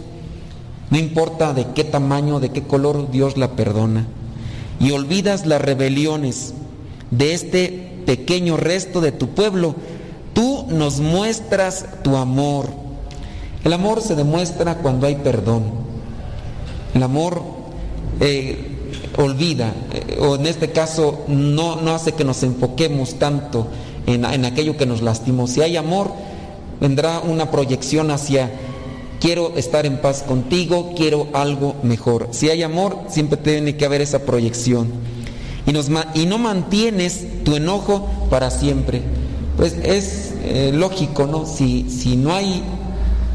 no 0.89 0.97
importa 0.97 1.53
de 1.53 1.65
qué 1.75 1.83
tamaño, 1.83 2.39
de 2.39 2.51
qué 2.51 2.63
color, 2.63 3.11
Dios 3.11 3.35
la 3.35 3.51
perdona 3.51 4.07
y 4.79 4.91
olvidas 4.91 5.45
las 5.45 5.61
rebeliones 5.61 6.53
de 7.11 7.33
este 7.33 8.01
pequeño 8.05 8.57
resto 8.57 9.01
de 9.01 9.11
tu 9.11 9.29
pueblo, 9.29 9.75
tú 10.33 10.65
nos 10.69 10.99
muestras 10.99 11.85
tu 12.03 12.15
amor. 12.15 12.69
El 13.63 13.73
amor 13.73 14.01
se 14.01 14.15
demuestra 14.15 14.75
cuando 14.77 15.07
hay 15.07 15.15
perdón. 15.15 15.63
El 16.93 17.03
amor 17.03 17.41
eh, 18.19 18.77
olvida, 19.17 19.73
eh, 19.93 20.17
o 20.19 20.35
en 20.35 20.45
este 20.47 20.71
caso 20.71 21.25
no, 21.27 21.81
no, 21.81 21.93
hace 21.93 22.13
que 22.13 22.23
nos 22.23 22.43
enfoquemos 22.43 23.15
tanto 23.15 23.67
en, 24.05 24.25
en 24.25 24.45
aquello 24.45 24.77
que 24.77 24.85
nos 24.85 25.01
lastimó. 25.01 25.47
Si 25.47 25.61
hay 25.61 25.75
amor, 25.75 26.11
vendrá 26.79 27.19
una 27.19 27.51
proyección 27.51 28.11
hacia 28.11 28.51
quiero 29.19 29.53
estar 29.55 29.85
en 29.85 29.97
paz 29.97 30.23
contigo, 30.23 30.93
quiero 30.95 31.27
algo 31.33 31.75
mejor. 31.83 32.29
Si 32.31 32.49
hay 32.49 32.63
amor, 32.63 32.99
siempre 33.09 33.37
tiene 33.37 33.75
que 33.75 33.85
haber 33.85 34.01
esa 34.01 34.19
proyección. 34.19 34.91
Y, 35.65 35.73
nos, 35.73 35.89
no 35.89 36.37
mantienes 36.37 37.43
tu 37.43 37.55
enojo 37.55 38.07
para 38.29 38.49
siempre. 38.51 39.01
Pues 39.57 39.75
es 39.83 40.33
eh, 40.43 40.71
lógico, 40.73 41.25
¿no? 41.25 41.45
Si, 41.45 41.89
si, 41.89 42.15
no 42.15 42.33
hay, 42.33 42.63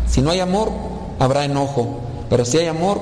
si 0.08 0.22
no 0.22 0.30
hay 0.30 0.40
amor, 0.40 0.70
habrá 1.18 1.44
enojo. 1.44 2.00
Pero 2.30 2.44
si 2.44 2.58
hay 2.58 2.66
amor, 2.66 3.00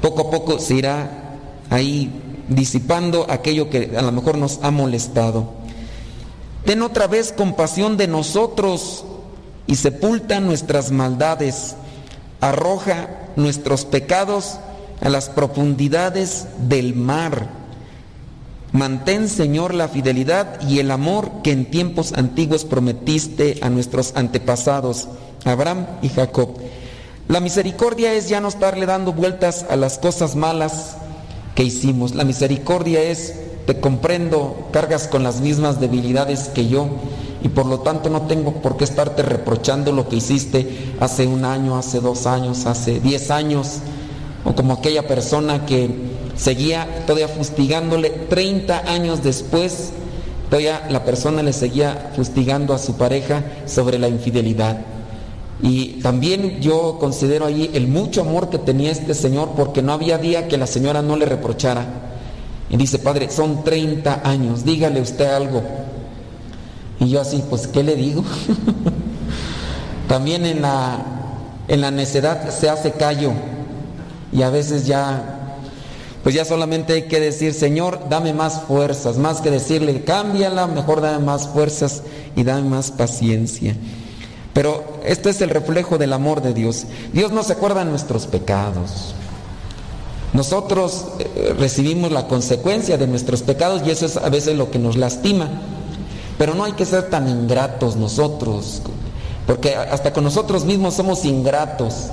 poco 0.00 0.28
a 0.28 0.30
poco 0.30 0.58
se 0.58 0.74
irá 0.74 1.38
ahí 1.70 2.22
disipando 2.48 3.26
aquello 3.28 3.70
que 3.70 3.96
a 3.96 4.02
lo 4.02 4.12
mejor 4.12 4.38
nos 4.38 4.60
ha 4.62 4.70
molestado. 4.70 5.54
Ten 6.64 6.82
otra 6.82 7.06
vez 7.06 7.32
compasión 7.32 7.96
de 7.96 8.06
nosotros 8.06 9.04
y 9.66 9.76
sepulta 9.76 10.40
nuestras 10.40 10.90
maldades 10.90 11.76
arroja 12.40 13.08
nuestros 13.36 13.84
pecados 13.84 14.58
a 15.00 15.08
las 15.08 15.28
profundidades 15.28 16.46
del 16.58 16.94
mar. 16.94 17.48
Mantén, 18.72 19.28
Señor, 19.28 19.74
la 19.74 19.88
fidelidad 19.88 20.60
y 20.60 20.80
el 20.80 20.90
amor 20.90 21.30
que 21.42 21.52
en 21.52 21.70
tiempos 21.70 22.12
antiguos 22.12 22.64
prometiste 22.64 23.58
a 23.62 23.70
nuestros 23.70 24.12
antepasados, 24.16 25.08
Abraham 25.44 25.86
y 26.02 26.08
Jacob. 26.08 26.50
La 27.28 27.40
misericordia 27.40 28.12
es 28.12 28.28
ya 28.28 28.40
no 28.40 28.48
estarle 28.48 28.86
dando 28.86 29.12
vueltas 29.12 29.66
a 29.70 29.76
las 29.76 29.98
cosas 29.98 30.36
malas 30.36 30.96
que 31.54 31.64
hicimos. 31.64 32.14
La 32.14 32.24
misericordia 32.24 33.02
es, 33.02 33.34
te 33.66 33.80
comprendo, 33.80 34.68
cargas 34.72 35.08
con 35.08 35.22
las 35.22 35.40
mismas 35.40 35.80
debilidades 35.80 36.48
que 36.48 36.68
yo 36.68 36.88
y 37.46 37.48
por 37.48 37.66
lo 37.66 37.78
tanto 37.78 38.10
no 38.10 38.22
tengo 38.22 38.54
por 38.54 38.76
qué 38.76 38.82
estarte 38.82 39.22
reprochando 39.22 39.92
lo 39.92 40.08
que 40.08 40.16
hiciste 40.16 40.94
hace 40.98 41.28
un 41.28 41.44
año, 41.44 41.76
hace 41.76 42.00
dos 42.00 42.26
años, 42.26 42.66
hace 42.66 42.98
diez 42.98 43.30
años, 43.30 43.78
o 44.44 44.52
como 44.56 44.74
aquella 44.74 45.06
persona 45.06 45.64
que 45.64 45.88
seguía 46.34 47.04
todavía 47.06 47.28
fustigándole 47.28 48.10
30 48.10 48.90
años 48.90 49.22
después, 49.22 49.90
todavía 50.50 50.88
la 50.90 51.04
persona 51.04 51.40
le 51.44 51.52
seguía 51.52 52.10
fustigando 52.16 52.74
a 52.74 52.78
su 52.78 52.96
pareja 52.96 53.44
sobre 53.66 54.00
la 54.00 54.08
infidelidad. 54.08 54.78
Y 55.62 56.00
también 56.02 56.60
yo 56.60 56.96
considero 56.98 57.46
ahí 57.46 57.70
el 57.74 57.86
mucho 57.86 58.22
amor 58.22 58.50
que 58.50 58.58
tenía 58.58 58.90
este 58.90 59.14
señor 59.14 59.50
porque 59.56 59.82
no 59.82 59.92
había 59.92 60.18
día 60.18 60.48
que 60.48 60.58
la 60.58 60.66
señora 60.66 61.00
no 61.00 61.14
le 61.14 61.26
reprochara. 61.26 61.86
Y 62.70 62.76
dice, 62.76 62.98
padre, 62.98 63.30
son 63.30 63.62
30 63.62 64.22
años, 64.24 64.64
dígale 64.64 65.00
usted 65.00 65.26
algo. 65.26 65.62
Y 67.00 67.08
yo 67.08 67.20
así, 67.20 67.42
pues, 67.48 67.66
¿qué 67.66 67.82
le 67.82 67.94
digo? 67.96 68.24
También 70.08 70.46
en 70.46 70.62
la, 70.62 70.98
en 71.68 71.80
la 71.80 71.90
necedad 71.90 72.50
se 72.50 72.68
hace 72.68 72.92
callo. 72.92 73.32
Y 74.32 74.42
a 74.42 74.50
veces 74.50 74.86
ya, 74.86 75.58
pues 76.22 76.34
ya 76.34 76.44
solamente 76.44 76.94
hay 76.94 77.02
que 77.02 77.20
decir, 77.20 77.54
Señor, 77.54 78.08
dame 78.08 78.32
más 78.32 78.62
fuerzas, 78.62 79.18
más 79.18 79.40
que 79.40 79.50
decirle, 79.50 80.04
cámbiala, 80.04 80.66
mejor 80.66 81.00
dame 81.00 81.24
más 81.24 81.48
fuerzas 81.48 82.02
y 82.34 82.44
dame 82.44 82.68
más 82.68 82.90
paciencia. 82.90 83.76
Pero 84.52 85.00
esto 85.04 85.28
es 85.28 85.40
el 85.42 85.50
reflejo 85.50 85.98
del 85.98 86.12
amor 86.14 86.40
de 86.40 86.54
Dios. 86.54 86.86
Dios 87.12 87.30
no 87.30 87.42
se 87.42 87.52
acuerda 87.52 87.84
de 87.84 87.90
nuestros 87.90 88.26
pecados. 88.26 89.14
Nosotros 90.32 91.06
eh, 91.18 91.54
recibimos 91.58 92.10
la 92.10 92.26
consecuencia 92.26 92.98
de 92.98 93.06
nuestros 93.06 93.42
pecados 93.42 93.82
y 93.86 93.90
eso 93.90 94.06
es 94.06 94.16
a 94.16 94.28
veces 94.28 94.56
lo 94.56 94.70
que 94.70 94.78
nos 94.78 94.96
lastima. 94.96 95.48
Pero 96.38 96.54
no 96.54 96.64
hay 96.64 96.72
que 96.72 96.84
ser 96.84 97.08
tan 97.08 97.28
ingratos 97.28 97.96
nosotros, 97.96 98.82
porque 99.46 99.74
hasta 99.74 100.12
con 100.12 100.24
nosotros 100.24 100.64
mismos 100.64 100.94
somos 100.94 101.24
ingratos. 101.24 102.08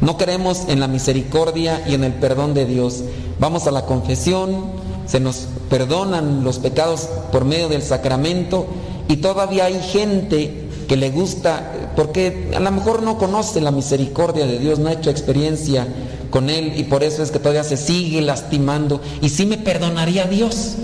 No 0.00 0.16
creemos 0.16 0.62
en 0.68 0.80
la 0.80 0.88
misericordia 0.88 1.84
y 1.86 1.94
en 1.94 2.04
el 2.04 2.14
perdón 2.14 2.54
de 2.54 2.64
Dios. 2.64 3.04
Vamos 3.38 3.66
a 3.66 3.70
la 3.70 3.84
confesión, 3.84 4.64
se 5.06 5.20
nos 5.20 5.46
perdonan 5.68 6.42
los 6.42 6.58
pecados 6.58 7.08
por 7.30 7.44
medio 7.44 7.68
del 7.68 7.82
sacramento 7.82 8.66
y 9.08 9.16
todavía 9.16 9.66
hay 9.66 9.80
gente 9.80 10.68
que 10.88 10.96
le 10.96 11.10
gusta, 11.10 11.72
porque 11.96 12.50
a 12.54 12.60
lo 12.60 12.70
mejor 12.72 13.02
no 13.02 13.18
conoce 13.18 13.60
la 13.60 13.70
misericordia 13.70 14.46
de 14.46 14.58
Dios, 14.58 14.78
no 14.78 14.88
ha 14.88 14.92
hecho 14.92 15.10
experiencia 15.10 15.86
con 16.30 16.48
Él 16.48 16.72
y 16.76 16.84
por 16.84 17.02
eso 17.02 17.22
es 17.22 17.30
que 17.30 17.38
todavía 17.38 17.64
se 17.64 17.76
sigue 17.76 18.20
lastimando. 18.22 19.00
Y 19.20 19.28
sí 19.28 19.46
me 19.46 19.58
perdonaría 19.58 20.24
Dios. 20.26 20.74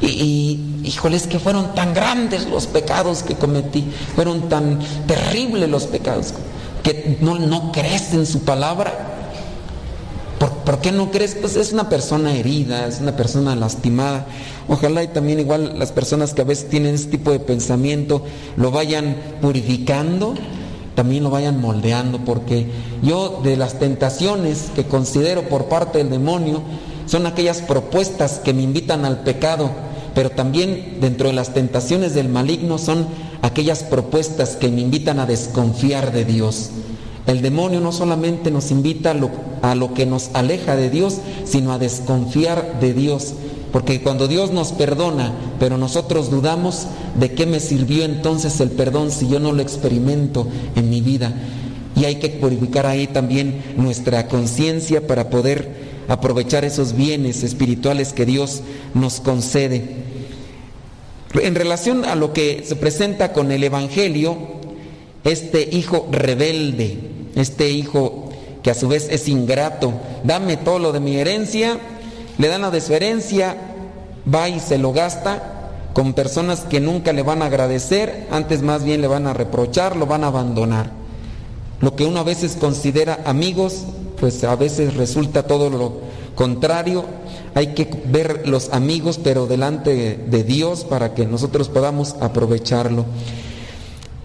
Y, 0.00 0.58
híjoles, 0.92 1.26
que 1.26 1.38
fueron 1.38 1.74
tan 1.74 1.94
grandes 1.94 2.46
los 2.46 2.66
pecados 2.66 3.22
que 3.22 3.34
cometí, 3.34 3.84
fueron 4.14 4.48
tan 4.48 4.78
terribles 5.06 5.68
los 5.68 5.84
pecados, 5.84 6.34
que 6.82 7.18
no, 7.20 7.38
no 7.38 7.72
crees 7.72 8.12
en 8.12 8.26
su 8.26 8.40
palabra. 8.40 9.08
¿Por, 10.64 10.80
qué 10.80 10.90
no 10.90 11.12
crees? 11.12 11.36
Pues 11.36 11.54
es 11.54 11.72
una 11.72 11.88
persona 11.88 12.34
herida, 12.34 12.86
es 12.88 13.00
una 13.00 13.14
persona 13.14 13.54
lastimada. 13.54 14.26
Ojalá 14.68 15.04
y 15.04 15.08
también 15.08 15.38
igual 15.38 15.78
las 15.78 15.92
personas 15.92 16.34
que 16.34 16.42
a 16.42 16.44
veces 16.44 16.68
tienen 16.68 16.96
ese 16.96 17.06
tipo 17.06 17.30
de 17.30 17.38
pensamiento 17.38 18.24
lo 18.56 18.72
vayan 18.72 19.16
purificando, 19.40 20.34
también 20.96 21.22
lo 21.22 21.30
vayan 21.30 21.60
moldeando, 21.60 22.18
porque 22.24 22.66
yo 23.02 23.40
de 23.44 23.56
las 23.56 23.78
tentaciones 23.78 24.70
que 24.74 24.84
considero 24.84 25.48
por 25.48 25.66
parte 25.66 25.98
del 25.98 26.10
demonio 26.10 26.62
son 27.06 27.26
aquellas 27.26 27.60
propuestas 27.60 28.40
que 28.40 28.52
me 28.52 28.62
invitan 28.62 29.04
al 29.04 29.20
pecado 29.20 29.70
pero 30.14 30.30
también 30.30 30.98
dentro 31.00 31.28
de 31.28 31.34
las 31.34 31.54
tentaciones 31.54 32.14
del 32.14 32.28
maligno 32.28 32.78
son 32.78 33.06
aquellas 33.42 33.82
propuestas 33.82 34.56
que 34.56 34.68
me 34.68 34.80
invitan 34.80 35.18
a 35.18 35.26
desconfiar 35.26 36.12
de 36.12 36.24
Dios. 36.24 36.70
El 37.26 37.40
demonio 37.40 37.80
no 37.80 37.92
solamente 37.92 38.50
nos 38.50 38.70
invita 38.70 39.12
a 39.62 39.74
lo, 39.74 39.94
que 39.94 40.06
nos 40.06 40.30
aleja 40.34 40.74
de 40.76 40.90
Dios, 40.90 41.18
sino 41.44 41.72
a 41.72 41.78
desconfiar 41.78 42.80
de 42.80 42.94
Dios. 42.94 43.34
Porque 43.70 44.02
cuando 44.02 44.28
Dios 44.28 44.50
nos 44.50 44.72
perdona, 44.72 45.32
pero 45.58 45.78
nosotros 45.78 46.30
dudamos, 46.30 46.86
¿de 47.18 47.32
qué 47.32 47.46
me 47.46 47.60
sirvió 47.60 48.04
entonces 48.04 48.60
el 48.60 48.70
perdón 48.70 49.10
si 49.10 49.28
yo 49.28 49.38
no 49.38 49.52
lo 49.52 49.62
experimento 49.62 50.46
en 50.74 50.90
mi 50.90 51.00
vida? 51.00 51.32
Y 51.94 52.04
hay 52.04 52.16
que 52.16 52.28
purificar 52.28 52.86
ahí 52.86 53.06
también 53.06 53.62
nuestra 53.76 54.26
conciencia 54.26 55.06
para 55.06 55.30
poder 55.30 55.91
aprovechar 56.08 56.64
esos 56.64 56.94
bienes 56.94 57.42
espirituales 57.42 58.12
que 58.12 58.26
Dios 58.26 58.62
nos 58.94 59.20
concede. 59.20 60.02
En 61.34 61.54
relación 61.54 62.04
a 62.04 62.14
lo 62.14 62.32
que 62.32 62.62
se 62.66 62.76
presenta 62.76 63.32
con 63.32 63.52
el 63.52 63.64
Evangelio, 63.64 64.36
este 65.24 65.68
hijo 65.72 66.08
rebelde, 66.10 66.98
este 67.36 67.70
hijo 67.70 68.30
que 68.62 68.70
a 68.70 68.74
su 68.74 68.88
vez 68.88 69.08
es 69.10 69.28
ingrato, 69.28 69.92
dame 70.24 70.56
todo 70.56 70.78
lo 70.78 70.92
de 70.92 71.00
mi 71.00 71.16
herencia, 71.16 71.78
le 72.38 72.48
dan 72.48 72.62
la 72.62 72.70
de 72.70 72.80
su 72.80 72.94
herencia, 72.94 73.56
va 74.32 74.48
y 74.48 74.60
se 74.60 74.78
lo 74.78 74.92
gasta 74.92 75.70
con 75.92 76.14
personas 76.14 76.60
que 76.60 76.80
nunca 76.80 77.12
le 77.12 77.22
van 77.22 77.42
a 77.42 77.46
agradecer, 77.46 78.26
antes 78.30 78.62
más 78.62 78.84
bien 78.84 79.00
le 79.00 79.06
van 79.06 79.26
a 79.26 79.34
reprochar, 79.34 79.96
lo 79.96 80.06
van 80.06 80.24
a 80.24 80.28
abandonar. 80.28 80.90
Lo 81.80 81.96
que 81.96 82.04
uno 82.04 82.20
a 82.20 82.24
veces 82.24 82.56
considera 82.58 83.20
amigos, 83.24 83.84
pues 84.22 84.44
a 84.44 84.54
veces 84.54 84.94
resulta 84.94 85.48
todo 85.48 85.68
lo 85.68 85.94
contrario. 86.36 87.04
Hay 87.56 87.74
que 87.74 87.90
ver 88.06 88.46
los 88.46 88.68
amigos, 88.72 89.18
pero 89.18 89.48
delante 89.48 90.16
de 90.16 90.44
Dios 90.44 90.84
para 90.84 91.12
que 91.12 91.26
nosotros 91.26 91.68
podamos 91.68 92.14
aprovecharlo. 92.20 93.04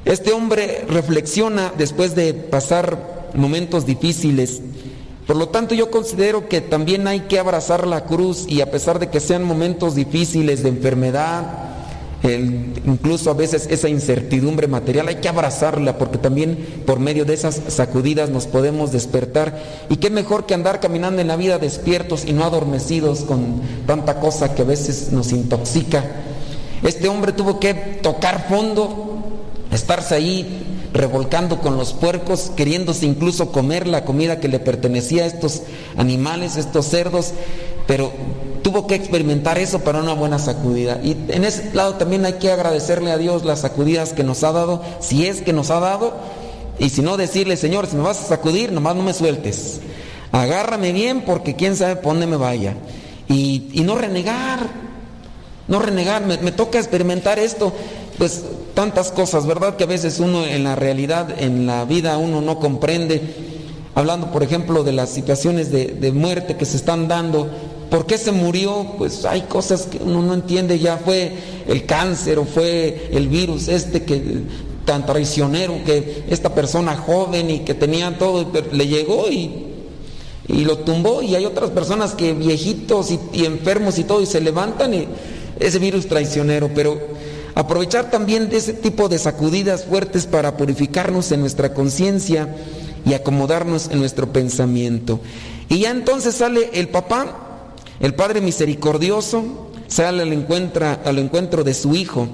Este 0.05 0.33
hombre 0.33 0.85
reflexiona 0.87 1.73
después 1.75 2.13
de 2.13 2.35
pasar 2.35 3.31
momentos 3.33 3.87
difíciles. 3.87 4.61
Por 5.25 5.35
lo 5.35 5.49
tanto, 5.49 5.73
yo 5.73 5.89
considero 5.89 6.47
que 6.47 6.61
también 6.61 7.07
hay 7.07 7.21
que 7.21 7.39
abrazar 7.39 7.87
la 7.87 8.03
cruz 8.03 8.45
y 8.47 8.61
a 8.61 8.69
pesar 8.69 8.99
de 8.99 9.09
que 9.09 9.19
sean 9.19 9.43
momentos 9.43 9.95
difíciles 9.95 10.61
de 10.61 10.69
enfermedad, 10.69 11.66
incluso 12.23 13.29
a 13.29 13.35
veces 13.35 13.67
esa 13.69 13.89
incertidumbre 13.89 14.67
material, 14.67 15.07
hay 15.07 15.15
que 15.15 15.29
abrazarla 15.29 15.97
porque 15.97 16.17
también 16.17 16.83
por 16.85 16.99
medio 16.99 17.25
de 17.25 17.33
esas 17.33 17.61
sacudidas 17.67 18.29
nos 18.29 18.47
podemos 18.47 18.91
despertar. 18.91 19.61
Y 19.89 19.97
qué 19.97 20.09
mejor 20.09 20.45
que 20.45 20.53
andar 20.53 20.79
caminando 20.79 21.21
en 21.21 21.27
la 21.27 21.35
vida 21.35 21.59
despiertos 21.59 22.25
y 22.25 22.33
no 22.33 22.43
adormecidos 22.43 23.21
con 23.21 23.61
tanta 23.85 24.19
cosa 24.19 24.55
que 24.55 24.63
a 24.63 24.65
veces 24.65 25.11
nos 25.11 25.31
intoxica. 25.31 26.03
Este 26.83 27.07
hombre 27.07 27.31
tuvo 27.31 27.59
que 27.59 27.73
tocar 27.73 28.47
fondo, 28.47 29.23
estarse 29.71 30.15
ahí 30.15 30.63
revolcando 30.93 31.59
con 31.59 31.77
los 31.77 31.93
puercos, 31.93 32.51
queriéndose 32.55 33.05
incluso 33.05 33.51
comer 33.51 33.87
la 33.87 34.05
comida 34.05 34.39
que 34.39 34.47
le 34.47 34.59
pertenecía 34.59 35.23
a 35.23 35.27
estos 35.27 35.63
animales, 35.95 36.57
estos 36.57 36.87
cerdos, 36.87 37.33
pero 37.85 38.11
tuvo 38.67 38.85
que 38.85 38.95
experimentar 38.95 39.57
eso 39.57 39.79
para 39.79 40.01
una 40.01 40.11
buena 40.11 40.39
sacudida. 40.39 40.99
Y 41.01 41.11
en 41.29 41.45
ese 41.45 41.73
lado 41.73 41.93
también 41.93 42.25
hay 42.25 42.33
que 42.33 42.51
agradecerle 42.51 43.11
a 43.13 43.17
Dios 43.17 43.45
las 43.45 43.61
sacudidas 43.61 44.11
que 44.11 44.25
nos 44.25 44.43
ha 44.43 44.51
dado, 44.51 44.83
si 44.99 45.25
es 45.25 45.41
que 45.41 45.53
nos 45.53 45.69
ha 45.69 45.79
dado, 45.79 46.13
y 46.77 46.89
si 46.89 47.01
no 47.01 47.15
decirle, 47.15 47.55
Señor, 47.55 47.87
si 47.87 47.95
me 47.95 48.01
vas 48.01 48.19
a 48.19 48.27
sacudir, 48.27 48.73
nomás 48.73 48.97
no 48.97 49.03
me 49.03 49.13
sueltes. 49.13 49.79
Agárrame 50.33 50.91
bien 50.91 51.21
porque 51.21 51.55
quién 51.55 51.77
sabe 51.77 51.95
por 51.95 52.11
dónde 52.11 52.27
me 52.27 52.35
vaya. 52.35 52.75
Y, 53.29 53.71
no 53.85 53.95
renegar, 53.95 54.59
no 55.69 55.79
renegar, 55.79 56.25
me, 56.25 56.37
me 56.39 56.51
toca 56.51 56.77
experimentar 56.77 57.39
esto. 57.39 57.71
Pues 58.17 58.43
tantas 58.73 59.13
cosas, 59.13 59.45
¿verdad? 59.47 59.77
Que 59.77 59.85
a 59.85 59.87
veces 59.87 60.19
uno 60.19 60.45
en 60.45 60.65
la 60.65 60.75
realidad, 60.75 61.41
en 61.41 61.67
la 61.67 61.85
vida, 61.85 62.17
uno 62.17 62.41
no 62.41 62.59
comprende. 62.59 63.21
Hablando, 63.95 64.29
por 64.29 64.43
ejemplo, 64.43 64.83
de 64.83 64.91
las 64.91 65.09
situaciones 65.09 65.71
de, 65.71 65.85
de 65.85 66.11
muerte 66.11 66.57
que 66.57 66.65
se 66.65 66.75
están 66.75 67.07
dando 67.07 67.49
¿Por 67.89 68.05
qué 68.05 68.17
se 68.17 68.31
murió? 68.31 68.95
Pues 68.97 69.23
hay 69.25 69.41
cosas 69.43 69.83
que 69.83 69.97
uno 69.97 70.21
no 70.21 70.33
entiende, 70.33 70.79
ya 70.79 70.97
fue 70.97 71.31
el 71.67 71.85
cáncer 71.85 72.39
o 72.39 72.45
fue 72.45 73.09
el 73.11 73.27
virus 73.29 73.67
este 73.67 74.03
que 74.03 74.41
tan 74.85 75.05
traicionero 75.05 75.83
que 75.85 76.23
esta 76.29 76.53
persona 76.55 76.95
joven 76.95 77.49
y 77.49 77.59
que 77.59 77.73
tenía 77.73 78.17
todo, 78.17 78.49
le 78.71 78.87
llegó 78.87 79.29
y, 79.29 79.67
y 80.47 80.63
lo 80.63 80.79
tumbó 80.79 81.21
y 81.21 81.35
hay 81.35 81.45
otras 81.45 81.71
personas 81.71 82.15
que 82.15 82.33
viejitos 82.33 83.11
y, 83.11 83.19
y 83.33 83.45
enfermos 83.45 83.99
y 83.99 84.05
todo 84.05 84.21
y 84.21 84.25
se 84.25 84.39
levantan 84.39 84.93
y 84.93 85.07
ese 85.59 85.79
virus 85.79 86.07
traicionero, 86.07 86.69
pero 86.73 86.99
aprovechar 87.55 88.09
también 88.11 88.49
de 88.49 88.57
ese 88.57 88.73
tipo 88.73 89.09
de 89.09 89.19
sacudidas 89.19 89.85
fuertes 89.85 90.25
para 90.25 90.55
purificarnos 90.55 91.31
en 91.31 91.41
nuestra 91.41 91.73
conciencia 91.73 92.55
y 93.05 93.13
acomodarnos 93.13 93.89
en 93.91 93.99
nuestro 93.99 94.31
pensamiento. 94.31 95.19
Y 95.69 95.79
ya 95.79 95.91
entonces 95.91 96.35
sale 96.35 96.69
el 96.73 96.89
papá 96.89 97.46
el 97.99 98.13
Padre 98.13 98.41
misericordioso 98.41 99.43
sale 99.87 100.23
al 100.23 100.33
encuentro, 100.33 100.85
al 101.03 101.17
encuentro 101.19 101.63
de 101.63 101.73
su 101.73 101.95
Hijo. 101.95 102.27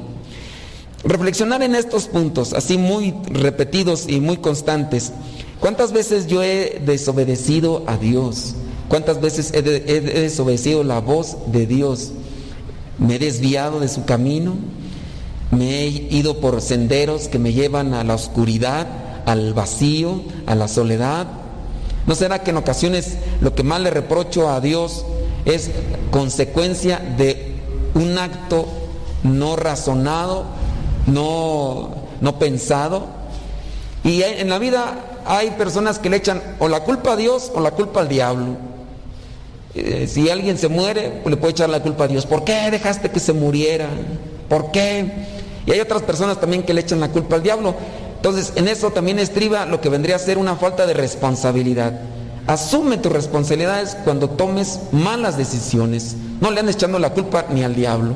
Reflexionar 1.04 1.62
en 1.64 1.76
estos 1.76 2.08
puntos, 2.08 2.54
así 2.54 2.78
muy 2.78 3.14
repetidos 3.26 4.08
y 4.08 4.20
muy 4.20 4.38
constantes. 4.38 5.12
¿Cuántas 5.60 5.92
veces 5.92 6.28
yo 6.28 6.44
he 6.44 6.82
desobedecido 6.86 7.84
a 7.88 7.98
Dios? 7.98 8.56
¿Cuántas 8.90 9.22
veces 9.22 9.52
he, 9.54 9.60
he 9.60 10.02
desobedecido 10.02 10.84
la 10.84 11.00
voz 11.00 11.38
de 11.48 11.66
Dios? 11.66 12.12
¿Me 13.00 13.16
he 13.16 13.20
desviado 13.20 13.80
de 13.80 13.90
su 13.90 14.06
camino? 14.06 14.56
¿Me 15.52 15.84
he 15.84 15.88
ido 15.88 16.40
por 16.40 16.62
senderos 16.62 17.28
que 17.28 17.40
me 17.40 17.54
llevan 17.54 17.94
a 17.94 18.04
la 18.04 18.16
oscuridad, 18.16 18.88
al 19.26 19.54
vacío, 19.54 20.22
a 20.46 20.56
la 20.56 20.68
soledad? 20.68 21.28
¿No 22.08 22.16
será 22.16 22.44
que 22.44 22.52
en 22.52 22.58
ocasiones 22.58 23.18
lo 23.40 23.56
que 23.56 23.64
más 23.64 23.82
le 23.82 23.90
reprocho 23.90 24.50
a 24.50 24.60
Dios 24.60 25.06
es 25.46 25.72
consecuencia 26.12 27.00
de 27.18 27.56
un 27.94 28.18
acto 28.18 28.68
no 29.24 29.56
razonado, 29.56 30.46
no, 31.08 31.90
no 32.22 32.40
pensado. 32.40 33.08
Y 34.04 34.22
en 34.24 34.50
la 34.50 34.60
vida 34.60 35.22
hay 35.26 35.52
personas 35.52 36.00
que 36.00 36.10
le 36.10 36.18
echan 36.18 36.42
o 36.60 36.68
la 36.68 36.84
culpa 36.84 37.14
a 37.14 37.16
Dios 37.16 37.52
o 37.54 37.62
la 37.62 37.72
culpa 37.72 38.02
al 38.02 38.10
diablo. 38.10 38.58
Eh, 39.76 40.08
si 40.08 40.30
alguien 40.30 40.58
se 40.58 40.68
muere, 40.68 41.22
le 41.26 41.38
puede 41.38 41.52
echar 41.52 41.70
la 41.70 41.82
culpa 41.82 42.04
a 42.04 42.08
Dios. 42.08 42.26
¿Por 42.26 42.44
qué 42.44 42.70
dejaste 42.70 43.10
que 43.10 43.20
se 43.20 43.34
muriera? 43.34 43.88
¿Por 44.50 44.72
qué? 44.72 45.12
Y 45.66 45.72
hay 45.72 45.80
otras 45.80 46.04
personas 46.04 46.40
también 46.40 46.64
que 46.64 46.74
le 46.74 46.82
echan 46.82 47.00
la 47.00 47.10
culpa 47.10 47.38
al 47.38 47.44
diablo. 47.44 47.74
Entonces, 48.18 48.54
en 48.56 48.68
eso 48.68 48.92
también 48.92 49.20
estriba 49.20 49.66
lo 49.66 49.82
que 49.82 49.90
vendría 49.90 50.16
a 50.16 50.20
ser 50.20 50.38
una 50.38 50.56
falta 50.56 50.86
de 50.86 50.94
responsabilidad. 50.94 52.00
Asume 52.48 52.98
tus 52.98 53.12
responsabilidades 53.12 53.96
cuando 54.04 54.30
tomes 54.30 54.80
malas 54.92 55.38
decisiones. 55.38 56.16
No 56.42 56.52
le 56.52 56.60
andes 56.60 56.76
echando 56.76 57.00
la 57.00 57.14
culpa 57.14 57.46
ni 57.50 57.64
al 57.64 57.74
diablo. 57.74 58.14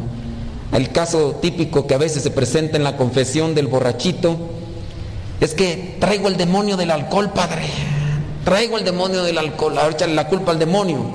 El 0.73 0.91
caso 0.91 1.37
típico 1.41 1.87
que 1.87 1.93
a 1.93 1.97
veces 1.97 2.23
se 2.23 2.31
presenta 2.31 2.75
en 2.75 2.83
la 2.83 2.97
confesión 2.97 3.55
del 3.55 3.67
borrachito 3.67 4.37
es 5.39 5.53
que 5.53 5.95
traigo 6.01 6.27
el 6.27 6.35
demonio 6.35 6.75
del 6.75 6.91
alcohol, 6.91 7.31
padre. 7.33 7.67
Traigo 8.43 8.77
el 8.77 8.83
demonio 8.83 9.23
del 9.23 9.37
alcohol. 9.37 9.77
Ahora 9.77 9.93
echarle 9.93 10.15
la 10.15 10.27
culpa 10.27 10.51
al 10.51 10.59
demonio. 10.59 11.05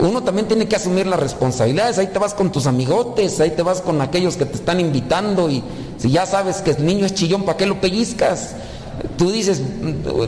Uno 0.00 0.24
también 0.24 0.48
tiene 0.48 0.66
que 0.66 0.74
asumir 0.74 1.06
las 1.06 1.20
responsabilidades. 1.20 1.98
Ahí 1.98 2.08
te 2.08 2.18
vas 2.18 2.34
con 2.34 2.50
tus 2.50 2.66
amigotes, 2.66 3.38
ahí 3.38 3.50
te 3.50 3.62
vas 3.62 3.80
con 3.80 4.00
aquellos 4.02 4.36
que 4.36 4.44
te 4.44 4.56
están 4.56 4.80
invitando 4.80 5.48
y 5.48 5.62
si 5.98 6.10
ya 6.10 6.26
sabes 6.26 6.62
que 6.62 6.72
el 6.72 6.84
niño 6.84 7.06
es 7.06 7.14
chillón, 7.14 7.44
¿para 7.44 7.56
qué 7.56 7.66
lo 7.66 7.80
pellizcas? 7.80 8.56
Tú 9.18 9.30
dices, 9.30 9.60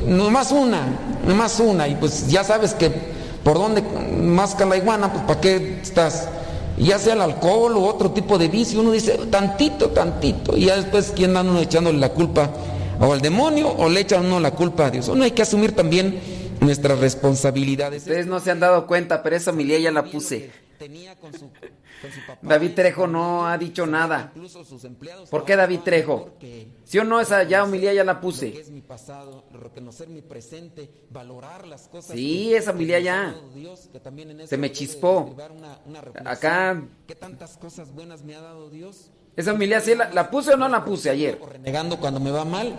nomás 0.07 0.53
una, 0.53 0.99
nomás 1.27 1.59
una, 1.61 1.89
y 1.89 1.95
pues 1.95 2.29
ya 2.29 2.45
sabes 2.45 2.75
que 2.75 2.91
por 3.43 3.55
dónde 3.55 3.83
más 3.83 4.59
la 4.61 4.77
iguana, 4.77 5.11
pues 5.13 5.25
para 5.25 5.41
qué 5.41 5.79
estás. 5.81 6.29
Ya 6.77 6.99
sea 6.99 7.15
el 7.15 7.21
alcohol 7.21 7.77
o 7.77 7.83
otro 7.85 8.11
tipo 8.11 8.37
de 8.37 8.49
vicio, 8.49 8.81
uno 8.81 8.93
dice, 8.93 9.19
tantito, 9.31 9.91
tantito, 9.91 10.57
y 10.57 10.67
ya 10.67 10.77
después, 10.77 11.13
¿quién 11.15 11.37
anda 11.37 11.53
uno 11.53 11.61
echándole 11.61 11.99
la 11.99 12.11
culpa? 12.11 12.51
O 13.01 13.13
al 13.13 13.21
demonio 13.21 13.69
o 13.69 13.89
le 13.89 14.01
echan 14.01 14.27
uno 14.27 14.41
la 14.41 14.51
culpa 14.51 14.87
a 14.87 14.91
Dios. 14.91 15.09
Uno 15.09 15.25
hay 15.25 15.31
que 15.31 15.43
asumir 15.43 15.73
también 15.73 16.21
nuestras 16.61 16.99
responsabilidades. 16.99 18.03
Ustedes 18.03 18.27
no 18.27 18.41
se 18.41 18.51
han 18.51 18.61
dado 18.61 18.87
cuenta, 18.87 19.23
pero 19.23 19.37
esa 19.37 19.53
homilía 19.53 19.79
ya 19.79 19.91
la 19.91 20.05
puse. 20.05 20.51
David 22.43 22.75
Trejo 22.75 23.07
no 23.07 23.47
ha 23.47 23.57
dicho 23.59 23.87
nada. 23.87 24.33
¿Por 25.31 25.45
qué 25.45 25.57
David 25.57 25.81
Trejo? 25.81 26.31
Si 26.85 26.99
o 26.99 27.05
no, 27.05 27.21
esa 27.21 27.43
ya 27.45 27.65
humilía 27.65 27.93
ya 27.93 28.05
la 28.05 28.21
puse. 28.21 28.65
Sí, 32.01 32.55
esa 32.55 32.73
humilía 32.73 32.99
ya. 33.01 33.35
Se 34.47 34.57
me 34.57 34.73
chispó. 34.73 35.35
Acá. 36.25 36.83
Esa 39.37 39.53
humilía 39.53 39.81
sí 39.81 39.95
la, 39.95 40.11
la 40.11 40.31
puse 40.31 40.55
o 40.55 40.57
no 40.57 40.69
la 40.69 40.85
puse 40.85 41.11
ayer. 41.11 41.41
Renegando 41.51 41.99
cuando 41.99 42.21
me 42.21 42.31
va 42.31 42.45
mal 42.45 42.77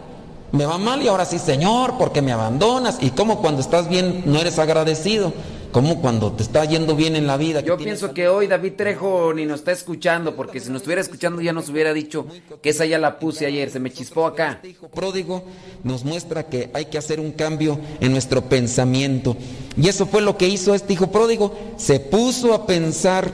me 0.51 0.65
va 0.65 0.78
mal 0.78 1.01
y 1.01 1.07
ahora 1.07 1.26
sí, 1.26 1.39
Señor, 1.39 1.97
porque 1.97 2.22
me 2.22 2.32
abandonas. 2.32 2.97
Y 3.01 3.11
como 3.11 3.41
cuando 3.41 3.61
estás 3.61 3.88
bien 3.88 4.24
no 4.26 4.39
eres 4.39 4.59
agradecido, 4.59 5.34
como 5.72 6.01
cuando 6.01 6.32
te 6.34 6.43
está 6.43 6.65
yendo 6.65 6.95
bien 6.95 7.15
en 7.15 7.28
la 7.28 7.38
vida. 7.38 7.61
Yo 7.61 7.78
pienso 7.78 8.13
que 8.13 8.28
hoy 8.28 8.47
David 8.47 8.74
Trejo 8.76 9.34
ni 9.34 9.45
nos 9.45 9.59
está 9.59 9.72
escuchando, 9.72 10.36
porque 10.36 10.59
si 10.59 10.69
nos 10.69 10.82
estuviera 10.82 11.01
escuchando 11.01 11.41
ya 11.41 11.53
nos 11.53 11.69
hubiera 11.69 11.93
dicho 11.93 12.26
que 12.61 12.69
esa 12.69 12.86
ya 12.86 12.99
la 12.99 13.19
puse 13.19 13.45
ayer, 13.45 13.69
se 13.69 13.80
me 13.80 13.91
chispó 13.91 14.26
acá. 14.26 14.59
Hijo 14.63 14.89
pródigo 14.89 15.43
nos 15.84 16.03
muestra 16.03 16.47
que 16.47 16.69
hay 16.74 16.86
que 16.86 16.97
hacer 16.97 17.19
un 17.19 17.32
cambio 17.32 17.80
en 17.99 18.11
nuestro 18.11 18.43
pensamiento. 18.43 19.38
Y 19.78 19.88
eso 19.88 20.05
fue 20.05 20.22
lo 20.22 20.38
que 20.38 20.47
hizo 20.47 20.76
este 20.76 20.93
hijo 20.93 21.11
pródigo. 21.11 21.55
Se 21.78 21.99
puso 21.99 22.53
a 22.53 22.65
pensar, 22.65 23.32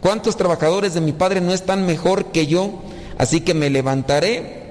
¿cuántos 0.00 0.36
trabajadores 0.36 0.94
de 0.94 1.00
mi 1.00 1.12
padre 1.12 1.40
no 1.40 1.52
están 1.52 1.84
mejor 1.86 2.26
que 2.32 2.46
yo? 2.46 2.80
Así 3.18 3.40
que 3.40 3.54
me 3.54 3.70
levantaré 3.70 4.66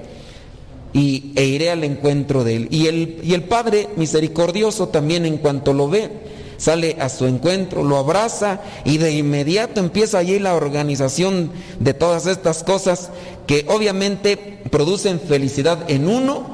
y, 0.92 1.32
e 1.36 1.44
iré 1.44 1.70
al 1.70 1.84
encuentro 1.84 2.42
de 2.42 2.56
él. 2.56 2.68
Y 2.70 2.86
el, 2.86 3.20
y 3.22 3.34
el 3.34 3.44
Padre 3.44 3.88
misericordioso 3.96 4.88
también 4.88 5.26
en 5.26 5.38
cuanto 5.38 5.72
lo 5.72 5.88
ve, 5.88 6.10
sale 6.56 6.96
a 7.00 7.08
su 7.08 7.26
encuentro, 7.26 7.84
lo 7.84 7.96
abraza 7.96 8.60
y 8.84 8.98
de 8.98 9.12
inmediato 9.12 9.80
empieza 9.80 10.18
allí 10.18 10.38
la 10.38 10.54
organización 10.54 11.50
de 11.80 11.94
todas 11.94 12.26
estas 12.26 12.62
cosas 12.64 13.10
que 13.46 13.66
obviamente 13.68 14.62
producen 14.70 15.20
felicidad 15.20 15.90
en 15.90 16.08
uno, 16.08 16.46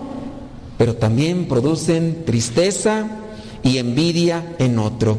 pero 0.78 0.96
también 0.96 1.46
producen 1.46 2.24
tristeza 2.24 3.06
y 3.62 3.78
envidia 3.78 4.54
en 4.58 4.78
otro. 4.78 5.18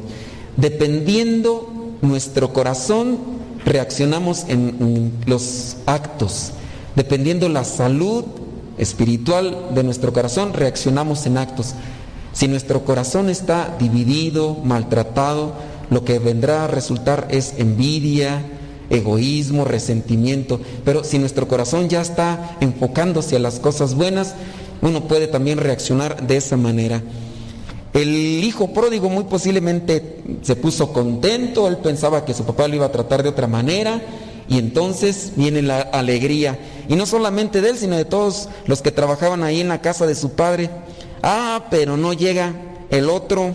Dependiendo 0.58 1.98
nuestro 2.02 2.54
corazón, 2.54 3.18
reaccionamos 3.66 4.46
en, 4.48 5.14
los 5.26 5.78
actos. 5.86 6.52
Dependiendo 6.96 7.50
la 7.50 7.64
salud 7.64 8.26
espiritual 8.78 9.70
de 9.74 9.84
nuestro 9.84 10.14
corazón, 10.14 10.54
reaccionamos 10.54 11.26
en 11.26 11.38
actos. 11.38 11.74
Si 12.34 12.48
nuestro 12.48 12.84
corazón 12.84 13.30
está 13.30 13.76
dividido, 13.80 14.56
maltratado, 14.64 15.54
lo 15.90 16.04
que 16.04 16.20
vendrá 16.20 16.66
a 16.66 16.68
resultar 16.68 17.28
es 17.30 17.54
envidia, 17.58 18.42
egoísmo, 18.90 19.66
resentimiento. 19.66 20.60
Pero 20.84 21.04
si 21.04 21.20
nuestro 21.20 21.48
corazón 21.48 21.90
ya 21.90 22.02
está 22.02 22.58
enfocándose 22.60 23.36
a 23.36 23.40
las 23.40 23.60
cosas 23.60 23.96
buenas, 23.96 24.36
uno 24.82 25.08
puede 25.08 25.28
también 25.28 25.60
reaccionar 25.60 26.26
de 26.26 26.38
esa 26.38 26.58
manera. 26.58 27.02
El 27.94 28.44
hijo 28.44 28.74
pródigo 28.74 29.10
muy 29.10 29.26
posiblemente 29.26 30.24
se 30.42 30.56
puso 30.56 30.92
contento, 30.92 31.68
él 31.68 31.78
pensaba 31.78 32.26
que 32.26 32.34
su 32.34 32.44
papá 32.44 32.68
lo 32.68 32.76
iba 32.76 32.88
a 32.88 32.92
tratar 32.92 33.22
de 33.22 33.30
otra 33.30 33.46
manera 33.46 34.02
y 34.50 34.58
entonces 34.58 35.34
viene 35.36 35.62
la 35.62 35.82
alegría. 35.82 36.58
Y 36.90 36.96
no 36.96 37.06
solamente 37.06 37.62
de 37.62 37.70
él, 37.70 37.78
sino 37.78 37.96
de 37.96 38.06
todos 38.06 38.50
los 38.66 38.82
que 38.82 38.92
trabajaban 38.92 39.44
ahí 39.44 39.62
en 39.62 39.68
la 39.68 39.82
casa 39.82 40.08
de 40.08 40.16
su 40.16 40.32
padre. 40.32 40.72
Ah, 41.24 41.68
pero 41.72 41.96
no 41.96 42.12
llega 42.12 42.54
el 42.90 43.10
otro, 43.10 43.54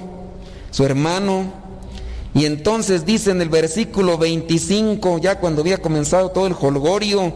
su 0.70 0.84
hermano. 0.84 1.52
Y 2.34 2.46
entonces 2.46 3.04
dice 3.04 3.30
en 3.30 3.42
el 3.42 3.50
versículo 3.50 4.16
25, 4.16 5.18
ya 5.18 5.38
cuando 5.38 5.60
había 5.60 5.82
comenzado 5.82 6.30
todo 6.30 6.46
el 6.46 6.56
holgorio, 6.58 7.32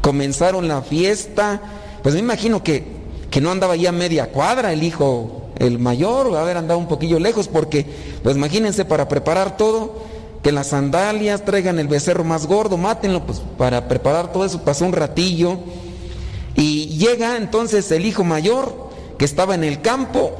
comenzaron 0.00 0.68
la 0.68 0.82
fiesta, 0.82 1.60
pues 2.02 2.14
me 2.14 2.20
imagino 2.20 2.62
que, 2.62 2.84
que 3.28 3.40
no 3.40 3.50
andaba 3.50 3.74
ya 3.74 3.90
media 3.90 4.30
cuadra 4.30 4.72
el 4.72 4.84
hijo, 4.84 5.50
el 5.58 5.80
mayor, 5.80 6.32
va 6.32 6.38
a 6.38 6.42
haber 6.42 6.58
andado 6.58 6.78
un 6.78 6.86
poquillo 6.86 7.18
lejos, 7.18 7.48
porque, 7.48 7.84
pues 8.22 8.36
imagínense, 8.36 8.84
para 8.84 9.08
preparar 9.08 9.56
todo, 9.56 9.94
que 10.44 10.52
las 10.52 10.68
sandalias 10.68 11.44
traigan 11.44 11.80
el 11.80 11.88
becerro 11.88 12.22
más 12.22 12.46
gordo, 12.46 12.76
mátenlo, 12.76 13.26
pues 13.26 13.42
para 13.58 13.88
preparar 13.88 14.32
todo 14.32 14.44
eso 14.44 14.62
pasó 14.62 14.84
un 14.84 14.92
ratillo. 14.92 15.58
Y 16.54 16.86
llega 16.98 17.36
entonces 17.36 17.90
el 17.90 18.06
hijo 18.06 18.22
mayor, 18.22 18.85
que 19.18 19.24
estaba 19.24 19.54
en 19.54 19.64
el 19.64 19.80
campo, 19.80 20.32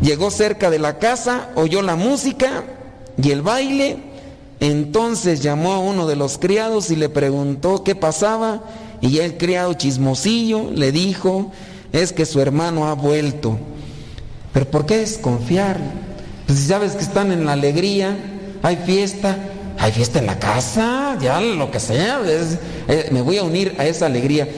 llegó 0.00 0.30
cerca 0.30 0.70
de 0.70 0.78
la 0.78 0.98
casa, 0.98 1.50
oyó 1.54 1.82
la 1.82 1.96
música 1.96 2.64
y 3.20 3.30
el 3.30 3.42
baile, 3.42 3.98
entonces 4.60 5.42
llamó 5.42 5.72
a 5.72 5.78
uno 5.78 6.06
de 6.06 6.16
los 6.16 6.38
criados 6.38 6.90
y 6.90 6.96
le 6.96 7.08
preguntó 7.08 7.84
qué 7.84 7.94
pasaba 7.94 8.62
y 9.00 9.18
el 9.18 9.36
criado 9.36 9.74
chismosillo 9.74 10.70
le 10.72 10.92
dijo, 10.92 11.52
es 11.92 12.12
que 12.12 12.26
su 12.26 12.40
hermano 12.40 12.86
ha 12.86 12.94
vuelto. 12.94 13.58
Pero 14.52 14.70
¿por 14.70 14.86
qué 14.86 14.98
desconfiar? 14.98 15.78
Pues 16.46 16.58
si 16.58 16.66
sabes 16.66 16.92
que 16.92 17.02
están 17.02 17.30
en 17.30 17.44
la 17.44 17.52
alegría, 17.52 18.16
hay 18.62 18.76
fiesta, 18.76 19.36
hay 19.78 19.92
fiesta 19.92 20.18
en 20.18 20.26
la 20.26 20.38
casa, 20.38 21.16
ya 21.20 21.40
lo 21.40 21.70
que 21.70 21.78
sea, 21.78 22.20
eh, 22.26 23.08
me 23.12 23.20
voy 23.20 23.38
a 23.38 23.42
unir 23.44 23.74
a 23.78 23.86
esa 23.86 24.06
alegría. 24.06 24.48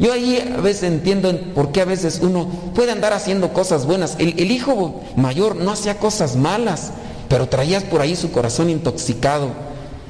Yo 0.00 0.14
ahí 0.14 0.42
a 0.56 0.62
veces 0.62 0.84
entiendo 0.84 1.38
por 1.54 1.72
qué 1.72 1.82
a 1.82 1.84
veces 1.84 2.20
uno 2.22 2.48
puede 2.74 2.90
andar 2.90 3.12
haciendo 3.12 3.52
cosas 3.52 3.84
buenas. 3.84 4.16
El, 4.18 4.50
hijo 4.50 5.02
mayor 5.14 5.56
no 5.56 5.72
hacía 5.72 5.98
cosas 5.98 6.36
malas, 6.36 6.92
pero 7.28 7.50
traías 7.50 7.84
por 7.84 8.00
ahí 8.00 8.16
su 8.16 8.32
corazón 8.32 8.70
intoxicado. 8.70 9.48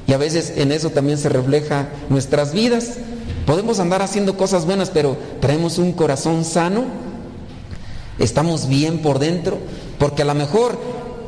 Y 0.07 0.13
a 0.13 0.17
veces 0.17 0.53
en 0.55 0.71
eso 0.71 0.91
también 0.91 1.17
se 1.17 1.27
refleja 1.27 1.89
nuestras 2.09 2.53
vidas. 2.53 2.93
Podemos 3.45 3.79
andar 3.79 4.01
haciendo 4.01 4.37
cosas 4.37 4.65
buenas, 4.65 4.89
pero 4.89 5.17
traemos 5.41 5.77
un 5.77 5.91
corazón 5.91 6.45
sano. 6.45 6.85
Estamos 8.17 8.69
bien 8.69 8.99
por 8.99 9.19
dentro, 9.19 9.57
porque 9.99 10.21
a 10.21 10.25
lo 10.25 10.35
mejor 10.35 10.79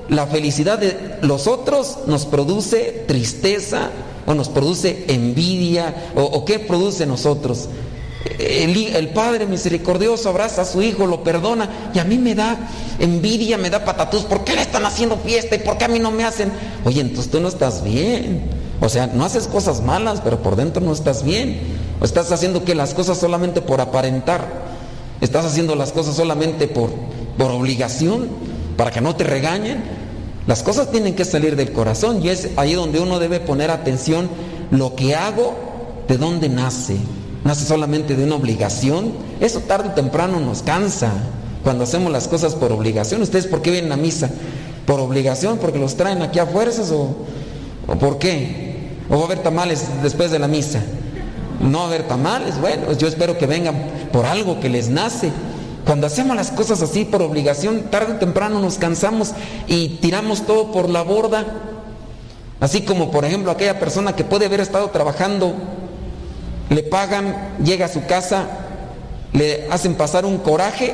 la 0.07 0.25
felicidad 0.27 0.79
de 0.79 1.17
los 1.21 1.47
otros 1.47 1.97
nos 2.07 2.25
produce 2.25 3.03
tristeza 3.07 3.89
o 4.25 4.33
nos 4.33 4.47
produce 4.47 5.03
envidia 5.09 6.11
o, 6.15 6.23
o 6.23 6.45
qué 6.45 6.59
produce 6.59 7.05
nosotros. 7.05 7.67
El, 8.25 9.09
padre 9.09 9.45
misericordioso 9.45 10.29
abraza 10.29 10.61
a 10.61 10.65
su 10.65 10.81
hijo, 10.81 11.05
lo 11.05 11.23
perdona 11.23 11.91
y 11.93 11.99
a 11.99 12.05
mí 12.05 12.17
me 12.17 12.35
da 12.35 12.57
envidia, 12.99 13.57
me 13.57 13.69
da 13.69 13.83
patatús. 13.83 14.23
¿Por 14.23 14.45
qué 14.45 14.55
le 14.55 14.61
están 14.61 14.85
haciendo 14.85 15.17
fiesta 15.17 15.55
y 15.55 15.59
por 15.59 15.77
qué 15.77 15.85
a 15.85 15.89
mí 15.89 15.99
no 15.99 16.09
me 16.11 16.23
hacen? 16.23 16.51
Oye, 16.85 17.01
entonces 17.01 17.29
tú 17.31 17.41
no 17.41 17.49
estás 17.49 17.83
bien. 17.83 18.43
O 18.79 18.87
sea, 18.87 19.07
no 19.07 19.25
haces 19.25 19.47
cosas 19.47 19.81
malas, 19.81 20.21
pero 20.23 20.41
por 20.41 20.55
dentro 20.55 20.81
no 20.81 20.93
estás 20.93 21.23
bien. 21.23 21.59
O 21.99 22.05
estás 22.05 22.31
haciendo 22.31 22.63
que 22.63 22.75
las 22.75 22.93
cosas 22.93 23.17
solamente 23.17 23.61
por 23.61 23.81
aparentar. 23.81 24.47
Estás 25.19 25.45
haciendo 25.45 25.75
las 25.75 25.91
cosas 25.91 26.15
solamente 26.15 26.67
por, 26.67 26.91
por 27.37 27.51
obligación, 27.51 28.29
para 28.77 28.91
que 28.91 29.01
no 29.01 29.15
te 29.15 29.25
regañen. 29.25 29.83
Las 30.47 30.63
cosas 30.63 30.91
tienen 30.91 31.15
que 31.15 31.25
salir 31.25 31.55
del 31.55 31.71
corazón 31.71 32.23
y 32.23 32.29
es 32.29 32.49
ahí 32.55 32.73
donde 32.73 32.99
uno 32.99 33.19
debe 33.19 33.41
poner 33.41 33.69
atención. 33.69 34.29
Lo 34.71 34.95
que 34.95 35.13
hago, 35.13 35.55
¿de 36.07 36.17
dónde 36.17 36.49
nace? 36.49 36.97
Nace 37.43 37.65
solamente 37.65 38.15
de 38.15 38.23
una 38.23 38.35
obligación, 38.35 39.13
eso 39.39 39.59
tarde 39.61 39.89
o 39.89 39.93
temprano 39.93 40.39
nos 40.39 40.61
cansa 40.61 41.11
cuando 41.63 41.83
hacemos 41.83 42.11
las 42.11 42.27
cosas 42.27 42.55
por 42.55 42.71
obligación. 42.71 43.21
¿Ustedes 43.21 43.47
por 43.47 43.61
qué 43.61 43.71
vienen 43.71 43.91
a 43.91 43.97
misa? 43.97 44.29
¿Por 44.85 44.99
obligación? 44.99 45.57
¿Porque 45.57 45.79
los 45.79 45.95
traen 45.95 46.21
aquí 46.21 46.39
a 46.39 46.45
fuerzas 46.45 46.91
o, 46.91 47.15
o 47.87 47.95
por 47.95 48.17
qué? 48.17 48.97
¿O 49.09 49.15
va 49.15 49.21
a 49.21 49.25
haber 49.25 49.39
tamales 49.39 49.85
después 50.01 50.31
de 50.31 50.39
la 50.39 50.47
misa? 50.47 50.81
No 51.61 51.79
va 51.79 51.83
a 51.85 51.87
haber 51.87 52.07
tamales, 52.07 52.59
bueno, 52.59 52.91
yo 52.93 53.07
espero 53.07 53.37
que 53.37 53.45
vengan 53.45 53.75
por 54.11 54.25
algo 54.25 54.59
que 54.59 54.69
les 54.69 54.89
nace. 54.89 55.31
Cuando 55.85 56.07
hacemos 56.07 56.35
las 56.35 56.51
cosas 56.51 56.81
así 56.81 57.03
por 57.03 57.21
obligación, 57.21 57.83
tarde 57.89 58.13
o 58.13 58.15
temprano 58.17 58.59
nos 58.59 58.77
cansamos 58.77 59.31
y 59.67 59.97
tiramos 60.01 60.45
todo 60.45 60.71
por 60.71 60.89
la 60.89 61.01
borda. 61.01 61.45
Así 62.59 62.81
como 62.81 63.11
por 63.11 63.25
ejemplo 63.25 63.51
aquella 63.51 63.79
persona 63.79 64.15
que 64.15 64.23
puede 64.23 64.45
haber 64.45 64.61
estado 64.61 64.89
trabajando 64.89 65.53
le 66.69 66.83
pagan, 66.83 67.55
llega 67.63 67.85
a 67.85 67.89
su 67.89 68.05
casa, 68.05 68.45
le 69.33 69.67
hacen 69.69 69.95
pasar 69.95 70.25
un 70.25 70.37
coraje. 70.37 70.93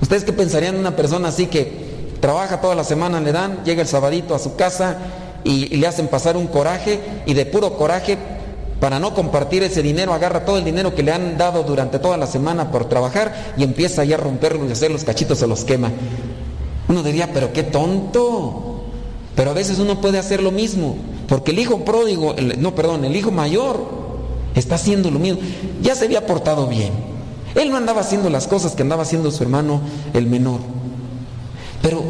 ¿Ustedes 0.00 0.24
qué 0.24 0.32
pensarían 0.32 0.74
de 0.74 0.80
una 0.80 0.96
persona 0.96 1.28
así 1.28 1.46
que 1.46 1.92
trabaja 2.20 2.60
toda 2.60 2.74
la 2.74 2.84
semana, 2.84 3.20
le 3.20 3.32
dan, 3.32 3.64
llega 3.64 3.82
el 3.82 3.88
sabadito 3.88 4.34
a 4.34 4.38
su 4.38 4.56
casa 4.56 4.96
y, 5.44 5.76
le 5.76 5.86
hacen 5.86 6.08
pasar 6.08 6.36
un 6.36 6.46
coraje 6.46 7.00
y 7.26 7.34
de 7.34 7.44
puro 7.46 7.76
coraje, 7.76 8.16
para 8.80 8.98
no 8.98 9.14
compartir 9.14 9.62
ese 9.62 9.82
dinero, 9.82 10.12
agarra 10.12 10.44
todo 10.44 10.58
el 10.58 10.64
dinero 10.64 10.94
que 10.94 11.04
le 11.04 11.12
han 11.12 11.38
dado 11.38 11.62
durante 11.62 12.00
toda 12.00 12.16
la 12.16 12.26
semana 12.26 12.72
por 12.72 12.88
trabajar 12.88 13.54
y 13.56 13.62
empieza 13.62 14.04
ya 14.04 14.16
a 14.16 14.18
romperlo 14.18 14.66
y 14.66 14.72
hacer 14.72 14.90
los 14.90 15.04
cachitos, 15.04 15.38
se 15.38 15.46
los 15.46 15.64
quema. 15.64 15.90
Uno 16.88 17.02
diría, 17.02 17.30
pero 17.32 17.52
qué 17.52 17.62
tonto. 17.62 18.72
Pero 19.36 19.50
a 19.50 19.54
veces 19.54 19.78
uno 19.78 20.00
puede 20.00 20.18
hacer 20.18 20.42
lo 20.42 20.50
mismo, 20.50 20.96
porque 21.28 21.52
el 21.52 21.58
hijo 21.58 21.84
pródigo, 21.84 22.34
no, 22.58 22.74
perdón, 22.74 23.04
el 23.04 23.16
hijo 23.16 23.30
mayor 23.30 24.01
Está 24.54 24.74
haciendo 24.74 25.10
lo 25.10 25.18
mismo. 25.18 25.40
Ya 25.82 25.94
se 25.94 26.04
había 26.04 26.26
portado 26.26 26.66
bien. 26.66 26.92
Él 27.54 27.70
no 27.70 27.76
andaba 27.76 28.00
haciendo 28.00 28.30
las 28.30 28.46
cosas 28.46 28.72
que 28.72 28.82
andaba 28.82 29.02
haciendo 29.02 29.30
su 29.30 29.42
hermano 29.42 29.80
el 30.14 30.26
menor. 30.26 30.60
Pero 31.82 32.02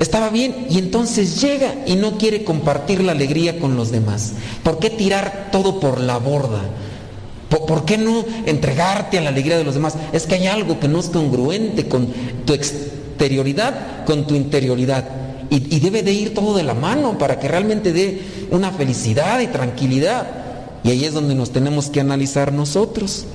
estaba 0.00 0.28
bien 0.30 0.66
y 0.68 0.78
entonces 0.78 1.40
llega 1.40 1.74
y 1.86 1.96
no 1.96 2.18
quiere 2.18 2.44
compartir 2.44 3.02
la 3.02 3.12
alegría 3.12 3.58
con 3.58 3.76
los 3.76 3.90
demás. 3.90 4.32
¿Por 4.62 4.78
qué 4.78 4.90
tirar 4.90 5.48
todo 5.52 5.80
por 5.80 6.00
la 6.00 6.18
borda? 6.18 6.62
¿Por, 7.48 7.84
qué 7.84 7.98
no 7.98 8.24
entregarte 8.46 9.18
a 9.18 9.22
la 9.22 9.30
alegría 9.30 9.58
de 9.58 9.64
los 9.64 9.74
demás? 9.74 9.94
Es 10.12 10.26
que 10.26 10.36
hay 10.36 10.46
algo 10.46 10.78
que 10.78 10.86
no 10.86 11.00
es 11.00 11.08
congruente 11.08 11.88
con 11.88 12.06
tu 12.44 12.52
exterioridad, 12.52 14.04
con 14.04 14.26
tu 14.26 14.36
interioridad. 14.36 15.04
Y, 15.50 15.74
y 15.76 15.80
debe 15.80 16.04
de 16.04 16.12
ir 16.12 16.32
todo 16.32 16.56
de 16.56 16.62
la 16.62 16.74
mano 16.74 17.18
para 17.18 17.40
que 17.40 17.48
realmente 17.48 17.92
dé 17.92 18.22
una 18.52 18.70
felicidad 18.70 19.40
y 19.40 19.48
tranquilidad. 19.48 20.39
Y 20.82 20.90
ahí 20.90 21.04
es 21.04 21.14
donde 21.14 21.34
nos 21.34 21.50
tenemos 21.50 21.90
que 21.90 22.00
analizar 22.00 22.52
nosotros. 22.52 23.26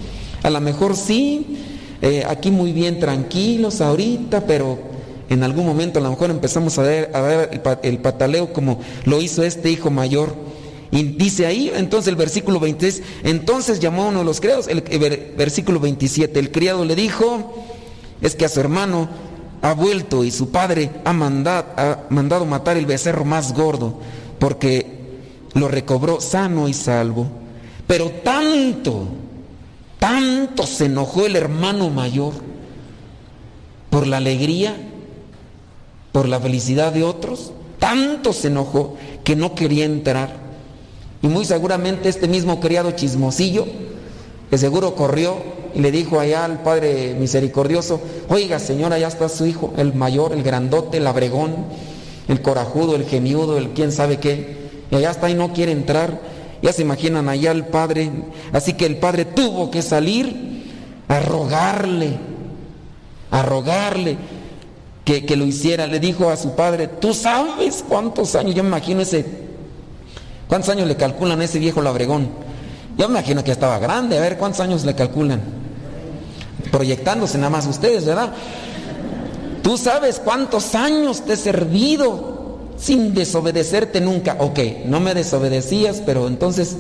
A 0.44 0.50
lo 0.50 0.62
mejor 0.62 0.96
sí, 0.96 1.58
eh, 2.02 2.24
aquí 2.28 2.52
muy 2.52 2.72
bien 2.72 3.00
tranquilos 3.00 3.82
ahorita, 3.82 4.46
pero 4.46 4.78
en 5.30 5.44
algún 5.44 5.66
momento 5.66 6.00
a 6.00 6.04
lo 6.04 6.10
mejor 6.10 6.30
empezamos 6.30 6.78
a 6.78 6.84
ver, 6.84 7.12
el, 7.84 7.98
pataleo 8.00 8.54
como 8.54 8.80
lo 9.06 9.22
hizo 9.22 9.44
este 9.44 9.72
hijo 9.72 9.90
mayor. 9.90 10.36
Y 10.92 11.04
dice 11.04 11.46
ahí, 11.46 11.72
entonces 11.76 12.08
el 12.10 12.16
versículo 12.16 12.60
26, 12.60 13.02
entonces 13.24 13.80
llamó 13.80 14.04
a 14.04 14.08
uno 14.10 14.20
de 14.20 14.26
los 14.26 14.40
criados, 14.40 14.68
el, 14.68 14.82
versículo 15.36 15.80
27, 15.80 16.40
el 16.40 16.52
criado 16.52 16.86
le 16.86 16.96
dijo, 16.96 17.54
es 18.22 18.36
que 18.36 18.46
a 18.46 18.50
su 18.50 18.60
hermano 18.60 19.10
ha 19.62 19.74
vuelto 19.74 20.24
y 20.24 20.32
su 20.32 20.52
padre 20.52 20.92
ha 21.04 21.12
mandado, 21.12 21.66
ha 21.76 22.04
mandado 22.10 22.46
matar 22.46 22.78
el 22.78 22.86
becerro 22.86 23.26
más 23.26 23.54
gordo, 23.54 24.00
porque 24.40 24.95
lo 25.56 25.68
recobró 25.68 26.22
sano 26.22 26.68
y 26.68 26.74
salvo. 26.74 27.26
Pero 27.88 28.12
tanto, 28.24 29.08
tanto 30.00 30.68
se 30.68 30.86
enojó 30.86 31.26
el 31.26 31.36
hermano 31.36 31.90
mayor 31.90 32.34
por 33.90 34.06
la 34.06 34.18
alegría 34.18 34.76
por 36.16 36.30
la 36.30 36.40
felicidad 36.40 36.94
de 36.94 37.04
otros. 37.04 37.52
Tanto 37.78 38.32
se 38.32 38.48
enojó 38.48 38.96
que 39.26 39.36
no 39.36 39.54
quería 39.54 39.84
entrar. 39.84 40.38
Y 41.22 41.28
muy 41.28 41.44
seguramente 41.44 42.08
este 42.08 42.30
mismo 42.30 42.62
criado 42.62 42.92
chismosillo, 42.92 43.66
que 44.50 44.58
seguro 44.58 44.96
corrió 44.96 45.36
y 45.74 45.82
le 45.82 45.92
dijo 45.92 46.18
allá 46.18 46.46
al 46.46 46.62
Padre 46.64 47.18
Misericordioso, 47.20 48.00
oiga 48.30 48.60
señora, 48.60 48.98
ya 48.98 49.10
está 49.10 49.28
su 49.28 49.46
hijo, 49.46 49.74
el 49.76 49.94
mayor, 49.94 50.32
el 50.32 50.42
grandote, 50.42 51.00
el 51.00 51.08
abregón, 51.08 51.54
el 52.30 52.42
corajudo, 52.42 52.96
el 52.96 53.04
geniudo, 53.04 53.58
el 53.58 53.72
quién 53.72 53.92
sabe 53.92 54.18
qué, 54.18 54.65
y 54.92 54.96
allá 54.96 55.12
está 55.12 55.30
y 55.30 55.34
no 55.34 55.54
quiere 55.54 55.72
entrar. 55.72 56.20
Ya 56.62 56.74
se 56.74 56.82
imaginan 56.82 57.30
allá 57.30 57.52
el 57.52 57.66
Padre. 57.66 58.12
Así 58.52 58.74
que 58.74 58.86
el 58.86 58.98
Padre 58.98 59.26
tuvo 59.26 59.70
que 59.72 59.82
salir 59.82 60.64
a 61.08 61.20
rogarle, 61.20 62.18
a 63.32 63.42
rogarle 63.44 64.18
que, 65.04 65.26
que 65.26 65.36
lo 65.36 65.46
hiciera. 65.46 65.88
Le 65.88 66.00
dijo 66.00 66.30
a 66.30 66.38
su 66.38 66.56
Padre, 66.56 66.88
tú 66.88 67.14
sabes 67.14 67.84
cuántos 67.88 68.36
años, 68.36 68.56
yo 68.56 68.64
me 68.64 68.70
imagino 68.70 69.02
ese, 69.02 69.26
cuántos 70.48 70.70
años 70.70 70.88
le 70.88 70.96
calculan 70.96 71.42
a 71.42 71.46
ese 71.46 71.60
viejo 71.60 71.82
labregón. 71.82 72.30
Yo 72.98 73.10
me 73.10 73.20
imagino 73.20 73.44
que 73.44 73.52
estaba 73.52 73.78
grande, 73.78 74.18
a 74.18 74.22
ver 74.22 74.38
cuántos 74.38 74.62
años 74.62 74.86
le 74.86 74.96
calculan. 74.96 75.42
Proyectándose 76.72 77.38
nada 77.38 77.50
más 77.50 77.68
ustedes, 77.68 78.06
¿verdad? 78.06 78.32
Tú 79.62 79.78
sabes 79.78 80.20
cuántos 80.24 80.76
años 80.76 81.26
te 81.26 81.34
he 81.34 81.38
servido 81.38 82.35
sin 82.78 83.14
desobedecerte 83.14 84.02
nunca. 84.02 84.38
Ok, 84.40 84.60
no 84.86 85.00
me 85.00 85.14
desobedecías, 85.14 86.02
pero 86.06 86.28
entonces, 86.28 86.78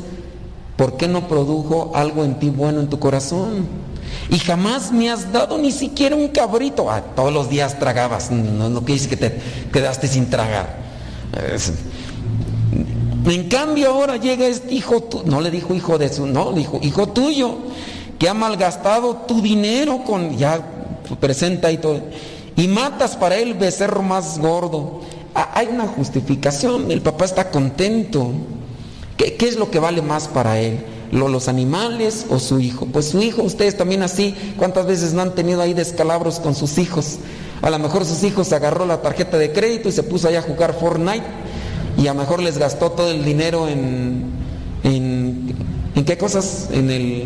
¿por 0.75 0.97
qué 0.97 1.07
no 1.07 1.27
produjo 1.27 1.91
algo 1.95 2.23
en 2.23 2.39
ti 2.39 2.49
bueno 2.49 2.79
en 2.79 2.89
tu 2.89 2.99
corazón? 2.99 3.67
Y 4.29 4.39
jamás 4.39 4.91
me 4.91 5.11
has 5.11 5.31
dado 5.31 5.57
ni 5.57 5.71
siquiera 5.71 6.15
un 6.15 6.29
cabrito. 6.29 6.89
Ah, 6.89 7.03
todos 7.15 7.33
los 7.33 7.49
días 7.49 7.79
tragabas. 7.79 8.31
No, 8.31 8.69
no 8.69 8.81
quiere 8.81 9.07
que 9.07 9.17
te 9.17 9.39
quedaste 9.71 10.07
sin 10.07 10.29
tragar. 10.29 10.77
En 13.25 13.49
cambio 13.49 13.89
ahora 13.89 14.17
llega 14.17 14.45
este 14.45 14.73
hijo, 14.73 15.01
tu, 15.01 15.23
no 15.25 15.41
le 15.41 15.49
dijo 15.49 15.73
hijo 15.73 15.97
de 15.97 16.13
su, 16.13 16.27
no, 16.27 16.51
le 16.51 16.59
dijo 16.59 16.79
hijo 16.81 17.07
tuyo, 17.09 17.57
que 18.19 18.29
ha 18.29 18.33
malgastado 18.33 19.15
tu 19.27 19.41
dinero 19.41 20.03
con, 20.05 20.37
ya 20.37 20.63
presenta 21.19 21.71
y 21.71 21.77
todo, 21.79 22.01
y 22.55 22.67
matas 22.67 23.15
para 23.15 23.35
él 23.37 23.55
becerro 23.55 24.03
más 24.03 24.37
gordo. 24.37 25.01
Ah, 25.35 25.51
hay 25.53 25.67
una 25.67 25.85
justificación, 25.87 26.89
el 26.91 27.01
papá 27.01 27.25
está 27.25 27.51
contento. 27.51 28.31
¿Qué, 29.17 29.35
¿Qué, 29.35 29.47
es 29.47 29.57
lo 29.57 29.69
que 29.69 29.79
vale 29.79 30.01
más 30.01 30.29
para 30.29 30.59
él? 30.59 30.79
¿Los 31.11 31.47
animales 31.47 32.25
o 32.29 32.39
su 32.39 32.59
hijo? 32.59 32.85
Pues 32.85 33.09
su 33.09 33.21
hijo, 33.21 33.43
ustedes 33.43 33.77
también 33.77 34.01
así, 34.01 34.33
¿cuántas 34.57 34.85
veces 34.85 35.13
no 35.13 35.21
han 35.21 35.35
tenido 35.35 35.61
ahí 35.61 35.73
descalabros 35.73 36.39
con 36.39 36.55
sus 36.55 36.77
hijos? 36.77 37.17
A 37.61 37.69
lo 37.69 37.79
mejor 37.79 38.05
sus 38.05 38.23
hijos 38.23 38.51
agarró 38.53 38.85
la 38.85 39.01
tarjeta 39.01 39.37
de 39.37 39.51
crédito 39.51 39.89
y 39.89 39.91
se 39.91 40.03
puso 40.03 40.27
allá 40.27 40.39
a 40.39 40.43
jugar 40.43 40.77
Fortnite 40.79 41.23
y 41.97 42.07
a 42.07 42.13
lo 42.13 42.19
mejor 42.19 42.41
les 42.41 42.57
gastó 42.57 42.91
todo 42.91 43.11
el 43.11 43.23
dinero 43.23 43.67
en, 43.67 44.25
en, 44.83 45.55
¿en 45.95 46.05
qué 46.05 46.17
cosas, 46.17 46.69
en 46.71 46.89
el, 46.89 47.25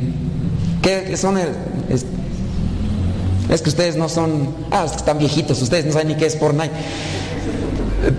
¿qué 0.82 1.16
son? 1.18 1.38
Es, 1.38 2.06
es, 3.50 3.62
que 3.62 3.70
ustedes 3.70 3.96
no 3.96 4.10
son, 4.10 4.50
ah, 4.72 4.86
están 4.86 5.18
viejitos, 5.18 5.62
ustedes 5.62 5.86
no 5.86 5.94
saben 5.94 6.10
ni 6.10 6.16
qué 6.16 6.28
es 6.28 6.38
Fortnite. 6.38 6.72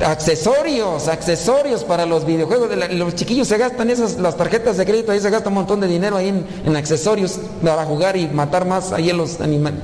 Accesorios, 0.04 1.08
accesorios 1.08 1.84
para 1.84 2.04
los 2.04 2.26
videojuegos. 2.26 2.70
Los 2.92 3.14
chiquillos 3.14 3.48
se 3.48 3.56
gastan 3.56 3.88
esas, 3.90 4.18
las 4.18 4.36
tarjetas 4.36 4.76
de 4.76 4.84
crédito, 4.84 5.12
ahí 5.12 5.20
se 5.20 5.30
gasta 5.30 5.48
un 5.48 5.54
montón 5.54 5.80
de 5.80 5.86
dinero 5.86 6.16
ahí 6.16 6.28
en, 6.28 6.46
en 6.66 6.76
accesorios 6.76 7.40
para 7.62 7.84
jugar 7.84 8.16
y 8.16 8.28
matar 8.28 8.66
más 8.66 8.92
ahí 8.92 9.08
en 9.10 9.16
los 9.16 9.40
animales. 9.40 9.80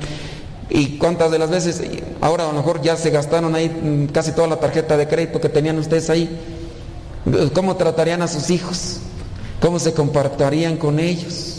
Y 0.68 0.98
cuántas 0.98 1.30
de 1.30 1.38
las 1.38 1.50
veces, 1.50 1.80
ahora 2.20 2.44
a 2.44 2.48
lo 2.48 2.52
mejor 2.52 2.82
ya 2.82 2.96
se 2.96 3.10
gastaron 3.10 3.54
ahí 3.54 4.08
casi 4.12 4.32
toda 4.32 4.48
la 4.48 4.56
tarjeta 4.56 4.96
de 4.96 5.08
crédito 5.08 5.40
que 5.40 5.48
tenían 5.48 5.78
ustedes 5.78 6.10
ahí. 6.10 6.38
¿Cómo 7.54 7.76
tratarían 7.76 8.20
a 8.22 8.28
sus 8.28 8.50
hijos? 8.50 8.98
¿Cómo 9.60 9.78
se 9.78 9.94
compartirían 9.94 10.76
con 10.76 10.98
ellos? 11.00 11.55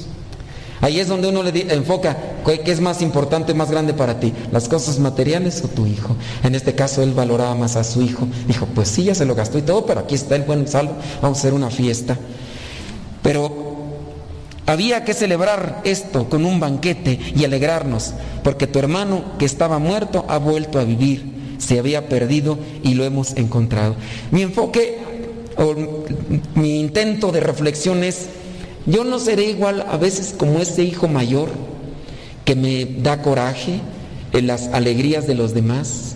Ahí 0.82 1.00
es 1.00 1.08
donde 1.08 1.28
uno 1.28 1.44
le 1.44 1.74
enfoca 1.74 2.18
qué 2.46 2.72
es 2.72 2.82
más 2.82 3.02
importante, 3.02 3.54
más 3.54 3.72
grande 3.72 3.94
para 3.94 4.20
ti, 4.20 4.34
las 4.52 4.70
cosas 4.70 5.00
materiales 5.00 5.64
o 5.64 5.68
tu 5.68 5.86
hijo. 5.86 6.16
En 6.44 6.56
este 6.56 6.76
caso 6.76 7.02
él 7.02 7.14
valoraba 7.14 7.56
más 7.56 7.76
a 7.76 7.84
su 7.84 8.02
hijo. 8.02 8.28
Dijo, 8.48 8.68
pues 8.74 8.88
sí, 8.88 9.06
ya 9.06 9.16
se 9.16 9.26
lo 9.26 9.36
gastó 9.36 9.58
y 9.58 9.64
todo, 9.64 9.86
pero 9.86 10.02
aquí 10.02 10.16
está 10.16 10.36
el 10.36 10.44
buen 10.44 10.68
salvo, 10.68 10.94
vamos 11.22 11.38
a 11.38 11.42
hacer 11.42 11.54
una 11.54 11.70
fiesta. 11.70 12.18
Pero 13.24 13.68
había 14.68 15.04
que 15.04 15.14
celebrar 15.14 15.82
esto 15.84 16.30
con 16.30 16.46
un 16.46 16.60
banquete 16.60 17.20
y 17.36 17.44
alegrarnos, 17.44 18.14
porque 18.44 18.68
tu 18.68 18.80
hermano 18.80 19.24
que 19.40 19.46
estaba 19.46 19.80
muerto 19.80 20.26
ha 20.28 20.38
vuelto 20.38 20.80
a 20.80 20.84
vivir, 20.84 21.56
se 21.58 21.80
había 21.80 22.08
perdido 22.08 22.58
y 22.84 22.94
lo 22.94 23.04
hemos 23.04 23.36
encontrado. 23.36 23.96
Mi 24.32 24.44
enfoque 24.44 25.00
o 25.58 25.74
mi 26.56 26.80
intento 26.80 27.32
de 27.32 27.40
reflexión 27.40 28.04
es, 28.04 28.28
yo 28.88 29.04
no 29.04 29.20
seré 29.20 29.44
igual 29.44 29.86
a 29.88 29.98
veces 29.98 30.34
como 30.36 30.60
ese 30.60 30.84
hijo 30.84 31.08
mayor 31.08 31.50
que 32.46 32.56
me 32.56 32.86
da 32.86 33.22
coraje 33.22 33.82
en 34.32 34.48
las 34.48 34.68
alegrías 34.70 35.28
de 35.28 35.36
los 35.36 35.54
demás, 35.54 36.16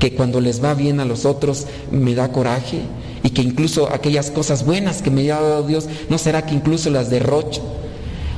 que 0.00 0.14
cuando 0.14 0.40
les 0.40 0.62
va 0.62 0.74
bien 0.74 0.98
a 0.98 1.04
los 1.04 1.24
otros 1.24 1.66
me 1.92 2.14
da 2.14 2.32
coraje 2.32 2.80
y 3.22 3.30
que 3.30 3.42
incluso 3.42 3.92
aquellas 3.92 4.32
cosas 4.32 4.66
buenas 4.66 5.00
que 5.00 5.10
me 5.10 5.30
ha 5.30 5.40
dado 5.40 5.66
Dios, 5.66 5.86
¿no 6.08 6.18
será 6.18 6.44
que 6.44 6.54
incluso 6.54 6.90
las 6.90 7.08
derrocho? 7.08 7.62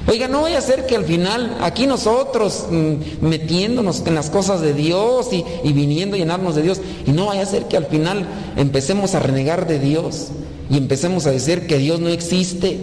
Oiga, 0.06 0.28
no 0.28 0.40
voy 0.40 0.52
a 0.52 0.58
hacer 0.58 0.86
que 0.86 0.96
al 0.96 1.04
final 1.04 1.56
aquí 1.60 1.86
nosotros 1.86 2.66
mmm, 2.70 3.26
metiéndonos 3.26 4.02
en 4.06 4.14
las 4.14 4.28
cosas 4.28 4.60
de 4.60 4.74
Dios 4.74 5.28
y, 5.32 5.44
y, 5.62 5.72
viniendo 5.72 6.16
a 6.16 6.18
llenarnos 6.18 6.54
de 6.54 6.62
Dios, 6.62 6.80
y 7.06 7.12
no 7.12 7.26
vaya 7.26 7.42
a 7.42 7.46
ser 7.46 7.68
que 7.68 7.76
al 7.76 7.86
final 7.86 8.26
empecemos 8.56 9.14
a 9.14 9.20
renegar 9.20 9.66
de 9.66 9.78
Dios 9.78 10.28
y 10.70 10.76
empecemos 10.76 11.26
a 11.26 11.30
decir 11.30 11.66
que 11.66 11.78
Dios 11.78 12.00
no 12.00 12.08
existe 12.08 12.80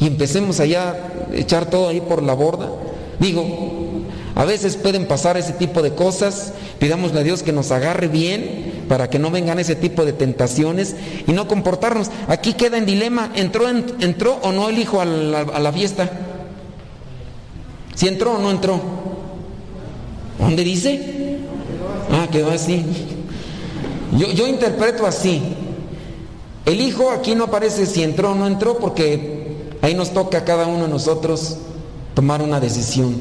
y 0.00 0.06
empecemos 0.06 0.60
allá 0.60 0.90
a 1.30 1.36
echar 1.36 1.70
todo 1.70 1.88
ahí 1.88 2.00
por 2.00 2.22
la 2.22 2.34
borda. 2.34 2.70
Digo, 3.20 3.44
a 4.34 4.44
veces 4.44 4.76
pueden 4.76 5.06
pasar 5.06 5.36
ese 5.36 5.52
tipo 5.52 5.80
de 5.82 5.94
cosas, 5.94 6.52
pidámosle 6.78 7.20
a 7.20 7.22
Dios 7.22 7.42
que 7.42 7.52
nos 7.52 7.70
agarre 7.70 8.08
bien 8.08 8.84
para 8.88 9.08
que 9.08 9.18
no 9.18 9.30
vengan 9.30 9.58
ese 9.58 9.76
tipo 9.76 10.04
de 10.04 10.12
tentaciones 10.12 10.96
y 11.26 11.32
no 11.32 11.46
comportarnos. 11.46 12.10
Aquí 12.28 12.54
queda 12.54 12.76
en 12.76 12.86
dilema, 12.86 13.30
¿entró, 13.36 13.68
entró 13.68 14.38
o 14.42 14.52
no 14.52 14.68
el 14.68 14.78
hijo 14.78 15.00
a 15.00 15.04
la, 15.04 15.40
a 15.40 15.60
la 15.60 15.72
fiesta? 15.72 16.10
¿Si 17.94 18.08
entró 18.08 18.34
o 18.34 18.38
no 18.38 18.50
entró? 18.50 18.80
¿Dónde 20.38 20.64
dice? 20.64 21.38
Ah, 22.10 22.26
quedó 22.30 22.50
así. 22.50 22.84
Yo, 24.18 24.32
yo 24.32 24.48
interpreto 24.48 25.06
así. 25.06 25.40
El 26.66 26.80
hijo 26.80 27.10
aquí 27.10 27.34
no 27.34 27.44
aparece 27.44 27.86
si 27.86 28.02
entró 28.02 28.32
o 28.32 28.34
no 28.34 28.46
entró 28.46 28.78
porque 28.78 29.33
ahí 29.84 29.94
nos 29.94 30.14
toca 30.14 30.38
a 30.38 30.44
cada 30.44 30.66
uno 30.66 30.84
de 30.84 30.88
nosotros 30.88 31.58
tomar 32.14 32.40
una 32.40 32.58
decisión 32.58 33.14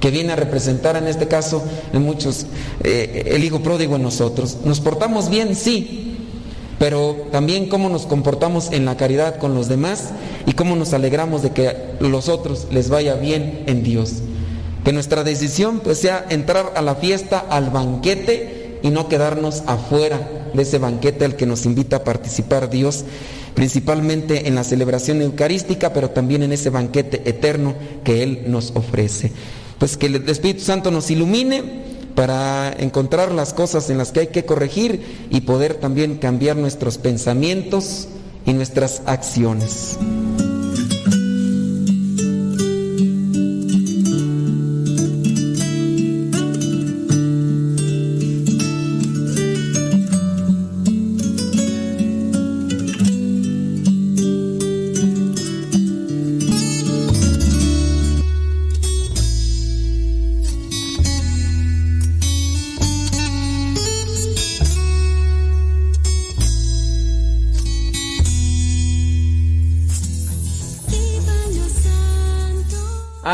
que 0.00 0.10
viene 0.10 0.32
a 0.32 0.36
representar 0.36 0.96
en 0.96 1.06
este 1.06 1.28
caso 1.28 1.62
en 1.92 2.02
muchos 2.02 2.46
eh, 2.82 3.24
el 3.26 3.44
hijo 3.44 3.60
pródigo 3.60 3.96
en 3.96 4.02
nosotros. 4.02 4.56
¿Nos 4.64 4.80
portamos 4.80 5.28
bien? 5.28 5.54
Sí, 5.54 6.16
pero 6.78 7.14
también 7.30 7.68
cómo 7.68 7.90
nos 7.90 8.06
comportamos 8.06 8.72
en 8.72 8.86
la 8.86 8.96
caridad 8.96 9.36
con 9.36 9.54
los 9.54 9.68
demás 9.68 10.10
y 10.46 10.52
cómo 10.52 10.76
nos 10.76 10.94
alegramos 10.94 11.42
de 11.42 11.50
que 11.50 11.76
los 12.00 12.30
otros 12.30 12.68
les 12.70 12.88
vaya 12.88 13.16
bien 13.16 13.64
en 13.66 13.82
Dios. 13.82 14.22
Que 14.84 14.94
nuestra 14.94 15.24
decisión 15.24 15.80
pues 15.80 15.98
sea 15.98 16.24
entrar 16.30 16.72
a 16.74 16.80
la 16.80 16.94
fiesta, 16.94 17.44
al 17.50 17.68
banquete 17.68 18.78
y 18.82 18.88
no 18.88 19.08
quedarnos 19.08 19.62
afuera 19.66 20.37
de 20.54 20.62
ese 20.62 20.78
banquete 20.78 21.24
al 21.24 21.36
que 21.36 21.46
nos 21.46 21.66
invita 21.66 21.96
a 21.96 22.04
participar 22.04 22.70
Dios, 22.70 23.04
principalmente 23.54 24.48
en 24.48 24.54
la 24.54 24.64
celebración 24.64 25.22
eucarística, 25.22 25.92
pero 25.92 26.10
también 26.10 26.42
en 26.42 26.52
ese 26.52 26.70
banquete 26.70 27.28
eterno 27.28 27.74
que 28.04 28.22
Él 28.22 28.44
nos 28.46 28.72
ofrece. 28.74 29.32
Pues 29.78 29.96
que 29.96 30.06
el 30.06 30.28
Espíritu 30.28 30.62
Santo 30.64 30.90
nos 30.90 31.10
ilumine 31.10 31.62
para 32.14 32.74
encontrar 32.78 33.30
las 33.30 33.54
cosas 33.54 33.90
en 33.90 33.98
las 33.98 34.10
que 34.10 34.20
hay 34.20 34.26
que 34.26 34.44
corregir 34.44 35.28
y 35.30 35.42
poder 35.42 35.74
también 35.74 36.16
cambiar 36.16 36.56
nuestros 36.56 36.98
pensamientos 36.98 38.08
y 38.44 38.54
nuestras 38.54 39.02
acciones. 39.06 39.98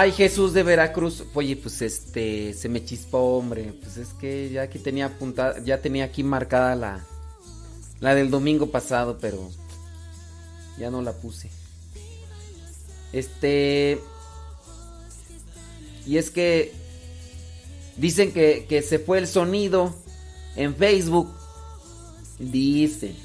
Ay, 0.05 0.13
Jesús 0.13 0.53
de 0.53 0.63
Veracruz. 0.63 1.25
Oye, 1.33 1.57
pues 1.57 1.81
este, 1.81 2.53
se 2.53 2.69
me 2.69 2.85
chispó, 2.85 3.39
hombre. 3.39 3.73
Pues 3.81 3.97
es 3.97 4.09
que 4.09 4.51
ya 4.51 4.61
aquí 4.61 4.79
tenía 4.79 5.07
apuntada, 5.07 5.65
ya 5.65 5.81
tenía 5.81 6.05
aquí 6.05 6.23
marcada 6.23 6.77
la, 6.77 7.07
la 8.01 8.15
del 8.15 8.31
domingo 8.31 8.71
pasado, 8.71 9.17
pero 9.19 9.51
ya 10.79 10.91
no 10.91 11.01
la 11.01 11.13
puse. 11.13 11.49
Este, 13.15 13.99
y 16.05 16.19
es 16.19 16.31
que 16.31 16.75
dicen 17.97 18.31
que, 18.31 18.67
que 18.69 18.83
se 18.83 18.99
fue 18.99 19.17
el 19.17 19.27
sonido 19.27 19.95
en 20.55 20.77
Facebook. 20.77 21.33
Dice. 22.39 23.17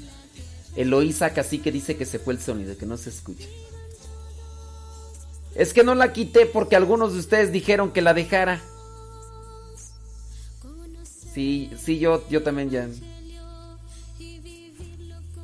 Eloísa 0.76 1.34
que 1.34 1.72
dice 1.72 1.98
que 1.98 2.06
se 2.06 2.18
fue 2.18 2.32
el 2.32 2.40
sonido, 2.40 2.74
que 2.78 2.86
no 2.86 2.96
se 2.96 3.10
escucha. 3.10 3.48
Es 5.54 5.72
que 5.72 5.84
no 5.84 5.94
la 5.94 6.12
quité 6.12 6.46
porque 6.46 6.76
algunos 6.76 7.12
de 7.12 7.18
ustedes 7.18 7.52
dijeron 7.52 7.92
que 7.92 8.02
la 8.02 8.14
dejara. 8.14 8.60
Sí, 11.34 11.70
sí, 11.78 11.98
yo, 11.98 12.28
yo 12.28 12.42
también 12.42 12.70
ya. 12.70 12.88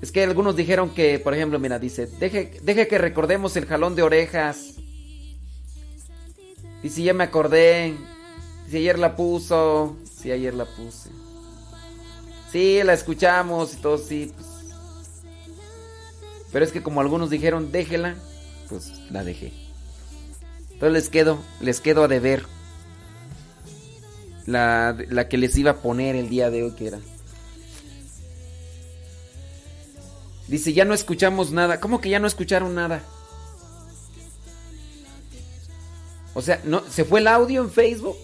Es 0.03 0.13
que 0.13 0.23
algunos 0.23 0.57
dijeron 0.57 0.91
que, 0.91 1.19
por 1.19 1.35
ejemplo, 1.35 1.59
mira, 1.59 1.79
dice, 1.79 2.07
deje, 2.07 2.61
deje 2.63 2.87
que 2.87 2.99
recordemos 2.99 3.57
el 3.57 3.67
jalón 3.67 3.95
de 3.95 4.03
orejas. 4.03 4.75
Y 6.83 6.91
si 6.91 7.05
ya 7.05 7.15
me 7.15 7.25
acordé, 7.25 7.97
si 8.71 8.77
ayer 8.77 8.99
la 8.99 9.17
puso, 9.17 9.97
si 10.05 10.31
ayer 10.31 10.55
la 10.55 10.67
puse. 10.67 11.11
Sí, 12.53 12.81
la 12.85 12.93
escuchamos 12.93 13.75
y 13.75 13.77
todo, 13.79 13.99
sí. 13.99 14.33
Pues. 14.35 14.47
Pero 16.53 16.65
es 16.65 16.73
que 16.73 16.83
como 16.83 17.01
algunos 17.01 17.31
dijeron, 17.31 17.73
déjela, 17.73 18.15
pues 18.69 18.93
la 19.11 19.25
dejé. 19.25 19.66
Entonces 20.77 20.93
les 20.93 21.09
quedo, 21.09 21.39
les 21.63 21.81
quedo 21.81 22.05
a 22.05 22.09
deber. 22.09 22.45
La, 24.45 24.95
la 25.09 25.27
que 25.27 25.39
les 25.39 25.57
iba 25.57 25.71
a 25.71 25.77
poner 25.79 26.17
el 26.17 26.29
día 26.29 26.51
de 26.51 26.65
hoy 26.65 26.73
que 26.73 26.89
era. 26.89 26.99
Dice, 30.49 30.75
ya 30.75 30.85
no 30.85 30.93
escuchamos 30.93 31.51
nada. 31.51 31.81
¿Cómo 31.81 32.03
que 32.03 32.11
ya 32.11 32.19
no 32.19 32.27
escucharon 32.27 32.75
nada? 32.75 33.03
O 36.35 36.43
sea, 36.43 36.61
¿no, 36.65 36.85
¿se 36.91 37.07
fue 37.07 37.21
el 37.21 37.29
audio 37.29 37.63
en 37.63 37.71
Facebook? 37.71 38.19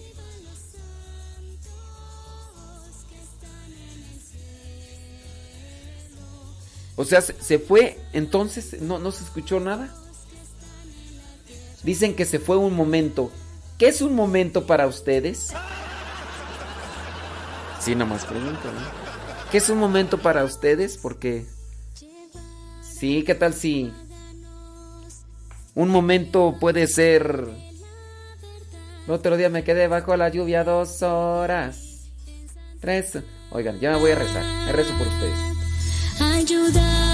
O 6.95 7.03
sea, 7.03 7.21
se, 7.21 7.57
fue, 7.57 7.99
entonces 8.13 8.79
no, 8.79 8.99
no 8.99 9.11
se 9.11 9.23
escuchó 9.23 9.59
nada. 9.59 10.02
Dicen 11.83 12.15
que 12.15 12.25
se 12.25 12.39
fue 12.39 12.57
un 12.57 12.75
momento. 12.75 13.31
¿Qué 13.77 13.87
es 13.87 14.01
un 14.01 14.15
momento 14.15 14.65
para 14.65 14.87
ustedes? 14.87 15.53
Sí, 17.79 17.95
nomás 17.95 18.25
pregunto, 18.25 18.71
¿no? 18.71 18.79
¿Qué 19.51 19.57
es 19.57 19.69
un 19.69 19.77
momento 19.77 20.17
para 20.17 20.43
ustedes? 20.43 20.97
Porque... 20.97 21.45
Sí, 22.81 23.23
¿qué 23.23 23.35
tal 23.35 23.53
si... 23.53 23.91
Un 25.75 25.89
momento 25.89 26.55
puede 26.59 26.87
ser... 26.87 27.49
El 29.05 29.11
otro 29.11 29.35
día 29.35 29.49
me 29.49 29.65
quedé 29.65 29.87
bajo 29.89 30.15
la 30.15 30.29
lluvia 30.29 30.63
dos 30.63 31.01
horas. 31.01 32.07
Tres. 32.79 33.19
Oigan, 33.51 33.79
ya 33.79 33.91
me 33.91 33.99
voy 33.99 34.11
a 34.11 34.15
rezar. 34.15 34.43
Me 34.65 34.71
rezo 34.71 34.97
por 34.97 35.07
ustedes. 35.07 35.37
Prójimo 36.17 37.12